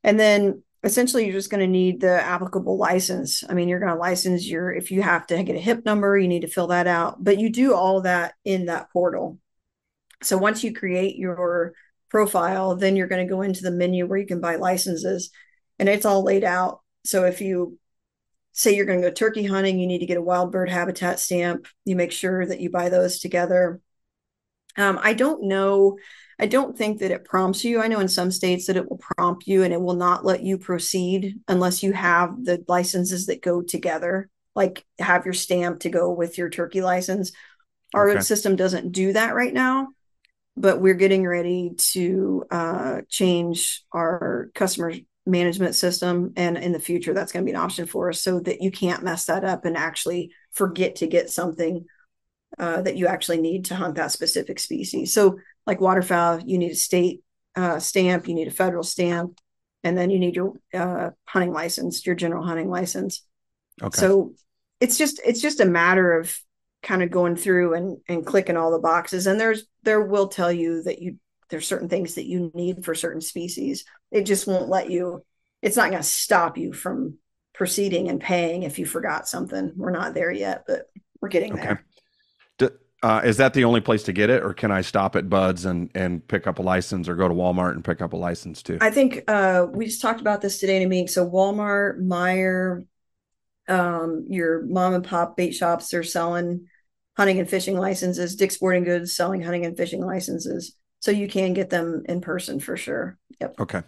And 0.04 0.18
then 0.18 0.62
essentially 0.84 1.24
you're 1.24 1.34
just 1.34 1.50
going 1.50 1.60
to 1.60 1.66
need 1.66 2.00
the 2.00 2.22
applicable 2.22 2.78
license. 2.78 3.42
I 3.48 3.54
mean, 3.54 3.68
you're 3.68 3.80
going 3.80 3.92
to 3.92 3.98
license 3.98 4.46
your, 4.46 4.72
if 4.72 4.90
you 4.90 5.02
have 5.02 5.26
to 5.26 5.42
get 5.42 5.56
a 5.56 5.60
HIP 5.60 5.84
number, 5.84 6.16
you 6.16 6.28
need 6.28 6.42
to 6.42 6.48
fill 6.48 6.68
that 6.68 6.86
out, 6.86 7.22
but 7.22 7.38
you 7.38 7.50
do 7.50 7.74
all 7.74 8.02
that 8.02 8.34
in 8.44 8.66
that 8.66 8.90
portal. 8.92 9.38
So 10.22 10.38
once 10.38 10.62
you 10.62 10.72
create 10.72 11.16
your 11.16 11.74
profile, 12.08 12.76
then 12.76 12.96
you're 12.96 13.06
going 13.06 13.26
to 13.26 13.32
go 13.32 13.42
into 13.42 13.62
the 13.62 13.70
menu 13.70 14.06
where 14.06 14.18
you 14.18 14.26
can 14.26 14.40
buy 14.40 14.56
licenses 14.56 15.30
and 15.78 15.88
it's 15.88 16.06
all 16.06 16.22
laid 16.22 16.44
out. 16.44 16.80
So 17.04 17.24
if 17.24 17.40
you 17.40 17.78
say 18.52 18.74
you're 18.74 18.86
going 18.86 19.00
to 19.00 19.08
go 19.08 19.14
turkey 19.14 19.44
hunting, 19.44 19.78
you 19.78 19.86
need 19.86 20.00
to 20.00 20.06
get 20.06 20.16
a 20.16 20.22
wild 20.22 20.50
bird 20.52 20.68
habitat 20.68 21.20
stamp. 21.20 21.66
You 21.84 21.96
make 21.96 22.12
sure 22.12 22.44
that 22.44 22.60
you 22.60 22.70
buy 22.70 22.88
those 22.88 23.20
together. 23.20 23.80
Um, 24.76 24.98
I 25.02 25.14
don't 25.14 25.44
know. 25.44 25.98
I 26.38 26.46
don't 26.46 26.76
think 26.76 27.00
that 27.00 27.10
it 27.10 27.24
prompts 27.24 27.64
you. 27.64 27.80
I 27.80 27.88
know 27.88 28.00
in 28.00 28.08
some 28.08 28.30
states 28.30 28.66
that 28.66 28.76
it 28.76 28.88
will 28.88 29.00
prompt 29.16 29.46
you 29.46 29.64
and 29.64 29.72
it 29.72 29.80
will 29.80 29.94
not 29.94 30.24
let 30.24 30.42
you 30.42 30.56
proceed 30.56 31.40
unless 31.48 31.82
you 31.82 31.92
have 31.92 32.44
the 32.44 32.64
licenses 32.68 33.26
that 33.26 33.42
go 33.42 33.60
together, 33.60 34.30
like 34.54 34.84
have 34.98 35.24
your 35.24 35.34
stamp 35.34 35.80
to 35.80 35.90
go 35.90 36.12
with 36.12 36.38
your 36.38 36.48
turkey 36.48 36.80
license. 36.80 37.32
Our 37.92 38.10
okay. 38.10 38.20
system 38.20 38.54
doesn't 38.54 38.92
do 38.92 39.12
that 39.14 39.34
right 39.34 39.52
now 39.52 39.88
but 40.60 40.80
we're 40.80 40.94
getting 40.94 41.26
ready 41.26 41.72
to 41.76 42.44
uh, 42.50 43.00
change 43.08 43.84
our 43.92 44.50
customer 44.54 44.92
management 45.28 45.74
system 45.74 46.32
and 46.36 46.56
in 46.56 46.72
the 46.72 46.80
future 46.80 47.12
that's 47.12 47.32
going 47.32 47.44
to 47.44 47.50
be 47.50 47.54
an 47.54 47.62
option 47.62 47.86
for 47.86 48.08
us 48.08 48.20
so 48.20 48.40
that 48.40 48.62
you 48.62 48.70
can't 48.70 49.04
mess 49.04 49.26
that 49.26 49.44
up 49.44 49.64
and 49.64 49.76
actually 49.76 50.32
forget 50.52 50.96
to 50.96 51.06
get 51.06 51.30
something 51.30 51.84
uh, 52.58 52.80
that 52.80 52.96
you 52.96 53.06
actually 53.06 53.40
need 53.40 53.66
to 53.66 53.74
hunt 53.74 53.94
that 53.96 54.10
specific 54.10 54.58
species. 54.58 55.12
So 55.12 55.38
like 55.66 55.80
waterfowl 55.80 56.40
you 56.40 56.58
need 56.58 56.72
a 56.72 56.76
state 56.76 57.22
uh, 57.54 57.78
stamp 57.78 58.26
you 58.26 58.34
need 58.34 58.48
a 58.48 58.52
federal 58.52 58.82
stamp 58.82 59.38
and 59.84 59.96
then 59.96 60.10
you 60.10 60.18
need 60.18 60.34
your 60.34 60.54
uh, 60.74 61.10
hunting 61.26 61.52
license 61.52 62.04
your 62.06 62.16
general 62.16 62.44
hunting 62.44 62.70
license. 62.70 63.22
Okay. 63.82 63.98
So 63.98 64.32
it's 64.80 64.96
just 64.96 65.20
it's 65.24 65.42
just 65.42 65.60
a 65.60 65.66
matter 65.66 66.18
of 66.18 66.36
kind 66.82 67.02
of 67.02 67.10
going 67.10 67.36
through 67.36 67.74
and 67.74 67.98
and 68.08 68.24
clicking 68.24 68.56
all 68.56 68.70
the 68.70 68.78
boxes 68.78 69.26
and 69.26 69.38
there's 69.38 69.64
there 69.88 70.02
will 70.02 70.28
tell 70.28 70.52
you 70.52 70.82
that 70.82 71.00
you 71.00 71.16
there's 71.48 71.66
certain 71.66 71.88
things 71.88 72.16
that 72.16 72.26
you 72.26 72.50
need 72.52 72.84
for 72.84 72.94
certain 72.94 73.22
species 73.22 73.86
it 74.10 74.24
just 74.24 74.46
won't 74.46 74.68
let 74.68 74.90
you 74.90 75.24
it's 75.62 75.76
not 75.76 75.88
going 75.90 76.02
to 76.02 76.08
stop 76.08 76.58
you 76.58 76.74
from 76.74 77.16
proceeding 77.54 78.10
and 78.10 78.20
paying 78.20 78.64
if 78.64 78.78
you 78.78 78.84
forgot 78.84 79.26
something 79.26 79.72
we're 79.76 79.90
not 79.90 80.12
there 80.12 80.30
yet 80.30 80.64
but 80.66 80.90
we're 81.22 81.30
getting 81.30 81.54
okay. 81.54 81.62
there 81.62 81.84
uh, 83.00 83.20
is 83.24 83.36
that 83.36 83.54
the 83.54 83.62
only 83.64 83.80
place 83.80 84.02
to 84.02 84.12
get 84.12 84.28
it, 84.28 84.42
or 84.42 84.52
can 84.52 84.72
I 84.72 84.80
stop 84.80 85.14
at 85.14 85.28
Buds 85.28 85.66
and 85.66 85.88
and 85.94 86.26
pick 86.26 86.48
up 86.48 86.58
a 86.58 86.62
license, 86.62 87.08
or 87.08 87.14
go 87.14 87.28
to 87.28 87.34
Walmart 87.34 87.74
and 87.74 87.84
pick 87.84 88.02
up 88.02 88.12
a 88.12 88.16
license 88.16 88.60
too? 88.60 88.78
I 88.80 88.90
think 88.90 89.22
uh, 89.28 89.68
we 89.70 89.86
just 89.86 90.02
talked 90.02 90.20
about 90.20 90.40
this 90.40 90.58
today 90.58 90.78
in 90.78 90.82
a 90.82 90.86
meeting. 90.86 91.06
So 91.06 91.24
Walmart, 91.24 92.00
Meijer, 92.00 92.84
um, 93.68 94.26
your 94.28 94.62
mom 94.62 94.94
and 94.94 95.04
pop 95.04 95.36
bait 95.36 95.52
shops 95.52 95.94
are 95.94 96.02
selling 96.02 96.66
hunting 97.18 97.38
and 97.38 97.50
fishing 97.50 97.76
licenses. 97.76 98.36
Dick's 98.36 98.54
Sporting 98.54 98.84
Goods 98.84 99.14
selling 99.14 99.42
hunting 99.42 99.66
and 99.66 99.76
fishing 99.76 100.06
licenses, 100.06 100.74
so 101.00 101.10
you 101.10 101.28
can 101.28 101.52
get 101.52 101.68
them 101.68 102.04
in 102.08 102.22
person 102.22 102.60
for 102.60 102.78
sure. 102.78 103.18
Yep. 103.40 103.56
Okay. 103.60 103.82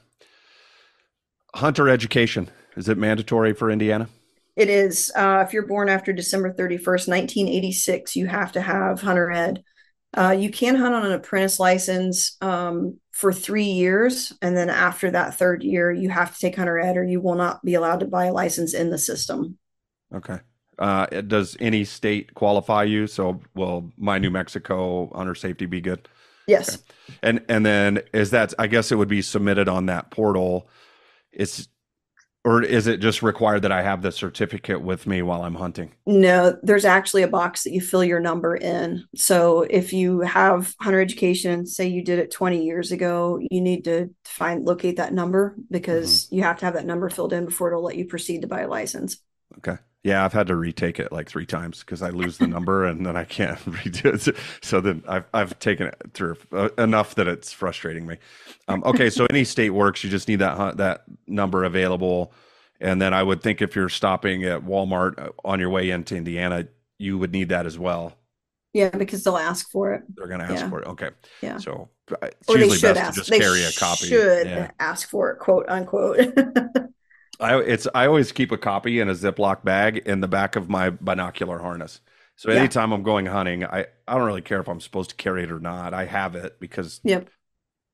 Hunter 1.54 1.88
education 1.88 2.50
is 2.76 2.88
it 2.88 2.98
mandatory 2.98 3.52
for 3.52 3.70
Indiana? 3.70 4.08
It 4.56 4.68
is. 4.68 5.10
Uh, 5.14 5.44
if 5.46 5.52
you're 5.52 5.66
born 5.66 5.88
after 5.88 6.12
December 6.12 6.52
31st, 6.52 7.08
1986, 7.08 8.16
you 8.16 8.26
have 8.26 8.52
to 8.52 8.60
have 8.60 9.00
hunter 9.00 9.30
ed. 9.30 9.64
Uh, 10.16 10.36
you 10.38 10.50
can 10.50 10.74
hunt 10.74 10.94
on 10.94 11.06
an 11.06 11.12
apprentice 11.12 11.60
license 11.60 12.36
um, 12.40 12.98
for 13.12 13.32
three 13.32 13.64
years. 13.64 14.32
And 14.42 14.56
then 14.56 14.68
after 14.68 15.10
that 15.10 15.36
third 15.36 15.62
year, 15.62 15.92
you 15.92 16.10
have 16.10 16.34
to 16.34 16.40
take 16.40 16.56
hunter 16.56 16.78
ed 16.78 16.96
or 16.96 17.04
you 17.04 17.20
will 17.20 17.36
not 17.36 17.64
be 17.64 17.74
allowed 17.74 18.00
to 18.00 18.06
buy 18.06 18.26
a 18.26 18.32
license 18.32 18.74
in 18.74 18.90
the 18.90 18.98
system. 18.98 19.56
Okay. 20.12 20.40
Uh, 20.80 21.04
does 21.06 21.56
any 21.60 21.84
state 21.84 22.34
qualify 22.34 22.82
you? 22.84 23.06
So 23.06 23.40
will 23.54 23.92
my 23.98 24.18
New 24.18 24.30
Mexico 24.30 25.12
hunter 25.14 25.34
safety 25.34 25.66
be 25.66 25.80
good? 25.80 26.08
Yes. 26.46 26.74
Okay. 26.74 26.84
And 27.22 27.44
and 27.48 27.64
then 27.64 28.00
is 28.14 28.30
that 28.30 28.54
I 28.58 28.66
guess 28.66 28.90
it 28.90 28.96
would 28.96 29.08
be 29.08 29.22
submitted 29.22 29.68
on 29.68 29.86
that 29.86 30.10
portal. 30.10 30.68
It's 31.32 31.68
or 32.42 32.62
is 32.62 32.86
it 32.86 33.00
just 33.00 33.22
required 33.22 33.60
that 33.62 33.72
I 33.72 33.82
have 33.82 34.00
the 34.00 34.10
certificate 34.10 34.80
with 34.80 35.06
me 35.06 35.20
while 35.20 35.42
I'm 35.42 35.54
hunting? 35.54 35.92
No, 36.06 36.56
there's 36.62 36.86
actually 36.86 37.22
a 37.22 37.28
box 37.28 37.64
that 37.64 37.72
you 37.72 37.82
fill 37.82 38.02
your 38.02 38.20
number 38.20 38.56
in. 38.56 39.04
So 39.14 39.62
if 39.62 39.92
you 39.92 40.20
have 40.20 40.74
hunter 40.80 41.02
education, 41.02 41.66
say 41.66 41.88
you 41.88 42.02
did 42.02 42.18
it 42.18 42.30
20 42.30 42.64
years 42.64 42.92
ago, 42.92 43.38
you 43.50 43.60
need 43.60 43.84
to 43.84 44.08
find 44.24 44.64
locate 44.64 44.96
that 44.96 45.12
number 45.12 45.54
because 45.70 46.24
mm-hmm. 46.24 46.36
you 46.36 46.42
have 46.44 46.58
to 46.60 46.64
have 46.64 46.74
that 46.74 46.86
number 46.86 47.10
filled 47.10 47.34
in 47.34 47.44
before 47.44 47.68
it'll 47.68 47.84
let 47.84 47.96
you 47.96 48.06
proceed 48.06 48.40
to 48.40 48.48
buy 48.48 48.62
a 48.62 48.68
license. 48.68 49.18
Okay. 49.58 49.76
Yeah, 50.02 50.24
I've 50.24 50.32
had 50.32 50.46
to 50.46 50.56
retake 50.56 50.98
it 50.98 51.12
like 51.12 51.28
three 51.28 51.44
times 51.44 51.80
because 51.80 52.00
I 52.00 52.08
lose 52.08 52.38
the 52.38 52.46
number 52.46 52.86
and 52.86 53.04
then 53.04 53.16
I 53.18 53.24
can't 53.24 53.58
redo 53.66 54.28
it. 54.28 54.36
So 54.62 54.80
then 54.80 55.02
I've 55.06 55.24
I've 55.34 55.58
taken 55.58 55.88
it 55.88 55.96
through 56.14 56.36
uh, 56.52 56.70
enough 56.78 57.14
that 57.16 57.28
it's 57.28 57.52
frustrating 57.52 58.06
me. 58.06 58.16
Um, 58.66 58.82
okay, 58.86 59.10
so 59.10 59.26
any 59.28 59.44
state 59.44 59.70
works. 59.70 60.02
You 60.02 60.08
just 60.08 60.26
need 60.26 60.36
that 60.36 60.78
that 60.78 61.04
number 61.26 61.64
available, 61.64 62.32
and 62.80 63.00
then 63.02 63.12
I 63.12 63.22
would 63.22 63.42
think 63.42 63.60
if 63.60 63.76
you're 63.76 63.90
stopping 63.90 64.44
at 64.44 64.62
Walmart 64.62 65.18
uh, 65.18 65.32
on 65.44 65.60
your 65.60 65.68
way 65.70 65.90
into 65.90 66.16
Indiana, 66.16 66.66
you 66.98 67.18
would 67.18 67.32
need 67.32 67.50
that 67.50 67.66
as 67.66 67.78
well. 67.78 68.14
Yeah, 68.72 68.88
because 68.90 69.22
they'll 69.24 69.36
ask 69.36 69.68
for 69.70 69.92
it. 69.94 70.02
They're 70.14 70.28
going 70.28 70.38
to 70.40 70.46
ask 70.46 70.62
Yeah. 70.62 70.70
for 70.70 70.80
it. 70.80 70.86
Okay. 70.86 71.10
Yeah. 71.42 71.58
So 71.58 71.88
uh, 72.12 72.16
it's 72.22 72.48
Or 72.48 72.54
they 72.54 72.60
usually 72.60 72.78
should 72.78 72.94
best 72.94 73.00
ask. 73.00 73.14
to 73.14 73.20
just 73.20 73.30
they 73.30 73.38
carry 73.40 73.64
a 73.64 73.72
copy. 73.72 74.06
should 74.06 74.46
Yeah. 74.46 74.70
ask 74.78 75.08
for 75.10 75.30
it, 75.32 75.40
quote 75.40 75.66
unquote. 75.68 76.18
I 77.40 77.58
it's 77.60 77.86
I 77.94 78.06
always 78.06 78.32
keep 78.32 78.52
a 78.52 78.58
copy 78.58 79.00
in 79.00 79.08
a 79.08 79.14
Ziploc 79.14 79.64
bag 79.64 79.98
in 79.98 80.20
the 80.20 80.28
back 80.28 80.56
of 80.56 80.68
my 80.68 80.90
binocular 80.90 81.58
harness. 81.58 82.00
So 82.36 82.50
Yeah. 82.50 82.58
anytime 82.60 82.92
I'm 82.92 83.02
going 83.02 83.26
hunting, 83.26 83.64
I, 83.64 83.86
I 84.08 84.14
don't 84.14 84.26
really 84.26 84.40
care 84.42 84.60
if 84.60 84.68
I'm 84.68 84.80
supposed 84.80 85.10
to 85.10 85.16
carry 85.16 85.42
it 85.44 85.50
or 85.50 85.60
not. 85.60 85.92
I 85.92 86.06
have 86.06 86.34
it 86.36 86.58
because 86.58 87.00
yep. 87.04 87.28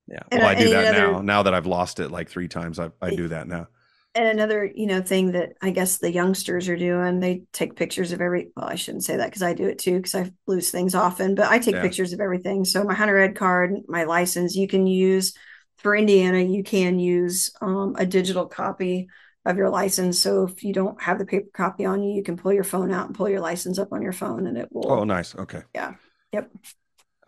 yeah. 0.06 0.20
And, 0.30 0.40
well, 0.40 0.48
I 0.48 0.54
do 0.54 0.68
that 0.70 0.94
other- 0.94 1.12
now. 1.12 1.20
Now 1.20 1.42
that 1.44 1.54
I've 1.54 1.66
lost 1.66 1.98
it 2.00 2.10
like 2.10 2.28
three 2.28 2.48
times, 2.48 2.78
I, 2.78 2.90
I 3.02 3.10
do 3.10 3.28
that 3.28 3.48
now. 3.48 3.68
And 4.14 4.28
another, 4.28 4.64
you 4.64 4.86
know, 4.86 5.02
thing 5.02 5.32
that 5.32 5.52
I 5.60 5.70
guess 5.70 5.98
the 5.98 6.10
youngsters 6.10 6.70
are 6.70 6.76
doing, 6.76 7.20
they 7.20 7.42
take 7.52 7.76
pictures 7.76 8.12
of 8.12 8.22
every, 8.22 8.48
well, 8.56 8.64
I 8.66 8.76
shouldn't 8.76 9.04
say 9.04 9.18
that 9.18 9.26
because 9.26 9.42
I 9.42 9.52
do 9.52 9.66
it 9.66 9.78
too, 9.78 9.96
because 9.96 10.14
I 10.14 10.30
lose 10.46 10.70
things 10.70 10.94
often, 10.94 11.34
but 11.34 11.50
I 11.50 11.58
take 11.58 11.74
Yeah. 11.74 11.82
pictures 11.82 12.14
of 12.14 12.20
everything. 12.20 12.64
So 12.64 12.82
my 12.82 12.94
hunter 12.94 13.18
ed 13.18 13.36
card, 13.36 13.74
my 13.88 14.04
license, 14.04 14.56
you 14.56 14.68
can 14.68 14.86
use 14.86 15.34
for 15.76 15.94
Indiana, 15.94 16.38
you 16.38 16.62
can 16.62 16.98
use 16.98 17.50
um, 17.60 17.94
a 17.98 18.06
digital 18.06 18.46
copy 18.46 19.08
of 19.46 19.56
your 19.56 19.70
license. 19.70 20.18
So 20.18 20.44
if 20.44 20.64
you 20.64 20.72
don't 20.72 21.00
have 21.00 21.18
the 21.18 21.24
paper 21.24 21.48
copy 21.52 21.84
on 21.84 22.02
you, 22.02 22.12
you 22.14 22.22
can 22.22 22.36
pull 22.36 22.52
your 22.52 22.64
phone 22.64 22.90
out 22.90 23.06
and 23.06 23.14
pull 23.14 23.28
your 23.28 23.40
license 23.40 23.78
up 23.78 23.92
on 23.92 24.02
your 24.02 24.12
phone 24.12 24.46
and 24.46 24.58
it 24.58 24.68
will. 24.72 24.90
Oh, 24.90 25.04
nice. 25.04 25.34
Okay. 25.36 25.62
Yeah. 25.74 25.94
Yep. 26.32 26.50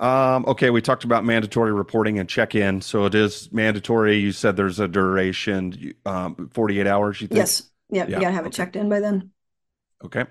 Um, 0.00 0.44
okay, 0.46 0.70
we 0.70 0.80
talked 0.80 1.04
about 1.04 1.24
mandatory 1.24 1.72
reporting 1.72 2.18
and 2.18 2.28
check-in. 2.28 2.80
So 2.82 3.04
it 3.06 3.14
is 3.14 3.50
mandatory. 3.52 4.16
You 4.16 4.32
said 4.32 4.56
there's 4.56 4.78
a 4.78 4.86
duration, 4.88 5.94
um, 6.04 6.50
48 6.52 6.86
hours. 6.86 7.20
You 7.20 7.28
think? 7.28 7.38
Yes. 7.38 7.70
Yep. 7.90 8.08
Yeah, 8.08 8.16
You 8.16 8.22
got 8.22 8.28
to 8.28 8.34
have 8.34 8.46
it 8.46 8.52
checked 8.52 8.76
in 8.76 8.88
by 8.88 9.00
then. 9.00 9.30
Okay. 10.04 10.24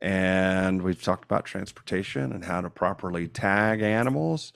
And 0.00 0.82
we've 0.82 1.02
talked 1.02 1.24
about 1.24 1.44
transportation 1.44 2.32
and 2.32 2.44
how 2.44 2.60
to 2.60 2.70
properly 2.70 3.28
tag 3.28 3.82
animals. 3.82 4.52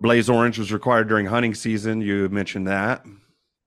Blaze 0.00 0.28
orange 0.28 0.58
was 0.58 0.72
required 0.72 1.08
during 1.08 1.26
hunting 1.26 1.54
season. 1.54 2.00
You 2.00 2.28
mentioned 2.28 2.66
that. 2.66 3.04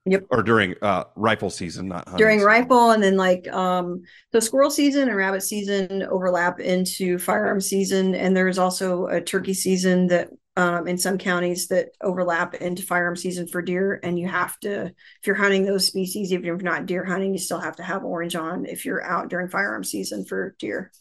Yep. 0.05 0.25
Or 0.29 0.43
during 0.43 0.75
uh, 0.81 1.05
rifle 1.15 1.49
season, 1.49 1.87
not 1.87 2.07
hunting 2.07 2.17
during 2.17 2.41
rifle 2.41 2.91
and 2.91 3.03
then 3.03 3.17
like 3.17 3.47
um 3.51 4.03
so 4.31 4.39
squirrel 4.39 4.69
season 4.69 5.07
and 5.07 5.17
rabbit 5.17 5.41
season 5.41 6.03
overlap 6.03 6.59
into 6.59 7.17
firearm 7.17 7.59
season 7.59 8.15
and 8.15 8.35
there's 8.37 8.57
also 8.57 9.07
a 9.07 9.19
turkey 9.19 9.53
season 9.53 10.07
that 10.07 10.29
um 10.55 10.87
in 10.87 10.97
some 10.97 11.17
counties 11.17 11.67
that 11.67 11.89
overlap 12.01 12.53
into 12.55 12.83
firearm 12.83 13.15
season 13.15 13.47
for 13.47 13.61
deer 13.61 13.99
and 14.03 14.19
you 14.19 14.27
have 14.27 14.57
to 14.59 14.85
if 14.85 15.25
you're 15.27 15.35
hunting 15.35 15.65
those 15.65 15.85
species 15.87 16.31
even 16.31 16.43
if 16.43 16.47
you're 16.47 16.57
not 16.57 16.85
deer 16.85 17.03
hunting 17.03 17.33
you 17.33 17.39
still 17.39 17.59
have 17.59 17.75
to 17.75 17.83
have 17.83 18.03
orange 18.03 18.35
on 18.35 18.65
if 18.65 18.85
you're 18.85 19.03
out 19.03 19.29
during 19.29 19.49
firearm 19.49 19.83
season 19.83 20.23
for 20.23 20.55
deer 20.59 20.91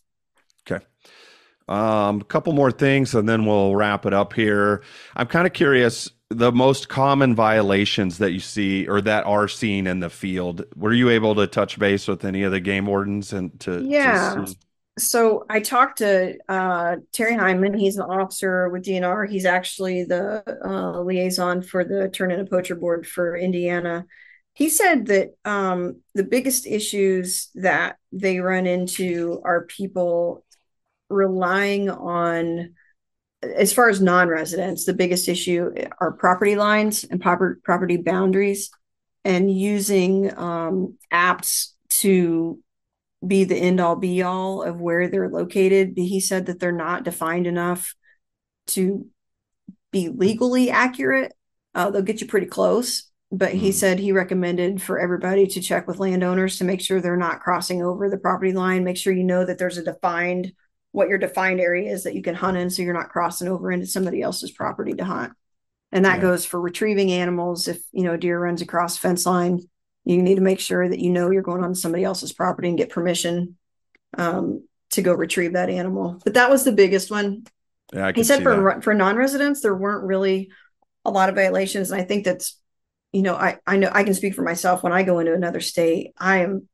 Okay. 0.69 0.85
Um, 1.69 2.21
a 2.21 2.25
couple 2.25 2.53
more 2.53 2.71
things 2.71 3.15
and 3.15 3.29
then 3.29 3.47
we'll 3.47 3.75
wrap 3.75 4.05
it 4.05 4.13
up 4.13 4.35
here. 4.35 4.83
I'm 5.17 5.27
kind 5.27 5.47
of 5.47 5.53
curious 5.55 6.11
the 6.31 6.51
most 6.53 6.89
common 6.89 7.35
violations 7.35 8.19
that 8.19 8.33
you 8.33 8.41
see 8.41 8.89
or 8.89 9.01
that 9.03 9.25
are 9.27 9.47
seen 9.49 9.87
in 9.87 10.01
the 10.01 10.11
field. 10.11 10.65
Were 10.75 10.93
you 10.93 11.11
able 11.11 11.35
to 11.37 11.47
touch 11.47 11.79
base 11.79 12.09
with 12.09 12.25
any 12.25 12.43
of 12.43 12.53
the 12.53 12.61
game 12.61 12.87
wardens 12.87 13.33
and 13.33 13.59
to, 13.61 13.81
to 13.81 13.87
Yeah. 13.87 14.45
see- 14.45 14.57
so 14.97 15.45
I 15.51 15.59
talked 15.59 15.99
to 15.99 16.37
uh, 16.49 16.97
Terry 17.13 17.35
Hyman. 17.35 17.75
He's 17.77 17.97
an 17.97 18.03
officer 18.03 18.69
with 18.69 18.85
DNR. 18.85 19.27
He's 19.29 19.45
actually 19.45 20.05
the 20.05 20.43
uh, 20.65 21.01
liaison 21.01 21.63
for 21.63 21.85
the 21.85 22.09
Turn 22.09 22.31
In 22.31 22.39
a 22.39 22.45
Poacher 22.47 22.77
Board 22.77 23.05
for 23.05 23.37
Indiana. 23.37 24.07
He 24.53 24.69
said 24.69 25.07
that 25.07 25.31
um, 25.45 25.97
the 26.15 26.23
biggest 26.23 26.65
issues 26.65 27.49
that 27.57 27.97
they 28.13 28.39
run 28.39 28.69
into 28.69 29.41
are 29.45 29.63
people 29.67 30.45
relying 31.09 31.91
on, 31.91 32.75
as 33.57 33.73
far 33.73 33.89
as 33.89 34.01
non-residents, 34.01 34.85
the 34.85 34.95
biggest 34.95 35.29
issue 35.29 35.71
are 36.01 36.13
property 36.13 36.57
lines 36.57 37.05
and 37.05 37.21
proper, 37.21 37.61
property 37.65 37.97
boundaries, 37.97 38.71
and 39.25 39.51
using 39.51 40.37
um, 40.39 40.99
apps 41.13 41.69
to 41.89 42.59
be 43.27 43.45
the 43.45 43.57
end 43.57 43.81
all 43.81 43.97
be 43.97 44.23
all 44.23 44.63
of 44.63 44.81
where 44.81 45.09
they're 45.09 45.31
located. 45.31 45.95
He 45.97 46.21
said 46.21 46.47
that 46.47 46.61
they're 46.61 46.73
not 46.73 47.05
defined 47.05 47.47
enough 47.47 47.95
to 48.69 49.07
be 49.91 50.09
legally 50.09 50.71
accurate. 50.71 51.33
Uh, 51.75 51.91
they'll 51.91 52.03
get 52.03 52.21
you 52.21 52.27
pretty 52.27 52.47
close, 52.47 53.11
but 53.33 53.53
he 53.53 53.71
Mhm. 53.71 53.75
said 53.75 53.99
he 53.99 54.13
recommended 54.13 54.83
for 54.83 54.99
everybody 54.99 55.47
to 55.47 55.61
check 55.61 55.87
with 55.87 56.01
landowners 56.01 56.59
to 56.59 56.65
make 56.65 56.81
sure 56.81 57.01
they're 57.01 57.17
not 57.17 57.41
crossing 57.41 57.83
over 57.83 58.11
the 58.11 58.19
property 58.19 58.53
line. 58.53 58.85
Make 58.85 58.97
sure 58.97 59.13
you 59.13 59.25
know 59.25 59.45
that 59.45 59.59
there's 59.59 59.79
a 59.79 59.85
defined 59.85 60.53
what 60.95 61.09
your 61.09 61.19
defined 61.19 61.61
area 61.61 61.91
is 61.93 62.05
that 62.05 62.15
you 62.15 62.23
can 62.23 62.37
hunt 62.37 62.57
in, 62.57 62.71
so 62.71 62.81
you're 62.81 62.95
not 62.95 63.11
crossing 63.11 63.49
over 63.49 63.73
into 63.73 63.85
somebody 63.85 64.23
else's 64.23 64.53
property 64.53 64.93
to 64.93 65.05
hunt. 65.05 65.33
And 65.91 66.05
that 66.05 66.17
Yeah. 66.19 66.23
goes 66.23 66.45
for 66.47 66.61
retrieving 66.61 67.11
animals. 67.11 67.67
If 67.67 67.83
you 67.91 68.05
know 68.05 68.13
a 68.15 68.19
deer 68.19 68.39
runs 68.39 68.63
across 68.63 68.97
fence 68.97 69.27
line, 69.27 69.59
you 70.05 70.23
need 70.23 70.37
to 70.37 70.41
make 70.41 70.61
sure 70.61 70.89
that 70.89 71.01
you 71.01 71.11
know 71.11 71.33
you're 71.33 71.43
going 71.43 71.65
on 71.65 71.75
somebody 71.75 72.05
else's 72.05 72.33
property 72.33 72.69
and 72.69 72.79
get 72.79 72.91
permission 72.91 73.57
um, 74.17 74.63
to 74.91 75.03
go 75.03 75.13
retrieve 75.13 75.55
that 75.55 75.69
animal. 75.69 76.21
But 76.23 76.35
that 76.35 76.49
was 76.49 76.63
the 76.63 76.71
biggest 76.71 77.11
one. 77.11 77.43
Yeah, 77.93 78.07
I 78.07 78.13
He 78.13 78.23
said 78.23 78.45
for 78.45 78.55
that. 78.55 78.85
for 78.85 78.95
non-residents 78.95 79.63
there 79.63 79.75
weren't 79.75 80.05
really 80.05 80.53
a 81.05 81.11
lot 81.11 81.29
of 81.29 81.35
violations, 81.35 81.91
and 81.91 82.01
I 82.01 82.05
think 82.05 82.25
that's 82.25 82.57
you 83.11 83.23
know 83.23 83.35
I 83.35 83.59
I 83.67 83.79
know 83.79 83.91
I 83.93 84.05
can 84.05 84.15
speak 84.15 84.35
for 84.35 84.43
myself 84.43 84.85
when 84.85 84.93
I 84.93 85.03
go 85.03 85.19
into 85.19 85.35
another 85.35 85.61
state 85.61 86.13
I 86.17 86.39
am 86.39 86.69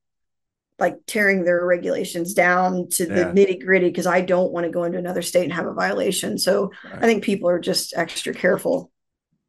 like 0.81 0.97
tearing 1.07 1.45
their 1.45 1.64
regulations 1.64 2.35
down 2.35 2.89
to 2.89 3.07
the 3.07 3.26
nitty 3.26 3.64
gritty 3.64 3.89
because 3.89 4.07
I 4.07 4.20
don't 4.22 4.53
want 4.53 4.64
to 4.64 4.72
go 4.72 4.85
into 4.85 4.99
another 4.99 5.22
state 5.22 5.45
and 5.45 5.53
have 5.53 5.66
a 5.66 5.74
violation. 5.74 6.39
So 6.39 6.72
I 6.93 7.01
think 7.01 7.22
people 7.22 7.49
are 7.49 7.61
just 7.61 7.95
extra 7.97 8.35
careful. 8.35 8.91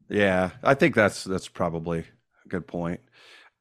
Yeah, 0.09 0.51
I 0.61 0.73
think 0.73 0.93
that's 0.93 1.23
that's 1.23 1.47
probably 1.47 1.99
a 2.45 2.49
good 2.49 2.67
point. 2.67 2.99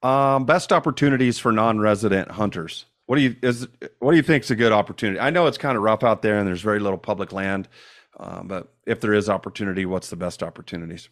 Um, 0.03 0.47
best 0.47 0.73
opportunities 0.73 1.39
for 1.39 1.53
non-resident 1.53 2.31
hunters. 2.33 2.87
What 3.07 3.17
do 3.17 3.23
you 3.23 3.37
is 3.43 3.69
what 4.01 4.13
do 4.13 4.17
you 4.17 4.23
think 4.23 4.45
is 4.45 4.51
a 4.51 4.57
good 4.57 4.73
opportunity? 4.73 5.21
I 5.21 5.31
know 5.31 5.47
it's 5.47 5.59
kind 5.59 5.77
of 5.77 5.83
rough 5.83 6.03
out 6.03 6.23
there 6.23 6.39
and 6.39 6.47
there's 6.47 6.63
very 6.63 6.81
little 6.81 6.99
public 6.99 7.33
land, 7.33 7.69
um, 8.19 8.49
but 8.49 8.73
if 8.87 9.01
there 9.01 9.15
is 9.15 9.29
opportunity, 9.29 9.87
what's 9.87 10.11
the 10.11 10.17
best 10.17 10.43
opportunities? 10.43 11.09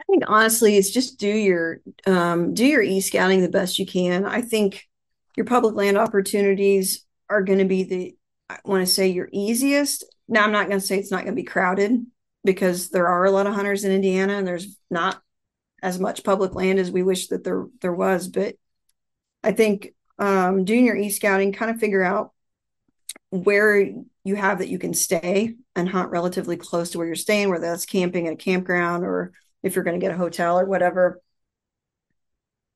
I 0.00 0.04
think 0.10 0.24
honestly, 0.26 0.76
it's 0.76 0.90
just 0.90 1.18
do 1.18 1.28
your 1.28 1.80
um, 2.06 2.54
do 2.54 2.66
your 2.66 2.82
e 2.82 3.00
scouting 3.00 3.42
the 3.42 3.48
best 3.48 3.78
you 3.78 3.86
can. 3.86 4.24
I 4.24 4.42
think 4.42 4.88
your 5.36 5.46
public 5.46 5.74
land 5.74 5.96
opportunities 5.96 7.04
are 7.28 7.42
going 7.42 7.58
to 7.58 7.64
be 7.64 7.84
the 7.84 8.16
I 8.48 8.58
want 8.64 8.84
to 8.84 8.92
say 8.92 9.08
your 9.08 9.28
easiest. 9.32 10.04
Now, 10.26 10.44
I'm 10.44 10.52
not 10.52 10.68
going 10.68 10.80
to 10.80 10.86
say 10.86 10.98
it's 10.98 11.12
not 11.12 11.22
going 11.22 11.36
to 11.36 11.42
be 11.42 11.44
crowded 11.44 12.04
because 12.44 12.90
there 12.90 13.06
are 13.06 13.24
a 13.24 13.30
lot 13.30 13.46
of 13.46 13.54
hunters 13.54 13.84
in 13.84 13.92
Indiana, 13.92 14.34
and 14.34 14.46
there's 14.46 14.76
not 14.90 15.22
as 15.82 16.00
much 16.00 16.24
public 16.24 16.54
land 16.54 16.78
as 16.78 16.90
we 16.90 17.02
wish 17.02 17.28
that 17.28 17.44
there 17.44 17.66
there 17.80 17.92
was. 17.92 18.28
But 18.28 18.56
I 19.44 19.52
think 19.52 19.94
um, 20.18 20.64
doing 20.64 20.84
your 20.84 20.96
e 20.96 21.10
scouting, 21.10 21.52
kind 21.52 21.70
of 21.70 21.78
figure 21.78 22.02
out 22.02 22.32
where 23.30 23.80
you 24.24 24.34
have 24.34 24.58
that 24.58 24.68
you 24.68 24.78
can 24.78 24.94
stay 24.94 25.54
and 25.76 25.88
hunt 25.88 26.10
relatively 26.10 26.56
close 26.56 26.90
to 26.90 26.98
where 26.98 27.06
you're 27.06 27.16
staying, 27.16 27.48
whether 27.48 27.66
that's 27.66 27.86
camping 27.86 28.26
at 28.26 28.34
a 28.34 28.36
campground 28.36 29.04
or 29.04 29.32
if 29.62 29.74
you're 29.74 29.84
going 29.84 29.98
to 29.98 30.04
get 30.04 30.14
a 30.14 30.18
hotel 30.18 30.58
or 30.58 30.66
whatever. 30.66 31.20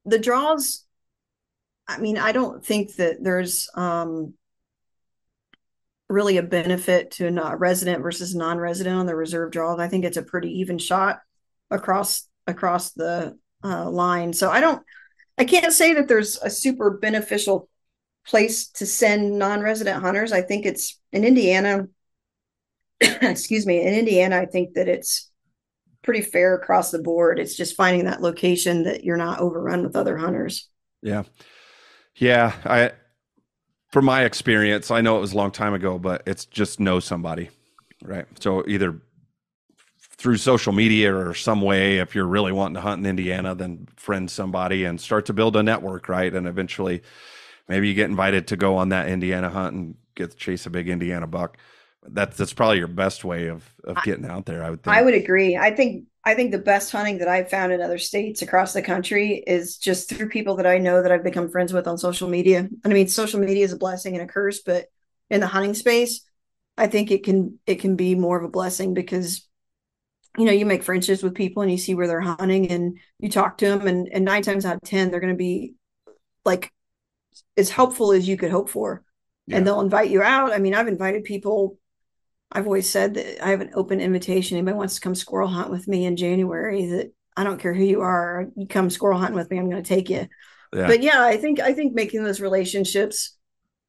The 0.06 0.18
draws, 0.18 0.84
I 1.86 1.98
mean, 1.98 2.18
I 2.18 2.32
don't 2.32 2.64
think 2.64 2.96
that 2.96 3.22
there's 3.22 3.68
um, 3.74 4.34
really 6.08 6.38
a 6.38 6.42
benefit 6.42 7.12
to 7.12 7.26
a 7.26 7.56
resident 7.56 8.02
versus 8.02 8.34
non-resident 8.34 8.96
on 8.96 9.06
the 9.06 9.16
reserve 9.16 9.52
draws. 9.52 9.80
I 9.80 9.88
think 9.88 10.04
it's 10.04 10.16
a 10.16 10.22
pretty 10.22 10.60
even 10.60 10.78
shot 10.78 11.20
across 11.70 12.28
across 12.46 12.92
the 12.92 13.38
uh, 13.62 13.90
line. 13.90 14.32
So 14.32 14.50
I 14.50 14.60
don't, 14.60 14.82
I 15.38 15.44
can't 15.44 15.72
say 15.72 15.94
that 15.94 16.08
there's 16.08 16.38
a 16.42 16.50
super 16.50 16.90
beneficial 16.90 17.68
place 18.26 18.68
to 18.68 18.86
send 18.86 19.38
non-resident 19.38 20.02
hunters. 20.02 20.32
I 20.32 20.42
think 20.42 20.66
it's 20.66 21.00
in 21.12 21.24
Indiana. 21.24 21.88
excuse 23.00 23.66
me, 23.66 23.80
in 23.80 23.94
Indiana, 23.94 24.38
I 24.38 24.46
think 24.46 24.74
that 24.74 24.88
it's 24.88 25.30
pretty 26.02 26.20
fair 26.20 26.54
across 26.54 26.90
the 26.90 26.98
board. 26.98 27.38
It's 27.38 27.56
just 27.56 27.76
finding 27.76 28.04
that 28.04 28.22
location 28.22 28.84
that 28.84 29.04
you're 29.04 29.16
not 29.16 29.40
overrun 29.40 29.82
with 29.82 29.96
other 29.96 30.16
hunters. 30.16 30.68
Yeah, 31.02 31.24
yeah. 32.16 32.52
I, 32.64 32.92
from 33.90 34.04
my 34.04 34.24
experience, 34.24 34.90
I 34.90 35.00
know 35.00 35.16
it 35.16 35.20
was 35.20 35.32
a 35.32 35.36
long 35.36 35.50
time 35.50 35.74
ago, 35.74 35.98
but 35.98 36.22
it's 36.26 36.46
just 36.46 36.80
know 36.80 37.00
somebody, 37.00 37.50
right? 38.02 38.26
So 38.40 38.64
either 38.66 39.00
through 40.16 40.36
social 40.36 40.72
media 40.72 41.14
or 41.14 41.34
some 41.34 41.60
way, 41.60 41.98
if 41.98 42.14
you're 42.14 42.26
really 42.26 42.52
wanting 42.52 42.74
to 42.74 42.80
hunt 42.80 43.00
in 43.00 43.06
Indiana, 43.06 43.54
then 43.54 43.86
friend 43.96 44.30
somebody 44.30 44.84
and 44.84 45.00
start 45.00 45.26
to 45.26 45.32
build 45.32 45.56
a 45.56 45.62
network, 45.62 46.08
right? 46.08 46.32
And 46.32 46.46
eventually 46.46 47.02
maybe 47.68 47.88
you 47.88 47.94
get 47.94 48.10
invited 48.10 48.48
to 48.48 48.56
go 48.56 48.76
on 48.76 48.88
that 48.90 49.08
Indiana 49.08 49.48
hunt 49.48 49.74
and 49.74 49.94
get 50.14 50.30
to 50.30 50.36
chase 50.36 50.66
a 50.66 50.70
big 50.70 50.88
Indiana 50.88 51.26
buck. 51.26 51.58
That's 52.06 52.36
that's 52.36 52.52
probably 52.52 52.78
your 52.78 52.88
best 52.88 53.24
way 53.24 53.48
of 53.48 53.64
of 53.84 54.02
getting 54.02 54.26
out 54.26 54.44
there. 54.44 54.62
I 54.62 54.70
would 54.70 54.82
think. 54.82 54.96
I 54.96 55.02
would 55.02 55.14
agree. 55.14 55.56
I 55.56 55.74
think 55.74 56.04
I 56.26 56.34
think 56.34 56.52
the 56.52 56.58
best 56.58 56.90
hunting 56.90 57.18
that 57.18 57.28
I've 57.28 57.50
found 57.50 57.72
in 57.72 57.82
other 57.82 57.98
states 57.98 58.40
across 58.40 58.72
the 58.72 58.80
country 58.80 59.44
is 59.46 59.76
just 59.76 60.08
through 60.08 60.30
people 60.30 60.56
that 60.56 60.66
I 60.66 60.78
know 60.78 61.02
that 61.02 61.12
I've 61.12 61.24
become 61.24 61.50
friends 61.50 61.72
with 61.72 61.86
on 61.86 61.98
social 61.98 62.28
media. 62.28 62.60
And 62.60 62.80
I 62.84 62.88
mean, 62.88 63.08
social 63.08 63.40
media 63.40 63.64
is 63.64 63.72
a 63.72 63.78
blessing 63.78 64.14
and 64.14 64.22
a 64.22 64.32
curse, 64.32 64.62
but 64.62 64.86
in 65.28 65.40
the 65.40 65.46
hunting 65.46 65.74
space, 65.74 66.22
I 66.76 66.86
think 66.86 67.10
it 67.10 67.24
can 67.24 67.58
it 67.66 67.76
can 67.76 67.96
be 67.96 68.14
more 68.14 68.38
of 68.38 68.44
a 68.44 68.48
blessing 68.48 68.94
because 68.94 69.46
you 70.38 70.44
know 70.44 70.52
you 70.52 70.66
make 70.66 70.82
friendships 70.82 71.22
with 71.22 71.34
people 71.34 71.62
and 71.62 71.70
you 71.70 71.78
see 71.78 71.94
where 71.94 72.06
they're 72.06 72.20
hunting 72.20 72.70
and 72.70 72.98
you 73.18 73.30
talk 73.30 73.58
to 73.58 73.68
them 73.68 73.86
and, 73.86 74.08
and 74.08 74.24
nine 74.24 74.42
times 74.42 74.64
out 74.64 74.76
of 74.76 74.82
ten 74.82 75.10
they're 75.10 75.20
going 75.20 75.32
to 75.32 75.36
be 75.36 75.74
like 76.44 76.72
as 77.56 77.70
helpful 77.70 78.12
as 78.12 78.26
you 78.26 78.36
could 78.36 78.50
hope 78.50 78.68
for 78.68 79.04
yeah. 79.46 79.56
and 79.56 79.66
they'll 79.66 79.80
invite 79.80 80.10
you 80.10 80.22
out 80.22 80.52
i 80.52 80.58
mean 80.58 80.74
i've 80.74 80.88
invited 80.88 81.24
people 81.24 81.78
I've 82.54 82.66
always 82.66 82.88
said 82.88 83.14
that 83.14 83.44
I 83.44 83.50
have 83.50 83.60
an 83.60 83.72
open 83.74 84.00
invitation. 84.00 84.56
Anybody 84.56 84.76
wants 84.76 84.94
to 84.94 85.00
come 85.00 85.14
squirrel 85.14 85.48
hunt 85.48 85.70
with 85.70 85.88
me 85.88 86.04
in 86.06 86.16
January, 86.16 86.86
that 86.86 87.12
I 87.36 87.42
don't 87.42 87.60
care 87.60 87.74
who 87.74 87.82
you 87.82 88.00
are, 88.00 88.46
you 88.56 88.68
come 88.68 88.90
squirrel 88.90 89.18
hunting 89.18 89.36
with 89.36 89.50
me, 89.50 89.58
I'm 89.58 89.68
going 89.68 89.82
to 89.82 89.88
take 89.88 90.08
you. 90.08 90.28
Yeah. 90.72 90.86
But 90.86 91.02
yeah, 91.02 91.22
I 91.22 91.36
think 91.36 91.60
I 91.60 91.72
think 91.72 91.94
making 91.94 92.24
those 92.24 92.40
relationships 92.40 93.36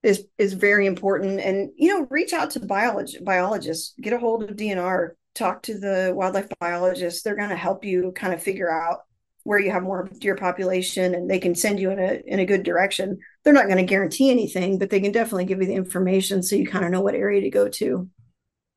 is 0.03 0.25
is 0.37 0.53
very 0.53 0.85
important. 0.87 1.39
And 1.39 1.71
you 1.75 1.89
know, 1.89 2.07
reach 2.09 2.33
out 2.33 2.51
to 2.51 2.59
biology 2.59 3.19
biologists, 3.21 3.93
get 4.01 4.13
a 4.13 4.19
hold 4.19 4.43
of 4.43 4.55
DNR, 4.55 5.11
talk 5.33 5.63
to 5.63 5.77
the 5.77 6.13
wildlife 6.15 6.47
biologists. 6.59 7.21
They're 7.21 7.35
going 7.35 7.49
to 7.49 7.55
help 7.55 7.85
you 7.85 8.11
kind 8.15 8.33
of 8.33 8.41
figure 8.41 8.71
out 8.71 8.99
where 9.43 9.59
you 9.59 9.71
have 9.71 9.83
more 9.83 10.09
deer 10.19 10.35
population 10.35 11.13
and 11.13 11.29
they 11.29 11.37
can 11.37 11.53
send 11.53 11.79
you 11.79 11.91
in 11.91 11.99
a 11.99 12.21
in 12.25 12.39
a 12.39 12.45
good 12.45 12.63
direction. 12.63 13.19
They're 13.43 13.53
not 13.53 13.65
going 13.65 13.77
to 13.77 13.83
guarantee 13.83 14.31
anything, 14.31 14.79
but 14.79 14.89
they 14.89 14.99
can 14.99 15.11
definitely 15.11 15.45
give 15.45 15.61
you 15.61 15.67
the 15.67 15.75
information 15.75 16.41
so 16.41 16.55
you 16.55 16.67
kind 16.67 16.85
of 16.85 16.91
know 16.91 17.01
what 17.01 17.15
area 17.15 17.41
to 17.41 17.49
go 17.49 17.67
to. 17.69 18.09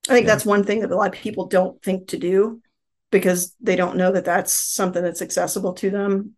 I 0.08 0.14
think 0.14 0.26
yeah. 0.26 0.34
that's 0.34 0.46
one 0.46 0.64
thing 0.64 0.80
that 0.80 0.90
a 0.90 0.96
lot 0.96 1.14
of 1.14 1.20
people 1.20 1.46
don't 1.46 1.80
think 1.82 2.08
to 2.08 2.18
do 2.18 2.60
because 3.10 3.54
they 3.60 3.76
don't 3.76 3.96
know 3.96 4.12
that 4.12 4.24
that's 4.24 4.52
something 4.52 5.02
that's 5.02 5.22
accessible 5.22 5.74
to 5.74 5.90
them. 5.90 6.34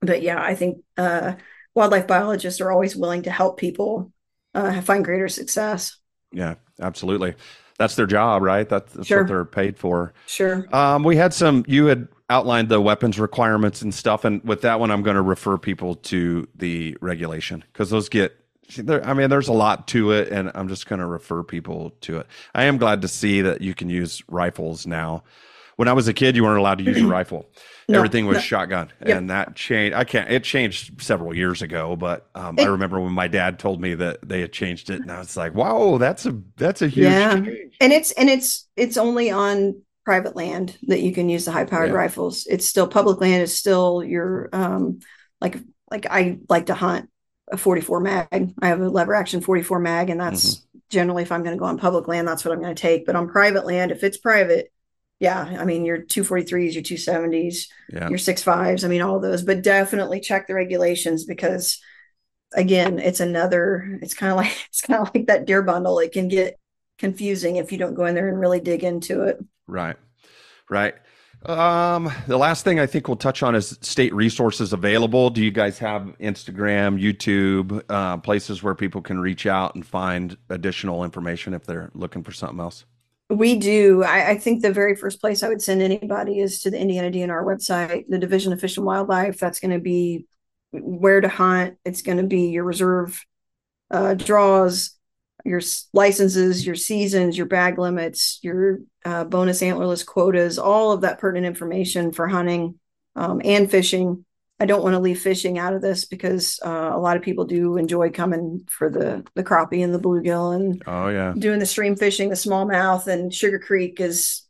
But 0.00 0.22
yeah, 0.22 0.42
I 0.42 0.54
think 0.54 0.78
uh, 0.96 1.34
wildlife 1.74 2.06
biologists 2.06 2.60
are 2.60 2.72
always 2.72 2.96
willing 2.96 3.22
to 3.22 3.30
help 3.30 3.58
people 3.58 4.12
uh, 4.54 4.80
find 4.80 5.04
greater 5.04 5.28
success. 5.28 5.96
Yeah, 6.32 6.54
absolutely. 6.80 7.34
That's 7.78 7.96
their 7.96 8.06
job, 8.06 8.42
right? 8.42 8.68
That's, 8.68 8.92
that's 8.92 9.08
sure. 9.08 9.22
what 9.22 9.28
they're 9.28 9.44
paid 9.44 9.78
for. 9.78 10.12
Sure. 10.26 10.66
Um, 10.74 11.02
we 11.02 11.16
had 11.16 11.32
some, 11.32 11.64
you 11.66 11.86
had 11.86 12.08
outlined 12.28 12.68
the 12.68 12.80
weapons 12.80 13.18
requirements 13.18 13.82
and 13.82 13.92
stuff. 13.92 14.24
And 14.24 14.42
with 14.44 14.62
that 14.62 14.80
one, 14.80 14.90
I'm 14.90 15.02
going 15.02 15.16
to 15.16 15.22
refer 15.22 15.58
people 15.58 15.96
to 15.96 16.46
the 16.54 16.96
regulation 17.00 17.64
because 17.72 17.90
those 17.90 18.08
get 18.08 18.39
there, 18.76 19.04
I 19.06 19.14
mean, 19.14 19.30
there's 19.30 19.48
a 19.48 19.52
lot 19.52 19.88
to 19.88 20.12
it, 20.12 20.28
and 20.28 20.50
I'm 20.54 20.68
just 20.68 20.86
going 20.86 21.00
to 21.00 21.06
refer 21.06 21.42
people 21.42 21.92
to 22.02 22.18
it. 22.18 22.26
I 22.54 22.64
am 22.64 22.78
glad 22.78 23.02
to 23.02 23.08
see 23.08 23.42
that 23.42 23.60
you 23.60 23.74
can 23.74 23.90
use 23.90 24.22
rifles 24.28 24.86
now. 24.86 25.24
When 25.76 25.88
I 25.88 25.92
was 25.94 26.08
a 26.08 26.12
kid, 26.12 26.36
you 26.36 26.44
weren't 26.44 26.58
allowed 26.58 26.78
to 26.78 26.84
use 26.84 27.00
a 27.00 27.06
rifle. 27.08 27.46
No, 27.88 27.98
Everything 27.98 28.26
was 28.26 28.36
no. 28.36 28.42
shotgun, 28.42 28.92
yep. 29.04 29.18
and 29.18 29.30
that 29.30 29.56
changed. 29.56 29.96
I 29.96 30.04
can't. 30.04 30.30
It 30.30 30.44
changed 30.44 31.02
several 31.02 31.34
years 31.34 31.62
ago, 31.62 31.96
but 31.96 32.28
um, 32.34 32.58
it, 32.58 32.62
I 32.62 32.66
remember 32.66 33.00
when 33.00 33.12
my 33.12 33.26
dad 33.26 33.58
told 33.58 33.80
me 33.80 33.94
that 33.94 34.18
they 34.22 34.40
had 34.40 34.52
changed 34.52 34.90
it, 34.90 35.00
and 35.00 35.10
I 35.10 35.18
was 35.18 35.36
like, 35.36 35.54
"Wow, 35.54 35.98
that's 35.98 36.26
a 36.26 36.38
that's 36.56 36.82
a 36.82 36.88
huge 36.88 37.06
yeah. 37.06 37.34
change." 37.34 37.76
And 37.80 37.92
it's 37.92 38.12
and 38.12 38.28
it's 38.28 38.68
it's 38.76 38.96
only 38.96 39.30
on 39.30 39.82
private 40.04 40.36
land 40.36 40.76
that 40.88 41.00
you 41.00 41.12
can 41.12 41.28
use 41.28 41.44
the 41.46 41.52
high 41.52 41.64
powered 41.64 41.90
yeah. 41.90 41.96
rifles. 41.96 42.46
It's 42.48 42.66
still 42.66 42.86
public 42.86 43.20
land. 43.20 43.42
It's 43.42 43.54
still 43.54 44.04
your 44.04 44.50
um 44.52 45.00
like 45.40 45.56
like 45.90 46.06
I 46.08 46.38
like 46.48 46.66
to 46.66 46.74
hunt 46.74 47.09
a 47.52 47.56
44 47.56 48.00
mag. 48.00 48.52
I 48.60 48.68
have 48.68 48.80
a 48.80 48.88
lever 48.88 49.14
action 49.14 49.40
44 49.40 49.78
mag, 49.78 50.10
and 50.10 50.20
that's 50.20 50.56
mm-hmm. 50.56 50.78
generally 50.90 51.22
if 51.22 51.32
I'm 51.32 51.42
going 51.42 51.54
to 51.54 51.58
go 51.60 51.66
on 51.66 51.78
public 51.78 52.08
land, 52.08 52.26
that's 52.26 52.44
what 52.44 52.52
I'm 52.52 52.62
going 52.62 52.74
to 52.74 52.80
take. 52.80 53.06
But 53.06 53.16
on 53.16 53.28
private 53.28 53.66
land, 53.66 53.90
if 53.90 54.04
it's 54.04 54.16
private, 54.16 54.72
yeah, 55.18 55.38
I 55.38 55.64
mean 55.64 55.84
your 55.84 55.98
243s, 55.98 56.74
your 56.74 56.82
270s, 56.82 57.66
yeah. 57.92 58.08
your 58.08 58.18
six 58.18 58.42
fives, 58.42 58.84
I 58.84 58.88
mean 58.88 59.02
all 59.02 59.20
those. 59.20 59.42
But 59.42 59.62
definitely 59.62 60.20
check 60.20 60.46
the 60.46 60.54
regulations 60.54 61.24
because 61.24 61.80
again, 62.54 62.98
it's 62.98 63.20
another. 63.20 63.98
It's 64.02 64.14
kind 64.14 64.32
of 64.32 64.38
like 64.38 64.56
it's 64.68 64.82
kind 64.82 65.00
of 65.00 65.14
like 65.14 65.26
that 65.26 65.46
deer 65.46 65.62
bundle. 65.62 65.98
It 65.98 66.12
can 66.12 66.28
get 66.28 66.58
confusing 66.98 67.56
if 67.56 67.72
you 67.72 67.78
don't 67.78 67.94
go 67.94 68.04
in 68.06 68.14
there 68.14 68.28
and 68.28 68.40
really 68.40 68.60
dig 68.60 68.84
into 68.84 69.22
it. 69.22 69.38
Right, 69.66 69.96
right. 70.68 70.94
Um, 71.46 72.12
the 72.26 72.36
last 72.36 72.64
thing 72.64 72.78
I 72.78 72.86
think 72.86 73.08
we'll 73.08 73.16
touch 73.16 73.42
on 73.42 73.54
is 73.54 73.78
state 73.80 74.14
resources 74.14 74.72
available. 74.74 75.30
Do 75.30 75.42
you 75.42 75.50
guys 75.50 75.78
have 75.78 76.14
Instagram, 76.20 77.00
YouTube, 77.00 77.82
uh, 77.88 78.18
places 78.18 78.62
where 78.62 78.74
people 78.74 79.00
can 79.00 79.18
reach 79.18 79.46
out 79.46 79.74
and 79.74 79.86
find 79.86 80.36
additional 80.50 81.02
information 81.02 81.54
if 81.54 81.64
they're 81.64 81.90
looking 81.94 82.22
for 82.22 82.32
something 82.32 82.60
else? 82.60 82.84
We 83.30 83.56
do. 83.56 84.02
I, 84.02 84.30
I, 84.30 84.38
think 84.38 84.60
the 84.60 84.72
very 84.72 84.96
first 84.96 85.20
place 85.20 85.44
I 85.44 85.48
would 85.48 85.62
send 85.62 85.82
anybody 85.82 86.40
is 86.40 86.62
to 86.62 86.70
the 86.70 86.78
Indiana 86.78 87.12
DNR 87.12 87.44
website, 87.44 88.06
the 88.08 88.18
Division 88.18 88.52
of 88.52 88.60
Fish 88.60 88.76
and 88.76 88.84
Wildlife. 88.84 89.38
That's 89.38 89.60
going 89.60 89.70
to 89.70 89.78
be 89.78 90.26
where 90.72 91.20
to 91.20 91.28
hunt. 91.28 91.76
It's 91.84 92.02
going 92.02 92.18
to 92.18 92.24
be 92.24 92.48
your 92.48 92.64
reserve 92.64 93.24
uh, 93.88 94.14
draws, 94.14 94.98
your 95.44 95.60
licenses, 95.92 96.66
your 96.66 96.74
seasons, 96.74 97.36
your 97.36 97.46
bag 97.46 97.78
limits, 97.78 98.38
your 98.42 98.80
uh, 99.04 99.24
bonus 99.24 99.62
antlerless 99.62 100.04
quotas, 100.04 100.58
all 100.58 100.92
of 100.92 101.02
that 101.02 101.18
pertinent 101.18 101.46
information 101.46 102.12
for 102.12 102.28
hunting 102.28 102.78
um, 103.16 103.40
and 103.44 103.70
fishing. 103.70 104.24
I 104.58 104.66
don't 104.66 104.82
want 104.82 104.92
to 104.92 105.00
leave 105.00 105.20
fishing 105.20 105.58
out 105.58 105.72
of 105.72 105.80
this 105.80 106.04
because 106.04 106.60
uh, 106.64 106.90
a 106.92 106.98
lot 106.98 107.16
of 107.16 107.22
people 107.22 107.46
do 107.46 107.78
enjoy 107.78 108.10
coming 108.10 108.66
for 108.68 108.90
the 108.90 109.24
the 109.34 109.42
crappie 109.42 109.82
and 109.82 109.94
the 109.94 109.98
bluegill 109.98 110.54
and 110.54 110.82
oh 110.86 111.08
yeah, 111.08 111.32
doing 111.36 111.58
the 111.58 111.66
stream 111.66 111.96
fishing, 111.96 112.28
the 112.28 112.34
smallmouth 112.34 113.06
and 113.06 113.32
Sugar 113.32 113.58
Creek 113.58 114.00
is 114.00 114.42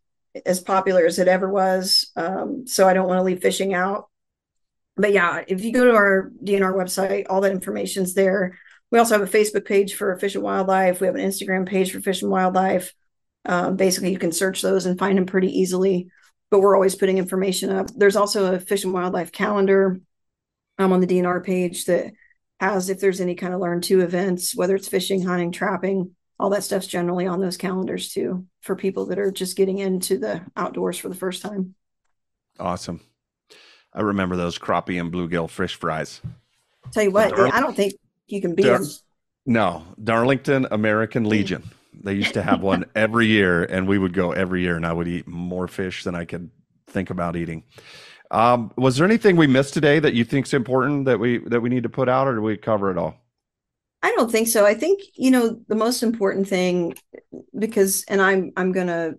as 0.44 0.60
popular 0.60 1.06
as 1.06 1.18
it 1.18 1.28
ever 1.28 1.48
was. 1.48 2.10
Um, 2.16 2.66
so 2.66 2.88
I 2.88 2.94
don't 2.94 3.08
want 3.08 3.18
to 3.18 3.22
leave 3.24 3.42
fishing 3.42 3.72
out. 3.74 4.08
But 4.96 5.12
yeah, 5.12 5.44
if 5.46 5.64
you 5.64 5.72
go 5.72 5.84
to 5.84 5.92
our 5.92 6.30
DNR 6.44 6.74
website, 6.74 7.26
all 7.30 7.40
that 7.40 7.52
information's 7.52 8.14
there. 8.14 8.58
We 8.90 8.98
also 8.98 9.18
have 9.18 9.26
a 9.26 9.30
Facebook 9.30 9.64
page 9.64 9.94
for 9.94 10.16
Fish 10.18 10.34
and 10.34 10.44
Wildlife. 10.44 11.00
We 11.00 11.06
have 11.06 11.16
an 11.16 11.26
Instagram 11.26 11.66
page 11.66 11.92
for 11.92 12.00
Fish 12.00 12.22
and 12.22 12.30
Wildlife. 12.30 12.92
Um, 13.44 13.76
basically, 13.76 14.10
you 14.10 14.18
can 14.18 14.32
search 14.32 14.62
those 14.62 14.86
and 14.86 14.98
find 14.98 15.16
them 15.16 15.26
pretty 15.26 15.58
easily. 15.58 16.08
But 16.50 16.60
we're 16.60 16.74
always 16.74 16.96
putting 16.96 17.18
information 17.18 17.70
up. 17.70 17.88
There's 17.94 18.16
also 18.16 18.54
a 18.54 18.60
Fish 18.60 18.84
and 18.84 18.92
Wildlife 18.92 19.30
calendar 19.30 20.00
um, 20.78 20.92
on 20.92 21.00
the 21.00 21.06
DNR 21.06 21.44
page 21.44 21.84
that 21.84 22.12
has 22.58 22.90
if 22.90 23.00
there's 23.00 23.20
any 23.20 23.34
kind 23.34 23.54
of 23.54 23.60
learn 23.60 23.80
to 23.82 24.00
events, 24.00 24.54
whether 24.56 24.74
it's 24.74 24.88
fishing, 24.88 25.22
hunting, 25.22 25.52
trapping, 25.52 26.14
all 26.40 26.50
that 26.50 26.64
stuff's 26.64 26.86
generally 26.86 27.26
on 27.26 27.40
those 27.40 27.56
calendars 27.56 28.08
too 28.08 28.46
for 28.62 28.74
people 28.74 29.06
that 29.06 29.18
are 29.18 29.30
just 29.30 29.56
getting 29.56 29.78
into 29.78 30.18
the 30.18 30.42
outdoors 30.56 30.98
for 30.98 31.08
the 31.08 31.14
first 31.14 31.42
time. 31.42 31.74
Awesome. 32.58 33.00
I 33.92 34.00
remember 34.00 34.36
those 34.36 34.58
crappie 34.58 35.00
and 35.00 35.12
bluegill 35.12 35.50
fish 35.50 35.74
fries. 35.74 36.20
Tell 36.92 37.02
you 37.02 37.10
what, 37.10 37.38
I 37.38 37.60
don't 37.60 37.76
think 37.76 37.94
you 38.32 38.40
can 38.40 38.54
beat 38.54 38.64
Dar-. 38.64 38.80
No, 39.46 39.84
Darlington 40.02 40.66
American 40.70 41.24
Legion. 41.28 41.70
They 42.02 42.14
used 42.14 42.34
to 42.34 42.42
have 42.42 42.62
one 42.62 42.84
every 42.94 43.26
year, 43.26 43.64
and 43.64 43.88
we 43.88 43.98
would 43.98 44.12
go 44.12 44.32
every 44.32 44.62
year, 44.62 44.76
and 44.76 44.86
I 44.86 44.92
would 44.92 45.08
eat 45.08 45.26
more 45.26 45.68
fish 45.68 46.04
than 46.04 46.14
I 46.14 46.24
could 46.24 46.50
think 46.88 47.10
about 47.10 47.36
eating. 47.36 47.64
Um, 48.30 48.72
was 48.76 48.96
there 48.96 49.06
anything 49.06 49.36
we 49.36 49.46
missed 49.46 49.74
today 49.74 49.98
that 49.98 50.14
you 50.14 50.24
think 50.24 50.46
is 50.46 50.54
important 50.54 51.06
that 51.06 51.18
we 51.18 51.38
that 51.48 51.60
we 51.60 51.68
need 51.68 51.82
to 51.82 51.88
put 51.88 52.08
out, 52.08 52.28
or 52.28 52.36
do 52.36 52.42
we 52.42 52.56
cover 52.56 52.90
it 52.90 52.98
all? 52.98 53.16
I 54.02 54.12
don't 54.12 54.30
think 54.30 54.48
so. 54.48 54.64
I 54.64 54.74
think 54.74 55.00
you 55.14 55.30
know 55.30 55.60
the 55.68 55.74
most 55.74 56.02
important 56.02 56.48
thing 56.48 56.94
because, 57.58 58.04
and 58.08 58.22
I'm 58.22 58.52
I'm 58.56 58.72
gonna 58.72 59.14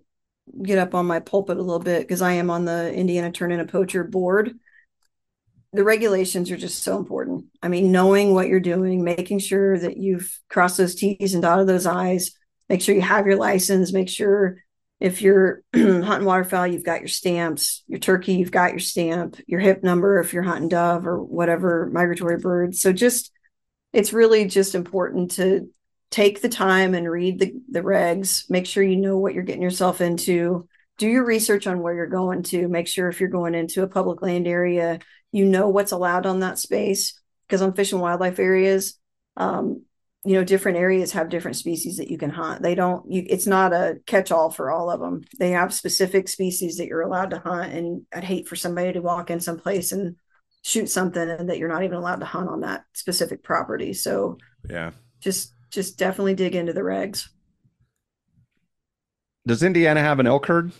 get 0.62 0.78
up 0.78 0.94
on 0.94 1.06
my 1.06 1.20
pulpit 1.20 1.58
a 1.58 1.62
little 1.62 1.78
bit 1.78 2.02
because 2.02 2.22
I 2.22 2.32
am 2.32 2.50
on 2.50 2.64
the 2.64 2.92
Indiana 2.92 3.30
Turn 3.30 3.52
In 3.52 3.60
a 3.60 3.66
Poacher 3.66 4.04
board 4.04 4.54
the 5.72 5.84
regulations 5.84 6.50
are 6.50 6.56
just 6.56 6.82
so 6.82 6.98
important. 6.98 7.46
I 7.62 7.68
mean, 7.68 7.92
knowing 7.92 8.34
what 8.34 8.48
you're 8.48 8.60
doing, 8.60 9.02
making 9.02 9.38
sure 9.38 9.78
that 9.78 9.96
you've 9.96 10.38
crossed 10.48 10.76
those 10.76 10.94
T's 10.94 11.34
and 11.34 11.42
dotted 11.42 11.66
those 11.66 11.86
I's, 11.86 12.32
make 12.68 12.82
sure 12.82 12.94
you 12.94 13.00
have 13.00 13.26
your 13.26 13.36
license, 13.36 13.92
make 13.92 14.08
sure 14.08 14.58
if 15.00 15.22
you're 15.22 15.62
hunting 15.74 16.24
waterfowl, 16.24 16.66
you've 16.66 16.84
got 16.84 17.00
your 17.00 17.08
stamps, 17.08 17.82
your 17.88 17.98
turkey, 17.98 18.34
you've 18.34 18.50
got 18.50 18.70
your 18.70 18.78
stamp, 18.78 19.36
your 19.46 19.60
HIP 19.60 19.82
number 19.82 20.20
if 20.20 20.32
you're 20.32 20.42
hunting 20.42 20.68
dove 20.68 21.06
or 21.06 21.22
whatever 21.22 21.90
migratory 21.92 22.38
birds. 22.38 22.80
So 22.80 22.92
just 22.92 23.32
it's 23.92 24.12
really 24.12 24.44
just 24.46 24.74
important 24.74 25.32
to 25.32 25.70
take 26.10 26.42
the 26.42 26.48
time 26.48 26.94
and 26.94 27.10
read 27.10 27.38
the, 27.38 27.54
the 27.70 27.80
regs, 27.80 28.48
make 28.50 28.66
sure 28.66 28.82
you 28.82 28.96
know 28.96 29.18
what 29.18 29.34
you're 29.34 29.42
getting 29.42 29.62
yourself 29.62 30.00
into, 30.00 30.68
do 30.98 31.08
your 31.08 31.24
research 31.24 31.66
on 31.66 31.80
where 31.80 31.94
you're 31.94 32.06
going 32.06 32.42
to, 32.44 32.68
make 32.68 32.86
sure 32.86 33.08
if 33.08 33.18
you're 33.18 33.30
going 33.30 33.54
into 33.54 33.82
a 33.82 33.88
public 33.88 34.22
land 34.22 34.46
area, 34.46 34.98
you 35.32 35.44
know 35.44 35.68
what's 35.68 35.92
allowed 35.92 36.26
on 36.26 36.40
that 36.40 36.58
space 36.58 37.20
because 37.46 37.62
on 37.62 37.72
fish 37.72 37.92
and 37.92 38.00
wildlife 38.00 38.38
areas 38.38 38.98
um, 39.36 39.82
you 40.24 40.34
know 40.34 40.44
different 40.44 40.78
areas 40.78 41.12
have 41.12 41.28
different 41.28 41.56
species 41.56 41.96
that 41.96 42.10
you 42.10 42.18
can 42.18 42.30
hunt 42.30 42.62
they 42.62 42.74
don't 42.74 43.10
you 43.10 43.24
it's 43.28 43.46
not 43.46 43.72
a 43.72 43.98
catch-all 44.06 44.50
for 44.50 44.70
all 44.70 44.90
of 44.90 45.00
them 45.00 45.22
they 45.38 45.50
have 45.50 45.74
specific 45.74 46.28
species 46.28 46.76
that 46.76 46.86
you're 46.86 47.00
allowed 47.00 47.30
to 47.30 47.38
hunt 47.38 47.72
and 47.72 48.02
i'd 48.14 48.24
hate 48.24 48.46
for 48.46 48.54
somebody 48.54 48.92
to 48.92 49.00
walk 49.00 49.30
in 49.30 49.40
someplace 49.40 49.90
and 49.90 50.14
shoot 50.62 50.88
something 50.88 51.28
and 51.28 51.48
that 51.48 51.58
you're 51.58 51.68
not 51.68 51.82
even 51.82 51.96
allowed 51.96 52.20
to 52.20 52.26
hunt 52.26 52.48
on 52.48 52.60
that 52.60 52.84
specific 52.92 53.42
property. 53.42 53.92
So 53.92 54.38
yeah, 54.68 54.92
just 55.20 55.52
just 55.70 55.98
definitely 55.98 56.34
dig 56.34 56.54
into 56.54 56.72
the 56.72 56.80
regs. 56.80 57.28
Does 59.46 59.62
Indiana 59.62 60.00
have 60.00 60.20
an 60.20 60.26
elk 60.26 60.46
herd? 60.46 60.72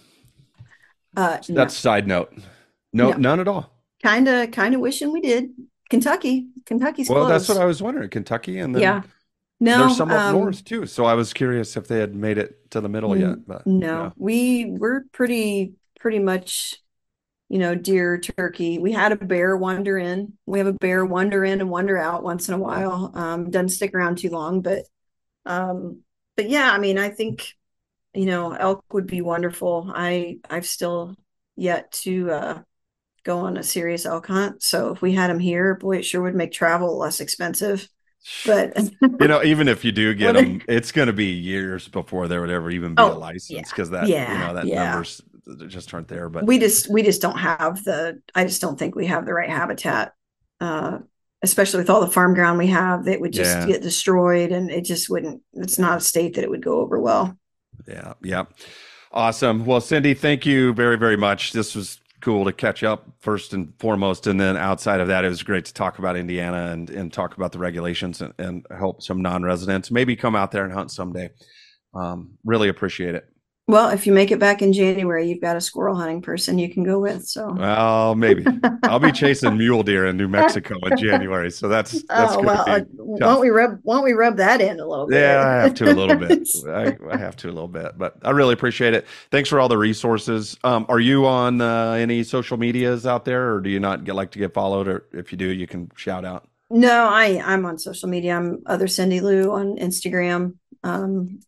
Uh, 1.17 1.31
That's 1.31 1.49
no. 1.49 1.67
side 1.67 2.07
note. 2.07 2.33
No, 2.93 3.11
no, 3.11 3.17
none 3.17 3.41
at 3.41 3.49
all. 3.49 3.72
Kind 4.03 4.29
of, 4.29 4.51
kind 4.51 4.75
of 4.75 4.81
wishing 4.81 5.13
we 5.13 5.21
did. 5.21 5.51
Kentucky, 5.89 6.49
Kentucky's 6.65 7.09
well. 7.09 7.27
Close. 7.27 7.31
That's 7.31 7.49
what 7.49 7.63
I 7.63 7.67
was 7.67 7.83
wondering. 7.83 8.09
Kentucky, 8.09 8.59
and 8.59 8.75
then 8.75 8.83
yeah, 8.83 9.03
no, 9.61 9.79
there's 9.79 9.97
some 9.97 10.11
up 10.11 10.21
um, 10.21 10.37
north 10.37 10.65
too. 10.65 10.87
So 10.87 11.05
I 11.05 11.15
was 11.15 11.33
curious 11.33 11.77
if 11.77 11.87
they 11.87 11.99
had 11.99 12.15
made 12.15 12.39
it 12.39 12.71
to 12.71 12.81
the 12.81 12.89
middle 12.89 13.17
yet. 13.17 13.47
But 13.47 13.67
no, 13.67 14.05
no, 14.05 14.13
we 14.17 14.65
we're 14.65 15.05
pretty 15.13 15.75
pretty 16.01 16.19
much, 16.19 16.79
you 17.49 17.59
know, 17.59 17.75
deer, 17.75 18.19
turkey. 18.19 18.79
We 18.79 18.93
had 18.93 19.13
a 19.13 19.17
bear 19.17 19.57
wander 19.57 19.99
in. 19.99 20.33
We 20.47 20.59
have 20.59 20.67
a 20.67 20.73
bear 20.73 21.05
wander 21.05 21.45
in 21.45 21.61
and 21.61 21.71
wander 21.71 21.99
out 21.99 22.25
once 22.25 22.49
in 22.49 22.55
a 22.55 22.59
while. 22.59 23.13
Um, 23.15 23.51
doesn't 23.51 23.69
stick 23.69 23.95
around 23.95 24.19
too 24.19 24.31
long, 24.31 24.63
but 24.63 24.85
um, 25.45 26.01
but 26.37 26.49
yeah, 26.49 26.73
I 26.73 26.79
mean, 26.79 26.99
I 26.99 27.11
think 27.11 27.55
you 28.15 28.27
know, 28.27 28.53
elk 28.53 28.85
would 28.93 29.07
be 29.07 29.21
wonderful. 29.21 29.93
I 29.95 30.39
I've 30.49 30.67
still 30.67 31.17
yet 31.57 31.93
to 31.93 32.31
uh, 32.31 32.63
go 33.25 33.39
on 33.39 33.57
a 33.57 33.63
serious 33.63 34.07
elk 34.07 34.27
hunt. 34.27 34.63
So 34.63 34.93
if 34.93 35.03
we 35.03 35.13
had 35.13 35.31
them 35.31 35.39
here, 35.39 35.75
boy, 35.75 35.99
it 35.99 36.05
sure 36.05 36.23
would 36.23 36.35
make 36.35 36.53
travel 36.53 36.99
less 36.99 37.21
expensive. 37.21 37.89
But 38.47 38.77
you 39.21 39.29
know, 39.29 39.43
even 39.43 39.69
if 39.69 39.85
you 39.85 39.93
do 39.93 40.15
get 40.15 40.35
them, 40.35 40.63
it's 40.69 40.93
going 40.93 41.07
to 41.07 41.13
be 41.13 41.33
years 41.33 41.89
before 41.89 42.29
there 42.29 42.41
would 42.41 42.51
ever 42.51 42.71
even 42.71 42.95
be 42.95 43.03
oh, 43.03 43.13
a 43.13 43.19
license 43.19 43.71
because 43.71 43.91
yeah, 43.91 44.01
that 44.01 44.09
yeah, 44.09 44.33
you 44.33 44.39
know 44.39 44.55
that 44.55 44.67
yeah. 44.67 44.85
numbers 44.85 45.23
just 45.67 45.93
aren't 45.93 46.09
there. 46.09 46.29
But 46.29 46.47
we 46.47 46.59
just 46.59 46.91
we 46.91 47.03
just 47.03 47.23
don't 47.23 47.39
have 47.39 47.83
the. 47.85 48.21
I 48.35 48.45
just 48.45 48.61
don't 48.61 48.79
think 48.79 48.95
we 48.95 49.07
have 49.07 49.27
the 49.27 49.35
right 49.35 49.51
habitat. 49.51 50.13
Uh, 50.61 50.99
especially 51.45 51.79
with 51.79 51.91
all 51.91 52.01
the 52.01 52.11
farm 52.11 52.35
ground 52.35 52.57
we 52.57 52.69
have, 52.69 53.07
that 53.07 53.21
would 53.21 53.33
just 53.33 53.67
get 53.67 53.83
destroyed, 53.83 54.53
and 54.53 54.71
it 54.71 54.85
just 54.85 55.11
wouldn't. 55.11 55.43
It's 55.55 55.79
not 55.79 55.99
a 55.99 56.01
state 56.01 56.35
that 56.35 56.45
it 56.45 56.51
would 56.51 56.63
go 56.63 56.81
over 56.81 57.01
well. 57.01 57.37
Yeah. 57.89 58.15
Yeah. 58.23 58.45
Awesome. 59.11 59.67
Well, 59.67 59.81
Cindy, 59.81 60.15
thank 60.15 60.47
you 60.47 60.73
very, 60.73 60.97
very 60.97 61.17
much. 61.17 61.53
This 61.53 61.75
was 61.75 62.01
cool 62.23 62.45
to 62.45 62.53
catch 62.53 62.83
up 62.83 63.11
first 63.21 63.53
and 63.53 63.73
foremost. 63.79 64.27
And 64.27 64.41
then 64.41 64.57
outside 64.57 65.01
of 65.01 65.09
that, 65.09 65.25
it 65.25 65.29
was 65.29 65.43
great 65.43 65.65
to 65.67 65.75
talk 65.75 65.99
about 65.99 66.17
Indiana 66.17 66.73
and, 66.73 66.89
and 66.89 67.13
talk 67.13 67.37
about 67.37 67.53
the 67.53 67.59
regulations 67.59 68.23
and, 68.23 68.33
and 68.39 68.67
help 68.77 69.03
some 69.03 69.21
non 69.21 69.43
residents 69.43 69.91
maybe 69.91 70.17
come 70.17 70.35
out 70.35 70.53
there 70.53 70.65
and 70.65 70.73
hunt 70.73 70.91
someday. 70.91 71.31
Um, 71.95 72.39
really 72.45 72.69
appreciate 72.69 73.15
it. 73.15 73.32
Well, 73.69 73.91
if 73.91 74.09
you 74.09 74.13
make 74.13 74.33
it 74.33 74.41
back 74.41 74.61
in 74.61 74.73
January, 74.73 75.29
you've 75.29 75.41
got 75.41 75.57
a 75.57 75.61
squirrel 75.61 75.95
hunting 75.95 76.21
person 76.21 76.59
you 76.59 76.69
can 76.69 76.83
go 76.83 76.99
with. 76.99 77.25
So, 77.25 77.53
well, 77.53 78.17
maybe 78.17 78.45
I'll 78.83 78.99
be 78.99 79.13
chasing 79.13 79.57
mule 79.57 79.85
deer 79.85 80.07
in 80.07 80.17
New 80.17 80.27
Mexico 80.27 80.75
in 80.85 80.97
January. 80.97 81.49
So 81.51 81.69
that's 81.69 82.03
that's 82.09 82.35
oh 82.35 82.43
well. 82.43 82.65
Uh, 82.67 82.81
won't 82.97 83.41
we 83.41 83.51
rub? 83.51 83.79
Won't 83.85 84.03
we 84.03 84.15
rub 84.15 84.37
that 84.39 84.61
in 84.61 84.81
a 84.81 84.87
little 84.87 85.07
bit? 85.07 85.21
Yeah, 85.21 85.47
I 85.47 85.63
have 85.63 85.75
to 85.75 85.85
a 85.85 85.95
little 85.95 86.17
bit. 86.17 86.49
I, 86.69 86.97
I, 87.13 87.17
have 87.17 87.37
to 87.37 87.47
a 87.49 87.53
little 87.53 87.69
bit, 87.69 87.97
but 87.97 88.17
I 88.23 88.31
really 88.31 88.53
appreciate 88.53 88.95
it. 88.95 89.07
Thanks 89.31 89.49
for 89.49 89.61
all 89.61 89.69
the 89.69 89.79
resources. 89.79 90.59
Um, 90.65 90.85
are 90.89 91.01
you 91.01 91.27
on 91.27 91.61
uh, 91.61 91.93
any 91.93 92.25
social 92.25 92.57
medias 92.57 93.07
out 93.07 93.25
there, 93.25 93.55
or 93.55 93.61
do 93.61 93.71
you 93.71 93.79
not 93.79 94.03
get 94.03 94.17
like 94.17 94.33
to 94.33 94.41
get 94.41 94.53
followed? 94.53 94.89
Or 94.89 95.07
if 95.13 95.31
you 95.31 95.39
do, 95.39 95.47
you 95.47 95.69
can 95.69 95.89
shout 95.95 96.25
out. 96.25 96.49
No, 96.69 97.07
I 97.09 97.41
I'm 97.45 97.65
on 97.65 97.79
social 97.79 98.09
media. 98.09 98.37
I'm 98.37 98.65
other 98.67 98.89
Cindy 98.89 99.21
Lou 99.21 99.53
on 99.53 99.77
Instagram. 99.77 100.57
Um, 100.83 101.39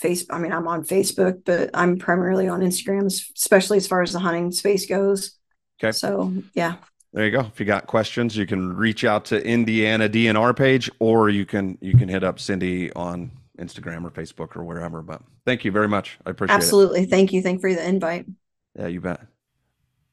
face 0.00 0.24
i 0.30 0.38
mean 0.38 0.52
i'm 0.52 0.66
on 0.66 0.82
facebook 0.82 1.42
but 1.44 1.70
i'm 1.74 1.98
primarily 1.98 2.48
on 2.48 2.60
instagram 2.60 3.06
especially 3.06 3.76
as 3.76 3.86
far 3.86 4.00
as 4.02 4.12
the 4.12 4.18
hunting 4.18 4.50
space 4.50 4.86
goes. 4.86 5.36
Okay. 5.82 5.92
So 5.92 6.32
yeah. 6.54 6.76
There 7.12 7.24
you 7.24 7.32
go. 7.32 7.40
If 7.40 7.58
you 7.58 7.66
got 7.66 7.86
questions 7.86 8.36
you 8.36 8.46
can 8.46 8.74
reach 8.76 9.04
out 9.04 9.24
to 9.26 9.44
indiana 9.44 10.08
dnr 10.08 10.56
page 10.56 10.90
or 10.98 11.28
you 11.28 11.44
can 11.44 11.76
you 11.80 11.96
can 11.96 12.08
hit 12.08 12.24
up 12.24 12.38
cindy 12.38 12.92
on 12.92 13.30
instagram 13.58 14.04
or 14.04 14.10
facebook 14.10 14.56
or 14.56 14.64
wherever 14.64 15.02
but 15.02 15.22
thank 15.44 15.64
you 15.64 15.72
very 15.72 15.88
much. 15.88 16.18
I 16.24 16.30
appreciate 16.30 16.54
absolutely. 16.54 17.00
it. 17.00 17.02
Absolutely. 17.02 17.16
Thank 17.16 17.32
you. 17.32 17.42
Thank 17.42 17.56
you 17.56 17.60
for 17.60 17.74
the 17.74 17.88
invite. 17.88 18.26
Yeah 18.78 18.86
you 18.86 19.00
bet 19.00 19.20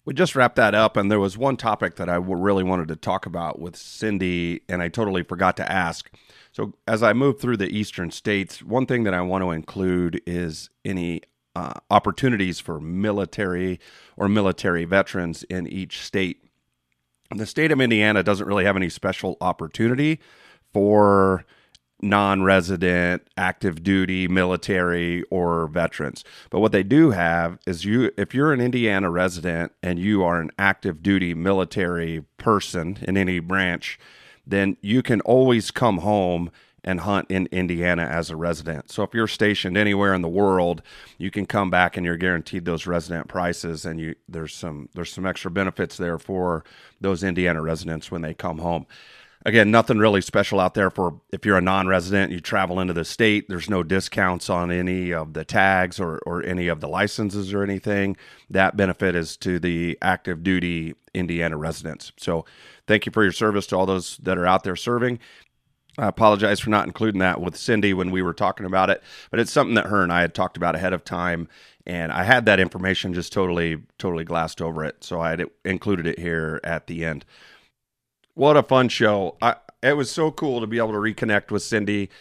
we 0.07 0.13
just 0.13 0.37
wrapped 0.37 0.55
that 0.55 0.73
up, 0.73 0.95
and 0.95 1.11
there 1.11 1.19
was 1.19 1.37
one 1.37 1.57
topic 1.57 1.97
that 1.97 2.07
I 2.07 2.15
really 2.15 2.63
wanted 2.63 2.87
to 2.87 2.95
talk 2.95 3.25
about 3.25 3.59
with 3.59 3.75
Cindy, 3.75 4.61
and 4.69 4.81
I 4.81 4.87
totally 4.87 5.21
forgot 5.21 5.57
to 5.57 5.69
ask. 5.69 6.09
So, 6.53 6.75
as 6.87 7.03
I 7.03 7.11
move 7.11 7.41
through 7.41 7.57
the 7.57 7.67
eastern 7.67 8.11
states, 8.11 8.63
one 8.63 8.85
thing 8.85 9.03
that 9.03 9.13
I 9.13 9.19
want 9.19 9.43
to 9.43 9.51
include 9.51 10.21
is 10.25 10.69
any 10.85 11.23
uh, 11.57 11.73
opportunities 11.91 12.61
for 12.61 12.79
military 12.79 13.81
or 14.15 14.29
military 14.29 14.85
veterans 14.85 15.43
in 15.43 15.67
each 15.67 15.99
state. 16.01 16.41
The 17.35 17.45
state 17.45 17.73
of 17.73 17.81
Indiana 17.81 18.23
doesn't 18.23 18.47
really 18.47 18.63
have 18.63 18.77
any 18.77 18.87
special 18.87 19.35
opportunity 19.41 20.21
for 20.71 21.45
non 22.01 22.43
resident, 22.43 23.27
active 23.37 23.83
duty, 23.83 24.27
military, 24.27 25.23
or 25.29 25.67
veterans. 25.67 26.23
But 26.49 26.59
what 26.59 26.71
they 26.71 26.83
do 26.83 27.11
have 27.11 27.59
is 27.65 27.85
you, 27.85 28.11
if 28.17 28.33
you're 28.33 28.53
an 28.53 28.61
Indiana 28.61 29.09
resident 29.09 29.71
and 29.81 29.99
you 29.99 30.23
are 30.23 30.39
an 30.39 30.51
active 30.59 31.01
duty 31.01 31.33
military 31.33 32.23
person 32.37 32.99
in 33.01 33.17
any 33.17 33.39
branch, 33.39 33.99
then 34.45 34.77
you 34.81 35.01
can 35.01 35.21
always 35.21 35.71
come 35.71 35.99
home 35.99 36.51
and 36.83 37.01
hunt 37.01 37.29
in 37.29 37.47
Indiana 37.47 38.03
as 38.03 38.29
a 38.29 38.35
resident. 38.37 38.89
So 38.89 39.03
if 39.03 39.13
you're 39.13 39.27
stationed 39.27 39.75
anywhere 39.75 40.13
in 40.13 40.21
the 40.21 40.29
world, 40.29 40.81
you 41.17 41.29
can 41.29 41.45
come 41.45 41.69
back 41.69 41.97
and 41.97 42.05
you're 42.05 42.15
guaranteed 42.15 42.63
those 42.63 42.87
resident 42.87 43.27
prices 43.27 43.85
and 43.85 43.99
you 43.99 44.15
there's 44.29 44.53
some 44.53 44.87
there's 44.93 45.11
some 45.11 45.25
extra 45.25 45.51
benefits 45.51 45.97
there 45.97 46.17
for 46.17 46.63
those 47.01 47.23
Indiana 47.23 47.61
residents 47.61 48.09
when 48.09 48.21
they 48.21 48.33
come 48.33 48.59
home. 48.59 48.85
Again, 49.47 49.71
nothing 49.71 49.97
really 49.97 50.19
special 50.19 50.59
out 50.59 50.73
there 50.73 50.89
for 50.89 51.21
if 51.31 51.45
you're 51.45 51.57
a 51.57 51.61
non-resident, 51.61 52.33
you 52.33 52.41
travel 52.41 52.81
into 52.81 52.91
the 52.91 53.05
state, 53.05 53.47
there's 53.47 53.69
no 53.69 53.81
discounts 53.81 54.49
on 54.49 54.71
any 54.71 55.13
of 55.13 55.31
the 55.31 55.45
tags 55.45 56.01
or 56.01 56.19
or 56.25 56.43
any 56.43 56.67
of 56.67 56.81
the 56.81 56.89
licenses 56.89 57.53
or 57.53 57.63
anything. 57.63 58.17
That 58.49 58.75
benefit 58.75 59.15
is 59.15 59.37
to 59.37 59.57
the 59.57 59.97
active 60.01 60.43
duty 60.43 60.95
Indiana 61.13 61.55
residents. 61.55 62.11
So 62.17 62.43
thank 62.87 63.05
you 63.05 63.13
for 63.13 63.23
your 63.23 63.31
service 63.31 63.65
to 63.67 63.77
all 63.77 63.85
those 63.85 64.17
that 64.17 64.37
are 64.37 64.45
out 64.45 64.65
there 64.65 64.75
serving. 64.75 65.17
I 65.97 66.07
apologize 66.07 66.59
for 66.59 66.69
not 66.69 66.85
including 66.85 67.19
that 67.19 67.39
with 67.39 67.55
Cindy 67.55 67.93
when 67.93 68.11
we 68.11 68.21
were 68.21 68.33
talking 68.33 68.65
about 68.65 68.89
it, 68.89 69.01
but 69.31 69.39
it's 69.39 69.53
something 69.53 69.75
that 69.75 69.85
her 69.85 70.03
and 70.03 70.11
I 70.11 70.19
had 70.19 70.35
talked 70.35 70.57
about 70.57 70.75
ahead 70.75 70.91
of 70.91 71.05
time, 71.05 71.47
and 71.85 72.11
I 72.11 72.25
had 72.25 72.45
that 72.47 72.59
information 72.59 73.13
just 73.13 73.31
totally, 73.31 73.81
totally 73.97 74.25
glassed 74.25 74.61
over 74.61 74.83
it. 74.83 75.05
So 75.05 75.21
I 75.21 75.37
included 75.63 76.05
it 76.05 76.19
here 76.19 76.59
at 76.65 76.87
the 76.87 77.05
end. 77.05 77.23
What 78.37 78.55
a 78.55 78.61
fun 78.61 78.87
show! 78.89 79.35
I, 79.41 79.55
it 79.81 79.97
was 79.97 80.11
so 80.11 80.29
cool 80.29 80.61
to 80.61 80.67
be 80.67 80.77
able 80.77 80.91
to 80.91 80.99
reconnect 80.99 81.49
with 81.49 81.63
Cindy 81.63 82.11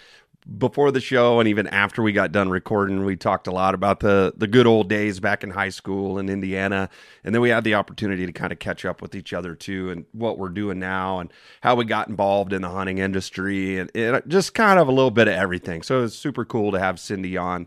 before 0.57 0.91
the 0.91 1.01
show 1.01 1.41
and 1.41 1.47
even 1.47 1.67
after 1.67 2.01
we 2.01 2.13
got 2.13 2.33
done 2.33 2.49
recording, 2.49 3.05
we 3.05 3.17
talked 3.17 3.47
a 3.47 3.51
lot 3.51 3.75
about 3.75 4.01
the 4.01 4.33
the 4.35 4.47
good 4.47 4.67
old 4.67 4.89
days 4.89 5.21
back 5.21 5.45
in 5.45 5.51
high 5.51 5.69
school 5.69 6.19
in 6.19 6.31
Indiana, 6.31 6.89
and 7.23 7.35
then 7.35 7.43
we 7.43 7.51
had 7.51 7.65
the 7.65 7.75
opportunity 7.75 8.25
to 8.25 8.33
kind 8.33 8.51
of 8.51 8.59
catch 8.59 8.87
up 8.87 9.03
with 9.03 9.15
each 9.15 9.35
other 9.35 9.55
too, 9.55 9.91
and 9.91 10.07
what 10.13 10.39
we're 10.39 10.49
doing 10.49 10.79
now, 10.79 11.19
and 11.19 11.31
how 11.61 11.75
we 11.75 11.85
got 11.85 12.09
involved 12.09 12.55
in 12.55 12.63
the 12.63 12.71
hunting 12.71 12.97
industry, 12.97 13.79
and, 13.79 13.95
and 13.95 14.23
just 14.27 14.55
kind 14.55 14.79
of 14.79 14.89
a 14.89 14.93
little 14.93 15.11
bit 15.11 15.29
of 15.29 15.35
everything. 15.35 15.83
So 15.83 16.03
it's 16.03 16.17
super 16.17 16.47
cool 16.47 16.73
to 16.73 16.79
have 16.79 16.99
Cindy 16.99 17.37
on. 17.37 17.67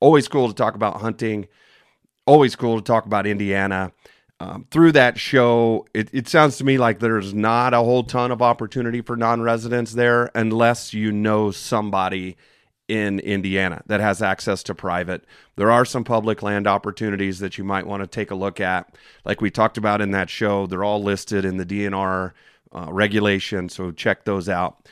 Always 0.00 0.26
cool 0.26 0.48
to 0.48 0.54
talk 0.54 0.74
about 0.74 1.00
hunting. 1.00 1.46
Always 2.26 2.56
cool 2.56 2.76
to 2.76 2.82
talk 2.82 3.06
about 3.06 3.24
Indiana 3.24 3.92
um, 4.44 4.66
through 4.70 4.92
that 4.92 5.18
show, 5.18 5.86
it, 5.94 6.10
it 6.12 6.28
sounds 6.28 6.58
to 6.58 6.64
me 6.64 6.76
like 6.76 7.00
there's 7.00 7.32
not 7.32 7.72
a 7.72 7.78
whole 7.78 8.04
ton 8.04 8.30
of 8.30 8.42
opportunity 8.42 9.00
for 9.00 9.16
non 9.16 9.40
residents 9.40 9.94
there 9.94 10.30
unless 10.34 10.92
you 10.92 11.10
know 11.12 11.50
somebody 11.50 12.36
in 12.86 13.20
Indiana 13.20 13.82
that 13.86 14.00
has 14.00 14.20
access 14.20 14.62
to 14.64 14.74
private. 14.74 15.24
There 15.56 15.70
are 15.70 15.86
some 15.86 16.04
public 16.04 16.42
land 16.42 16.66
opportunities 16.66 17.38
that 17.38 17.56
you 17.56 17.64
might 17.64 17.86
want 17.86 18.02
to 18.02 18.06
take 18.06 18.30
a 18.30 18.34
look 18.34 18.60
at. 18.60 18.94
Like 19.24 19.40
we 19.40 19.50
talked 19.50 19.78
about 19.78 20.02
in 20.02 20.10
that 20.10 20.28
show, 20.28 20.66
they're 20.66 20.84
all 20.84 21.02
listed 21.02 21.46
in 21.46 21.56
the 21.56 21.64
DNR 21.64 22.32
uh, 22.72 22.92
regulation, 22.92 23.70
so 23.70 23.92
check 23.92 24.26
those 24.26 24.50
out. 24.50 24.86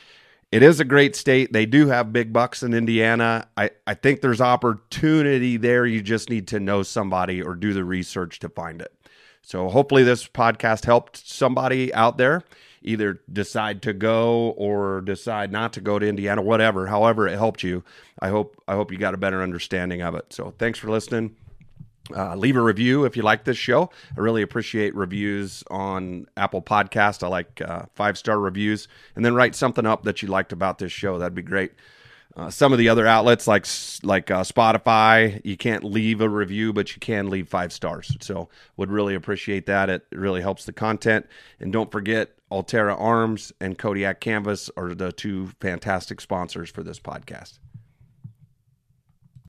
It 0.50 0.62
is 0.62 0.80
a 0.80 0.84
great 0.84 1.14
state. 1.14 1.52
They 1.52 1.66
do 1.66 1.88
have 1.88 2.10
big 2.10 2.32
bucks 2.32 2.62
in 2.62 2.72
Indiana. 2.72 3.48
I, 3.58 3.70
I 3.86 3.92
think 3.92 4.22
there's 4.22 4.40
opportunity 4.40 5.58
there. 5.58 5.84
You 5.84 6.00
just 6.00 6.30
need 6.30 6.48
to 6.48 6.60
know 6.60 6.82
somebody 6.82 7.42
or 7.42 7.54
do 7.54 7.74
the 7.74 7.84
research 7.84 8.38
to 8.38 8.48
find 8.48 8.80
it. 8.80 8.92
So 9.42 9.68
hopefully 9.68 10.02
this 10.04 10.26
podcast 10.26 10.84
helped 10.84 11.16
somebody 11.26 11.92
out 11.94 12.16
there 12.16 12.42
either 12.82 13.20
decide 13.32 13.82
to 13.82 13.92
go 13.92 14.50
or 14.50 15.00
decide 15.02 15.52
not 15.52 15.72
to 15.74 15.80
go 15.80 15.98
to 15.98 16.06
Indiana, 16.06 16.42
whatever. 16.42 16.86
However, 16.86 17.28
it 17.28 17.36
helped 17.36 17.62
you. 17.62 17.84
I 18.20 18.28
hope 18.28 18.60
I 18.66 18.74
hope 18.74 18.90
you 18.90 18.98
got 18.98 19.14
a 19.14 19.18
better 19.18 19.42
understanding 19.42 20.02
of 20.02 20.14
it. 20.14 20.32
So 20.32 20.54
thanks 20.58 20.78
for 20.78 20.90
listening. 20.90 21.36
Uh, 22.14 22.34
leave 22.34 22.56
a 22.56 22.60
review 22.60 23.04
if 23.04 23.16
you 23.16 23.22
like 23.22 23.44
this 23.44 23.56
show. 23.56 23.88
I 24.16 24.20
really 24.20 24.42
appreciate 24.42 24.94
reviews 24.94 25.62
on 25.70 26.26
Apple 26.36 26.60
Podcast. 26.60 27.22
I 27.22 27.28
like 27.28 27.60
uh, 27.60 27.84
five 27.94 28.18
star 28.18 28.38
reviews, 28.40 28.88
and 29.14 29.24
then 29.24 29.34
write 29.34 29.54
something 29.54 29.86
up 29.86 30.02
that 30.02 30.20
you 30.20 30.28
liked 30.28 30.52
about 30.52 30.78
this 30.78 30.92
show. 30.92 31.18
That'd 31.18 31.34
be 31.34 31.42
great. 31.42 31.72
Uh, 32.34 32.48
some 32.48 32.72
of 32.72 32.78
the 32.78 32.88
other 32.88 33.06
outlets 33.06 33.46
like 33.46 33.66
like 34.02 34.30
uh, 34.30 34.42
Spotify, 34.42 35.40
you 35.44 35.56
can't 35.56 35.84
leave 35.84 36.20
a 36.20 36.28
review, 36.28 36.72
but 36.72 36.94
you 36.94 37.00
can 37.00 37.28
leave 37.28 37.48
five 37.48 37.72
stars. 37.72 38.16
So 38.20 38.48
would 38.76 38.90
really 38.90 39.14
appreciate 39.14 39.66
that. 39.66 39.90
It 39.90 40.06
really 40.12 40.40
helps 40.40 40.64
the 40.64 40.72
content. 40.72 41.26
And 41.60 41.72
don't 41.72 41.92
forget, 41.92 42.30
Allterra 42.50 42.98
Arms 42.98 43.52
and 43.60 43.78
Kodiak 43.78 44.20
Canvas 44.20 44.70
are 44.76 44.94
the 44.94 45.12
two 45.12 45.48
fantastic 45.60 46.20
sponsors 46.20 46.70
for 46.70 46.82
this 46.82 47.00
podcast. 47.00 47.58